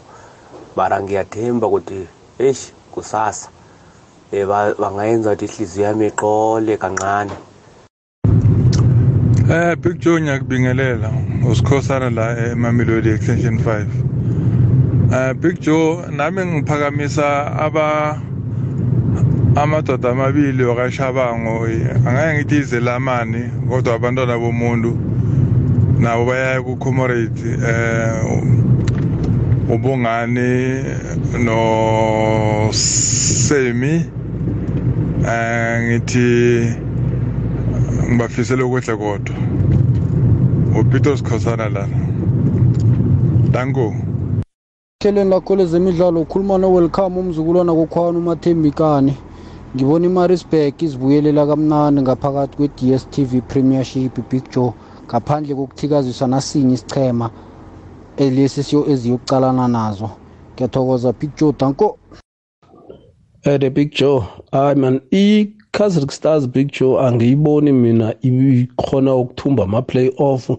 Mara 0.75 1.01
ngiyathemba 1.01 1.67
ukuthi 1.67 2.07
eish 2.39 2.73
kusasa. 2.93 3.49
Eh 4.31 4.45
ba- 4.47 4.75
bangayenza 4.77 5.33
ukuthi 5.33 5.45
ihliziyo 5.45 5.85
yami 5.87 6.07
iqole 6.07 6.77
kancane. 6.77 7.52
Eh 9.49 9.75
Big 9.75 9.99
Joe 9.99 10.21
ngiyakubingelela 10.21 11.11
usikhosana 11.51 12.09
la 12.09 12.51
eMamelodi 12.51 13.09
extension 13.09 13.57
5. 13.57 13.85
Eh 15.11 15.33
Big 15.33 15.59
Joe 15.59 16.05
nami 16.11 16.45
ngiphakamisa 16.45 17.51
aba 17.59 18.21
amadoda 19.55 20.09
amabili 20.09 20.63
wakashabango 20.63 21.65
angeke 22.07 22.33
ngithi 22.33 22.57
izelamani 22.57 23.49
kodwa 23.69 23.95
abantwana 23.95 24.37
bomuntu 24.37 24.97
nabo 25.99 26.25
baya 26.25 26.61
ku 26.61 26.77
commemorate 26.77 27.49
eh 27.67 28.23
ubungani 29.69 30.83
no 31.43 32.69
Semi 32.71 34.05
eh 35.27 35.81
ngithi 35.83 36.92
ngibafisela 38.13 38.65
ukwehle 38.65 38.95
kodwa. 38.97 39.35
uPeter 40.79 41.17
Sikhosana 41.17 41.69
lana. 41.69 41.97
Danko. 43.51 43.93
Hlelweni 45.01 45.29
lakho 45.29 45.55
lezemidlalo 45.55 46.21
ukhuluma 46.21 46.57
no-welcome 46.57 47.19
umzukulwana 47.19 47.73
kokhwana 47.73 48.19
umathembikane 48.19 49.17
ngibona 49.75 50.05
imarisburg 50.05 50.81
izibuyelela 50.81 51.47
kamnandi 51.47 52.01
ngaphakathi 52.01 52.57
kwe-dstv 52.57 53.41
premiership 53.47 54.15
big 54.29 54.43
joe 54.53 54.73
ngaphandle 55.07 55.55
kokuthikaziswa 55.55 56.27
nasinye 56.27 56.73
isichema 56.73 57.29
lesi 58.17 58.63
siyo 58.63 58.89
eziyokucalana 58.89 59.67
nazo. 59.67 60.09
Ngiyathokoza 60.53 61.13
big 61.13 61.31
joe 61.35 61.53
danko. 61.59 61.97
Eh 63.45 63.59
the 63.59 63.69
Big 63.69 63.91
Joe. 63.91 64.23
Hayi 64.51 64.75
man 64.75 65.01
i-Kaizer 65.73 66.11
Stars 66.11 66.47
Big 66.47 66.71
Joe 66.71 66.99
angiyiboni 66.99 67.71
mina 67.71 68.13
ikhona 68.21 69.15
ukuthumba 69.15 69.63
ama 69.63 69.81
playoff 69.81 70.49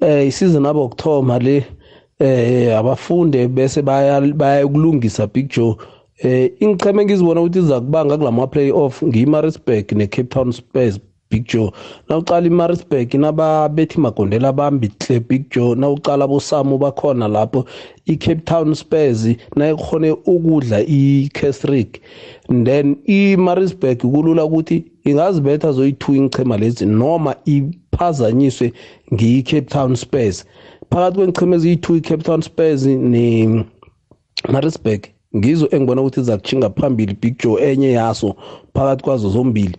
eh 0.00 0.26
isizini 0.28 0.66
abo 0.68 0.84
ukuthoma 0.84 1.38
le 1.38 1.64
eh 2.18 2.78
abafunde 2.78 3.48
bese 3.48 3.82
baya 3.82 4.20
bayakulungisa 4.20 5.26
Big 5.26 5.48
Joe. 5.48 5.76
Eh 6.18 6.50
ingicheme 6.60 7.04
ngizibona 7.04 7.40
ukuthi 7.40 7.58
iza 7.58 7.80
kubanga 7.80 8.18
kulama 8.18 8.46
playoff 8.46 9.02
ngiyiMaritzburg 9.02 9.92
neCape 9.92 10.28
Town 10.28 10.52
Spurs. 10.52 11.00
Big 11.30 11.46
Joe. 11.48 11.72
Nawuqala 12.08 12.46
iMaritzburg 12.46 13.14
nababethi 13.14 14.00
magondela 14.00 14.52
bambihle 14.52 15.20
Big 15.28 15.50
Joe. 15.50 15.74
Nawuqala 15.74 16.28
boSamu 16.28 16.78
bakhona 16.78 17.28
lapho 17.28 17.64
iCape 18.06 18.44
Town 18.44 18.74
Spurs 18.74 19.28
nayikhone 19.56 20.12
ukudla 20.12 20.80
iCasrick 20.80 22.00
then 22.64 22.96
iMaritzburg 23.06 23.98
kulula 23.98 24.44
ukuthi 24.44 24.84
ingazibetha 25.04 25.68
zoyi2 25.68 26.16
ingchema 26.16 26.56
lezi 26.56 26.86
noma 26.86 27.34
iphazanyiswe 27.44 28.72
ngiyiCape 29.14 29.68
Town 29.68 29.96
Spurs. 29.96 30.44
Phakathi 30.90 31.16
kwengchema 31.16 31.56
eziyi2 31.56 31.96
iCape 31.96 32.22
Town 32.22 32.42
Spurs 32.42 32.86
ne 32.86 33.64
Maritzburg 34.48 35.06
ngizo 35.36 35.68
engibona 35.70 36.00
ukuthi 36.00 36.20
izakuchinga 36.20 36.70
phambili 36.70 37.14
Big 37.20 37.38
Joe 37.42 37.72
enye 37.72 37.92
yaso 37.92 38.36
phakathi 38.74 39.04
kwazo 39.04 39.30
zombili. 39.30 39.76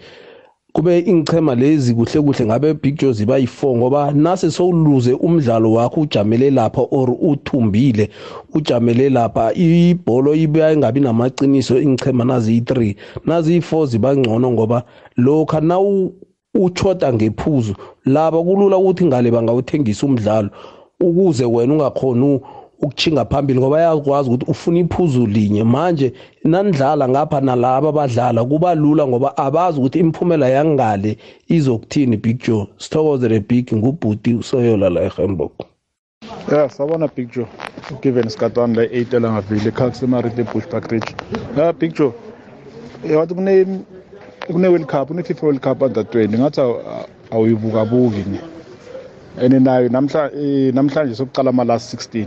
Kube 0.80 1.00
ingchema 1.00 1.56
lezi 1.56 1.94
kuhle 1.94 2.22
kuhle 2.22 2.46
ngabe 2.46 2.74
Big 2.74 3.00
Joe 3.00 3.14
ziba 3.14 3.40
yi4 3.40 3.78
ngoba 3.78 4.12
nase 4.12 4.52
sowuluze 4.52 5.14
umdlalo 5.14 5.74
wakho 5.74 6.02
ujamele 6.02 6.52
lapha 6.52 6.82
or 6.92 7.16
uthumbile 7.22 8.10
ujamele 8.54 9.10
lapha 9.10 9.54
ibhola 9.54 10.36
ibuya 10.36 10.74
ingabi 10.74 11.00
namaqiniso 11.00 11.82
ingchema 11.82 12.26
nazi 12.26 12.60
yi3 12.60 12.96
nazi 13.26 13.60
yi4 13.60 13.88
ziba 13.88 14.18
ngcono 14.18 14.52
ngoba 14.52 14.84
lokha 15.18 15.62
nawu 15.62 16.14
uchoda 16.56 17.14
ngephuzu 17.14 17.76
laba 18.06 18.44
kulula 18.44 18.78
ukuthi 18.78 19.06
ngale 19.06 19.32
bangawuthengisa 19.32 20.06
umdlalo 20.06 20.50
ukuze 21.02 21.46
wena 21.46 21.74
ungakhona 21.74 22.40
ukuchinga 22.82 23.26
phambili 23.26 23.60
ngoba 23.60 23.82
yakwazi 23.82 24.30
ukuthi 24.30 24.52
ufuna 24.52 24.80
iphuzu 24.80 25.28
linye. 25.28 25.64
Manje 25.64 26.14
nanidlala 26.44 27.10
ngapha 27.10 27.42
nalaba 27.42 27.90
abadlala 27.90 28.46
kuba 28.46 28.76
lula 28.76 29.08
ngoba 29.08 29.38
abazi 29.38 29.80
ukuthi 29.80 30.00
imiphumela 30.00 30.50
yangale 30.50 31.18
izokuthini 31.48 32.18
Big 32.18 32.40
Joe. 32.44 32.68
Sithokozele 32.78 33.40
big. 33.40 33.74
Ngubhuti 33.74 34.34
usoyola 34.34 34.90
la 34.90 35.02
eHamburg 35.02 35.52
ya 36.52 36.70
sabona 36.70 37.08
big 37.16 37.32
joe. 37.32 37.46
Given 38.02 38.30
skatwana 38.30 38.76
la 38.76 38.84
8 38.84 39.16
elangavile 39.16 39.72
khakusemarite 39.72 40.44
bushback 40.44 40.92
ridge. 40.92 41.16
Ya 41.58 41.74
big 41.74 41.94
joe 41.94 42.12
yawathi 43.10 43.34
kune 43.34 43.66
kune 44.48 44.68
world 44.68 44.86
cup 44.86 45.08
kune 45.08 45.24
fifa 45.24 45.46
world 45.46 45.62
cup 45.62 45.82
under 45.82 46.04
20 46.04 46.40
ngathi 46.40 46.62
awu- 46.62 46.82
awuyibukabuki 47.32 48.18
ni 48.18 48.40
and 49.42 49.54
nayo 49.66 49.90
namhla 49.90 50.32
eh, 50.34 50.72
namhlanje 50.74 51.16
sokuqala 51.16 51.50
ama 51.50 51.64
last 51.64 51.94
16 51.94 52.26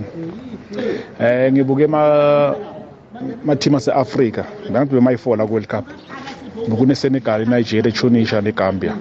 eh 1.21 1.53
ngibuke 1.53 1.87
ma 1.87 2.55
ma 3.45 3.55
team 3.57 3.75
ase-afrika 3.75 4.45
ngathi 4.71 4.95
bemayifola 4.95 5.47
ku-world 5.47 5.69
cup. 5.69 5.85
Bekune 6.69 6.95
senegal 6.95 7.43
inigeria 7.43 7.93
tunisia 7.93 8.41
negambia. 8.41 8.95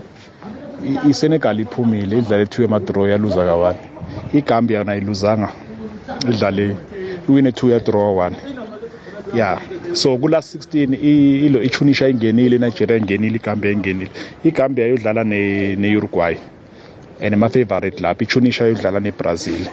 I- 0.83 1.09
isenegal 1.09 1.59
iphumile 1.59 2.17
idlale 2.19 2.45
two 2.45 2.63
emadraw 2.63 3.07
yaluza 3.07 3.45
ka-one. 3.45 3.77
Igambia 4.33 4.83
nayiluzanga 4.83 5.49
idlale 6.29 6.75
iwine 7.29 7.51
two 7.51 7.69
yadraw 7.69 8.17
one. 8.17 8.35
Ya 9.33 9.59
so 9.93 10.17
kula 10.17 10.37
16 10.41 10.93
i- 10.95 11.45
ilo 11.45 11.63
itunisia 11.63 12.07
ingenile 12.07 12.55
inigeria 12.55 12.97
ingenile 12.97 13.35
igambia 13.35 13.71
ingenile. 13.71 14.11
Igambia 14.43 14.87
yodlala 14.87 15.23
ne- 15.23 15.75
ne-uruguay. 15.75 16.35
And 17.21 17.33
ama-favorite 17.33 17.99
lapho 18.01 18.23
itunisia 18.23 18.67
yodlala 18.67 18.99
nebrazil. 18.99 19.67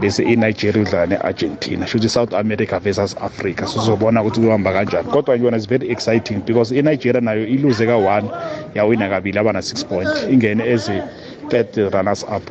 Bese 0.00 0.22
inigeria 0.22 0.82
yodlala 0.82 1.06
ne-argentina. 1.06 1.86
Shuthi 1.86 2.06
i-south 2.06 2.34
america 2.34 2.80
versus 2.80 3.16
africa 3.20 3.66
sizobona 3.66 4.22
ukuthi 4.22 4.40
kuhamba 4.40 4.72
kanjani. 4.72 5.08
Kodwa 5.08 5.36
ngibona 5.36 5.56
is 5.56 5.66
very 5.68 5.88
exciting 5.90 6.40
because 6.46 6.72
inigeria 6.74 7.20
nayo 7.20 7.46
iluze 7.46 7.86
ka-one 7.86 8.30
yawina 8.74 9.08
kabili 9.08 9.38
abana 9.38 9.58
6 9.58 9.84
point. 9.88 10.08
Ingene 10.30 10.62
as 10.74 10.88
a 10.88 11.08
third 11.48 11.94
runners 11.94 12.24
up. 12.24 12.42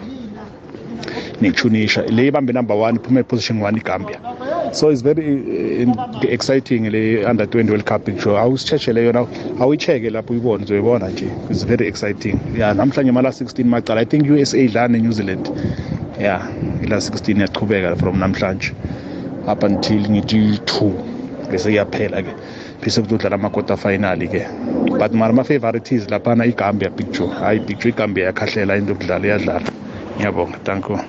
Netunisia 1.41 2.03
le 2.09 2.27
ibambe 2.27 2.53
number 2.53 2.75
one 2.75 2.95
iphume 2.97 3.23
position 3.23 3.61
one 3.61 3.77
igambia 3.77 4.19
so 4.75 4.89
it's 4.89 5.01
very 5.01 5.85
uh, 5.85 6.21
exciting 6.27 6.89
le 6.91 7.23
under 7.25 7.45
20 7.45 7.69
world 7.71 7.85
cup 7.85 8.07
ngisho 8.09 8.37
awusichechele 8.37 9.05
yona 9.05 9.27
awuyicheke 9.59 10.09
lapho 10.09 10.33
uyibone 10.33 10.63
uzoyibona 10.63 11.09
nje. 11.09 11.27
It's 11.49 11.65
very 11.65 11.87
exciting. 11.87 12.39
Ya 12.57 12.73
namhlanje 12.73 13.11
mala 13.11 13.29
16 13.29 13.63
macala 13.63 14.01
i 14.01 14.05
think 14.05 14.29
usa 14.29 14.57
idlala 14.57 14.87
ne-new 14.87 15.11
zealand. 15.11 15.49
Ya 16.19 16.41
ila 16.83 16.97
16 16.97 17.41
yachubeka 17.41 17.95
from 17.95 18.19
namhlanje 18.19 18.73
up 19.51 19.63
until 19.63 20.01
ngithi 20.09 20.59
2 20.65 20.91
bese 21.51 21.69
kuyaphela-ke 21.69 22.33
bese 22.83 23.01
kuzodlala 23.01 23.35
ama-quarter 23.35 23.77
final-ke 23.77 24.47
but 24.99 25.13
mara 25.13 25.33
ama-favorites 25.33 26.09
laphana 26.09 26.45
igambia 26.45 26.89
picture 26.89 27.27
hayi 27.27 27.59
picture 27.59 27.89
igambia 27.89 28.25
yakhahlela 28.25 28.77
into 28.77 28.91
yokudlala 28.91 29.25
iyadlala. 29.27 29.71
Ngiyabonga 30.17 30.57
danko 30.65 30.99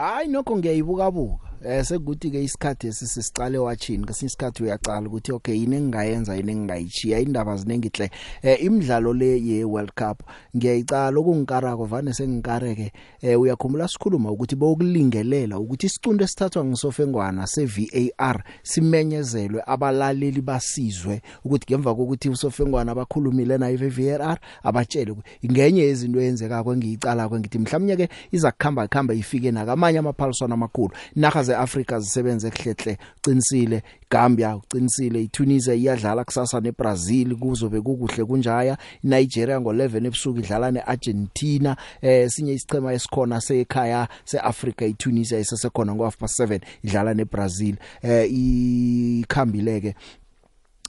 hayi 0.00 0.28
nokho 0.28 0.56
ngiyayibukabuka. 0.56 1.47
Eh 1.64 1.84
sekuthi 1.84 2.30
ke 2.30 2.44
isikhathi 2.44 2.86
esisicale 2.86 3.58
watchini 3.58 4.06
kesinye 4.06 4.26
isikhathi 4.26 4.62
uyacala 4.62 5.06
ukuthi 5.08 5.32
okay 5.32 5.54
yini 5.54 5.76
engingayenza 5.76 6.36
yini 6.36 6.52
engingayichiya 6.52 7.20
indaba 7.20 7.56
ziningihle 7.56 8.10
eh 8.42 8.64
imidlalo 8.64 9.12
le 9.12 9.42
ye 9.42 9.64
World 9.64 9.92
Cup 9.94 10.22
ngiyayicala 10.56 11.18
okungikarako 11.20 11.84
vane 11.84 12.12
sengikareke 12.12 12.92
eh 13.22 13.40
uyakhumbula 13.40 13.88
sikhuluma 13.88 14.30
ukuthi 14.30 14.56
bokulingelela 14.56 15.58
ukuthi 15.58 15.86
isicundo 15.86 16.24
esithathwa 16.24 16.64
ngisofengwana 16.64 17.46
se 17.46 17.64
VAR 17.66 18.44
simenyezelwe 18.62 19.62
abalaleli 19.66 20.40
basizwe 20.40 21.22
ukuthi 21.44 21.66
ngemva 21.74 21.94
kokuthi 21.94 22.28
usofengwana 22.28 22.92
abakhulumile 22.92 23.58
na 23.58 23.70
iVAR 23.70 24.38
abatshele 24.62 25.14
ngenye 25.46 25.82
yezinto 25.82 26.20
eyenzeka 26.20 26.64
kwengiyicala 26.64 27.28
kwengithi 27.28 27.58
mhlawumnye 27.58 27.96
ke 27.96 28.08
iza 28.30 28.52
kukhamba 28.52 28.88
khamba 28.88 29.14
ifike 29.14 29.50
nakamanye 29.50 29.98
amaphaliswana 29.98 30.54
amakhulu. 30.54 30.94
Naga 31.16 31.47
zeAfrica 31.48 32.00
zisebenze 32.00 32.50
kuhlehle 32.50 32.98
uqinisile 33.18 33.82
Gambia 34.10 34.56
uqinisile 34.56 35.22
iTunisia 35.22 35.74
iyadlala 35.74 36.24
kusasa 36.24 36.60
neBrazil 36.60 37.36
kuzobe 37.36 37.80
kukuhle 37.80 38.24
kunjaya. 38.24 38.78
Nigeria 39.02 39.58
ngo11 39.58 40.06
ebusuku 40.06 40.38
idlala 40.38 40.70
neArgentina. 40.70 41.76
Eh 42.02 42.28
sinye 42.30 42.52
isichema 42.52 42.92
esikhona 42.92 43.40
sekhaya 43.40 44.08
seAfrica 44.24 44.86
iTunisia 44.86 45.38
isesekhona 45.38 45.94
ngo 45.94 46.04
half 46.04 46.16
past 46.16 46.40
7 46.40 46.60
idlala 46.84 47.14
neBrazil. 47.14 47.76
Eh 48.02 48.26
ikhambileke. 48.32 49.94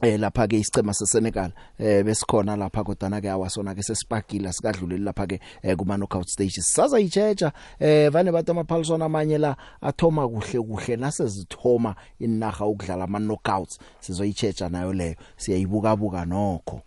Eh 0.01 0.19
lapha 0.19 0.47
ke 0.47 0.59
isicema 0.59 0.93
seSenegal 0.93 1.51
eh 1.79 2.03
besikhona 2.03 2.55
lapha 2.55 2.83
kodwa 2.83 3.21
ke 3.21 3.29
awasona 3.29 3.75
ke 3.75 3.83
sesipagila 3.83 4.53
sikadluleli 4.53 5.03
lapha 5.03 5.27
ke 5.27 5.39
eh, 5.63 5.75
kuma 5.75 5.97
knockout 5.97 6.27
stages. 6.27 6.73
Saza 6.73 6.99
ichecha 6.99 7.51
eh 7.79 8.09
vane 8.09 8.31
bathi 8.31 8.51
amaphaliswana 8.51 9.05
amanye 9.05 9.37
la 9.37 9.55
athoma 9.81 10.27
kuhle 10.27 10.59
kuhle 10.61 10.95
nasezithoma 10.95 11.95
inaga 12.19 12.65
ukudlala 12.65 13.03
ama 13.03 13.19
knockouts 13.19 13.79
sizoyichecha 13.99 14.69
nayo 14.69 14.93
leyo. 14.93 15.15
Siyayibuka 15.37 15.95
buka 15.95 16.25
nokho 16.25 16.81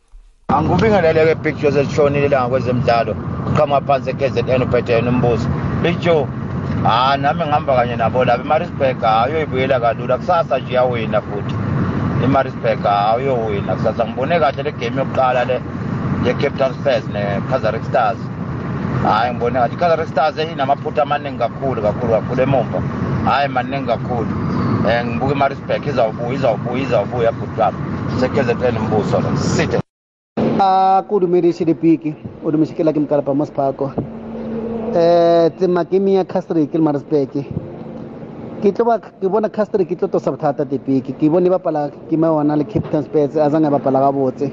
angikubingelele 0.49 1.27
ke 1.27 1.35
Big 1.43 1.57
Joe 1.57 1.73
selishonile 1.73 2.29
la 2.29 2.49
kwezemidlalo 2.49 3.17
uqhamuka 3.47 3.87
phansi 3.87 4.11
eKZN 4.11 4.63
uphethe 4.63 4.99
umbuzo. 4.99 5.49
Big 5.83 5.99
Joe 6.01 6.27
ah 6.85 7.17
nami 7.17 7.45
ngihamba 7.45 7.77
kanye 7.77 7.97
nabo 7.97 8.25
lapha 8.25 8.43
eMaritzburg 8.45 9.05
ayoyibuyela 9.05 9.81
kalula. 9.81 10.19
Kusasa 10.19 10.59
nje 10.59 10.75
yawina 10.75 11.21
futhi. 11.21 11.72
eMaritzburg 12.25 12.87
ayoyowina 12.87 13.75
kusasa 13.77 14.07
ngibone 14.07 14.41
kahle 14.41 14.63
le 14.63 14.73
game 14.73 14.97
yokuqala 14.97 15.45
le 15.45 15.61
ye-Cape 16.25 16.59
Town 16.59 16.73
Spurs 16.75 17.05
ne-Kaizer 17.13 17.75
Stars. 17.85 18.19
Hayi 19.03 19.35
ngibone 19.35 19.59
kahle 19.59 19.75
i-Kaizer 19.75 20.07
Stars 20.07 20.39
inamaphutha 20.39 21.03
amaningi 21.03 21.39
kakhulu 21.39 21.83
kakhulu 21.83 22.13
kakhulu 22.13 22.43
emumva 22.43 22.79
hayi 23.25 23.49
maningi 23.49 23.87
kakhulu 23.87 24.31
um 24.83 25.07
ngibuka 25.07 25.35
iMaritzburg 25.35 25.87
izawubuya 25.87 26.35
izawubuya 26.35 26.83
izawubuya 26.83 27.33
lapha 27.59 27.73
se-KZN 28.21 28.79
mbuso 28.79 29.21
lo 29.21 29.37
sithe. 29.37 29.79
A 30.61 31.03
ku 31.09 31.21
dumedise 31.21 31.65
dipiki 31.65 32.15
o 32.45 32.51
dumesekela 32.51 32.93
ke 32.93 33.01
mokalapa 33.01 33.35
mo 33.35 33.45
sepako 33.45 33.93
um 34.95 35.51
tsema 35.59 35.85
game 35.85 36.13
ya 36.13 36.25
castry 36.25 36.67
ke 36.67 36.79
le 36.79 36.85
marisburg 36.85 37.45
ke 38.63 38.71
tlo 38.71 38.85
ba 38.87 38.95
ke 39.03 39.27
bona 39.27 39.49
castry 39.51 39.85
ke 39.85 39.99
tlo 39.99 40.07
tosa 40.07 40.31
bothata 40.31 40.65
dipiki 40.73 41.13
ke 41.19 41.27
bone 41.35 41.47
e 41.51 41.51
bapala 41.51 41.81
ke 42.11 42.17
maona 42.25 42.55
le 42.61 42.65
captain 42.65 43.03
spets 43.03 43.35
a 43.35 43.49
zange 43.51 43.67
bapala 43.75 43.99
ga 44.05 44.11
botse 44.19 44.47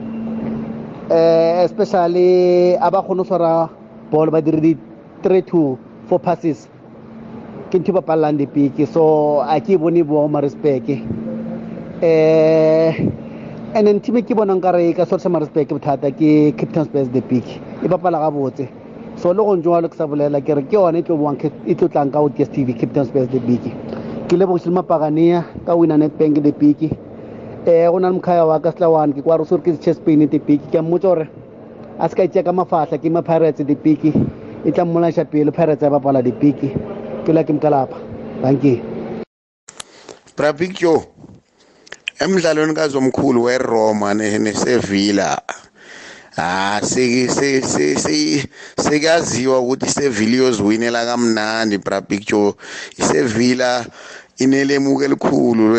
um 1.17 1.59
especially 1.65 2.73
a 2.73 2.89
ba 2.89 3.01
kgone 3.05 3.21
go 3.21 3.25
tshwara 3.29 3.51
ball 4.11 4.31
ba 4.33 4.41
dire 4.41 4.59
di-three 4.65 5.43
to 5.51 5.77
four 6.07 6.19
passes. 6.19 6.67
Ke 7.69 7.77
ntho 7.77 7.93
e 7.93 7.97
bapalelang 7.99 8.37
dipiki 8.41 8.87
so 8.87 9.05
a 9.45 9.61
ke 9.61 9.77
e 9.77 9.79
bone 9.85 10.01
bo 10.03 10.25
marisburg 10.27 10.89
um 10.89 10.99
and 13.77 13.85
then 13.85 14.01
team 14.01 14.17
e 14.17 14.25
ke 14.25 14.33
bonang 14.33 14.61
kare 14.65 14.81
ka 14.97 15.05
sorsa 15.05 15.29
marisburg 15.29 15.69
bothata 15.77 16.09
ke 16.09 16.57
captain 16.57 16.85
spets 16.89 17.09
the 17.13 17.21
big 17.21 17.45
e 17.85 17.87
bapala 17.87 18.25
ga 18.25 18.31
botse 18.33 18.65
so 19.21 19.29
le 19.37 19.43
gong 19.43 19.61
jalo 19.61 19.87
ke 19.87 19.95
sa 20.01 20.07
bolela 20.09 20.41
ke 20.41 20.57
re 20.57 20.63
ke 20.65 20.73
yone 20.73 20.97
e 20.97 21.03
tlo 21.05 21.17
boang 21.21 21.37
e 21.45 21.75
tlo 21.75 21.87
tlang 21.93 22.09
ka 22.11 22.19
o 22.25 22.29
dstv 22.29 22.73
captain 22.79 23.05
spets 23.05 23.29
the 23.29 23.39
big 23.45 23.61
ke 24.29 24.37
lebogile 24.37 24.69
mapagania 24.69 25.41
ka 25.65 25.73
wina 25.73 25.97
netbank 25.97 26.43
the 26.43 26.51
big 26.51 26.77
um 26.85 27.91
go 27.91 27.97
na 27.99 28.09
le 28.09 28.13
mokhaya 28.13 28.45
wa 28.45 28.59
ka 28.61 28.69
selawane 28.71 29.13
ke 29.17 29.21
kwa 29.25 29.37
re 29.37 29.45
sore 29.45 29.61
ke 29.65 29.73
chespain 29.81 30.21
big 30.45 30.61
ke 30.69 30.77
a 30.77 30.81
mmotsa 30.85 31.09
gore 31.09 31.25
a 31.97 32.09
se 32.09 32.15
ka 32.15 32.23
itšea 32.29 32.45
ka 32.45 32.53
mafatlha 32.53 33.01
ke 33.01 33.09
ma 33.09 33.25
pirates 33.25 33.65
the 33.65 33.73
big 33.73 34.05
e 34.05 34.71
tla 34.71 34.85
mmolaša 34.85 35.25
pele 35.25 35.49
pirates 35.51 35.81
ya 35.81 35.89
bapala 35.89 36.21
big 36.21 36.61
ke 37.25 37.33
la 37.33 37.43
ke 37.43 37.53
mkalapa 37.53 37.97
thank 38.41 38.63
you. 38.63 38.77
Bra 40.37 40.53
big 40.53 40.77
joe 40.77 41.01
emidlalweni 42.19 42.73
kazomkhulu 42.73 43.43
weroma 43.43 44.13
nesevilla 44.13 45.41
ah 46.37 46.79
sekuyaziwa 48.77 49.59
ukuthi 49.59 49.89
sevilla 49.89 50.35
iyoziwinela 50.35 51.05
kamnandi 51.05 51.77
bra 51.77 52.01
joe 52.27 52.53
isevilla 52.97 53.85
inelemuko 54.39 55.03
elikhulu 55.03 55.75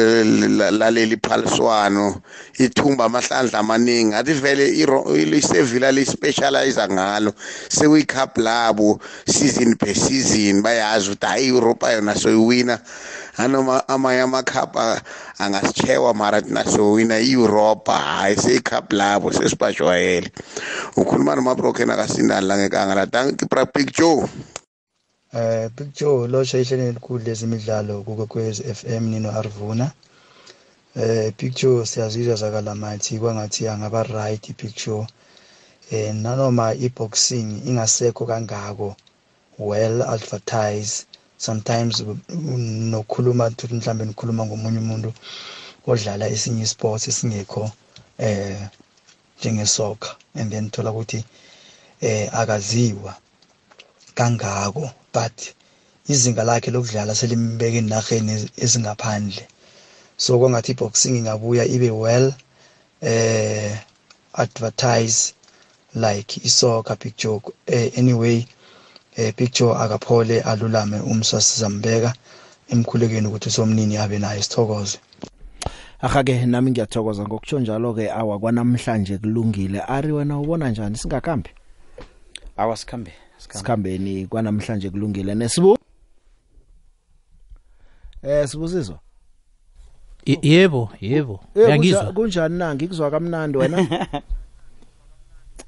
laleli 0.78 1.16
phaliswano. 1.16 2.20
Ithumba 2.58 3.04
amahlandla 3.04 3.58
amaningi. 3.58 4.14
Athi 4.14 4.32
vele 4.32 4.68
isevilla 5.38 5.92
lispecialize 5.92 6.88
ngalo. 6.88 7.32
Sekuyi-cup 7.68 8.36
labo 8.38 9.00
season 9.26 9.76
per 9.76 9.94
season 9.94 10.62
bayazi 10.62 11.10
ukuthi 11.10 11.26
hayi 11.26 11.48
europa 11.48 11.92
yona 11.92 12.14
soyiwina. 12.14 12.78
Anoma 13.38 13.88
amanye 13.88 14.20
amakhapa 14.20 15.00
angasichewa 15.38 16.14
mara 16.14 16.42
thina 16.42 16.64
sowina 16.64 17.18
i-europa. 17.18 17.92
Hayi 17.92 18.36
seyi-cup 18.36 18.92
labo 18.92 19.32
sesibajwayele. 19.32 20.30
Ukhuluma 20.96 21.36
nomabroken 21.36 21.90
akasindani 21.90 22.46
langekangala 22.46 23.06
tanki 23.06 23.46
bra 23.48 23.64
big 23.64 23.90
joe. 23.92 24.28
Eh 25.32 25.70
Big 25.76 25.94
Joe 25.94 26.26
lo 26.28 26.44
shayishene 26.44 26.84
elikhulu 26.88 27.24
lezimidlalo 27.24 28.02
kukokwezi 28.02 28.62
FM 28.74 29.04
Nino 29.10 29.30
Arvuna. 29.30 29.92
Eh 30.96 31.32
Big 31.38 31.54
Joe 31.54 31.86
siyazizwa 31.86 32.34
zakala 32.34 32.74
mathi 32.74 33.18
kwangathi 33.18 33.68
angaba 33.68 34.02
right 34.02 34.44
Big 34.58 34.74
Joe. 34.74 35.06
Eh 35.90 36.14
nanoma 36.14 36.74
iboxing 36.74 37.62
ingasekho 37.68 38.26
kangako 38.26 38.96
well 39.58 40.02
advertised 40.02 41.06
sometimes 41.38 42.02
nokhuluma 42.92 43.46
ukuthi 43.46 43.74
mhlambe 43.74 44.04
nikhuluma 44.04 44.46
ngomunye 44.46 44.78
umuntu 44.78 45.12
odlala 45.86 46.26
esinye 46.34 46.62
isports 46.62 47.08
esingekho 47.08 47.70
eh 48.18 48.58
njengesoccer 49.38 50.16
and 50.34 50.50
then 50.50 50.70
thola 50.70 50.90
ukuthi 50.90 51.24
eh 52.00 52.28
akaziwa 52.40 53.14
kangako 54.14 54.90
but 55.12 55.36
izinga 56.08 56.44
lakhe 56.44 56.70
lokudlala 56.70 57.14
selimbeka 57.14 57.78
enarheni 57.78 58.32
ezingaphandle. 58.64 59.44
So 60.16 60.38
kwangathi 60.38 60.72
iboxing 60.72 61.16
ingabuya 61.16 61.64
ibe 61.64 61.90
well 61.90 62.26
eh 63.02 63.72
advertise 64.34 65.34
like 65.94 66.40
isoccer 66.48 66.96
picture 66.98 67.40
eh, 67.66 67.92
anyway 67.98 68.46
eh, 69.16 69.32
picture 69.34 69.74
akaphole 69.74 70.40
alulame 70.40 70.98
umswa 71.00 71.40
sizambeka 71.40 72.14
emkhulekweni 72.72 73.26
ukuthi 73.26 73.50
somnini 73.50 73.96
abe 73.96 74.18
naye 74.18 74.42
sithokoze 74.42 74.98
Akake 76.02 76.46
nami 76.46 76.70
ngiyathokoza. 76.70 77.22
Ngokutsho 77.22 77.60
njalo 77.60 77.94
ke 77.94 78.10
awa 78.10 78.38
kwanamhlanje 78.38 79.18
kulungile. 79.18 79.80
Ari 79.80 80.12
wena 80.12 80.38
ubona 80.40 80.70
njani? 80.70 80.96
Singakhambi 80.96 81.50
awasikhambe 82.56 83.12
sikhambeni 83.48 84.26
kwanamhlanje 84.26 84.90
kulungile 84.90 85.34
nesibu 85.34 85.78
Eh 88.22 88.48
sibuzizwa 88.48 88.98
Yebo 90.26 90.90
yebo. 91.00 91.40
Uyangizwa? 91.54 92.12
kunjani 92.12 92.58
na? 92.58 92.74
Ngikuzwa 92.74 93.10
kamnandi 93.10 93.58
wena. 93.58 93.86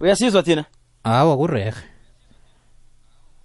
Uyasizwa 0.00 0.42
thina? 0.42 0.64
Hawa 1.04 1.36
kurehe 1.36 1.72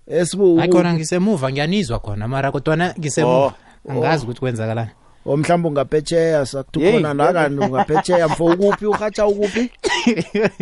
Esibu 0.08 0.62
Akona 0.62 0.94
ngisemuva 0.94 1.52
ngiyanizwa 1.52 2.00
khona 2.00 2.28
mara 2.28 2.52
kodwa 2.52 2.78
ngisemuva. 3.00 3.54
Angazi 3.90 4.24
ukuthi 4.24 4.40
kwenzakalani. 4.40 4.92
Omhlawumbe 5.28 5.68
ungaphecheya 5.68 6.46
sakuthi 6.46 6.92
khona 6.92 7.14
nakani 7.14 7.60
ungaphecheya 7.60 8.28
mfo 8.28 8.46
ukuphi 8.46 8.86
uhatsha 8.86 9.26
ukuphi? 9.28 9.72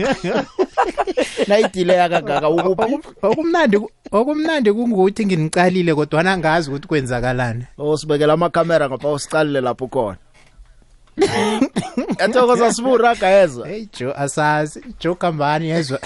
Nayidile 1.47 1.93
yakangaka 1.93 2.49
ukuphi? 2.49 2.99
Okumnandi 3.21 3.79
okumnandi 4.11 4.73
kungukuthi 4.73 5.25
nginicalile 5.25 5.95
kodwa 5.95 6.31
angazi 6.31 6.69
ukuthi 6.69 6.87
kwenzakalani. 6.87 7.65
Osibekela 7.77 8.33
amakamera 8.33 8.89
ngapha 8.89 9.11
usicalile 9.11 9.61
lapho 9.61 9.87
khona. 9.87 10.17
Yathokoza 12.19 12.73
sibura 12.73 13.15
gayezwa. 13.15 13.67
Hey 13.67 13.87
Joe 13.99 14.13
asazi. 14.13 14.83
Joe 14.99 15.15
kambani 15.15 15.69
yezwa. 15.69 15.99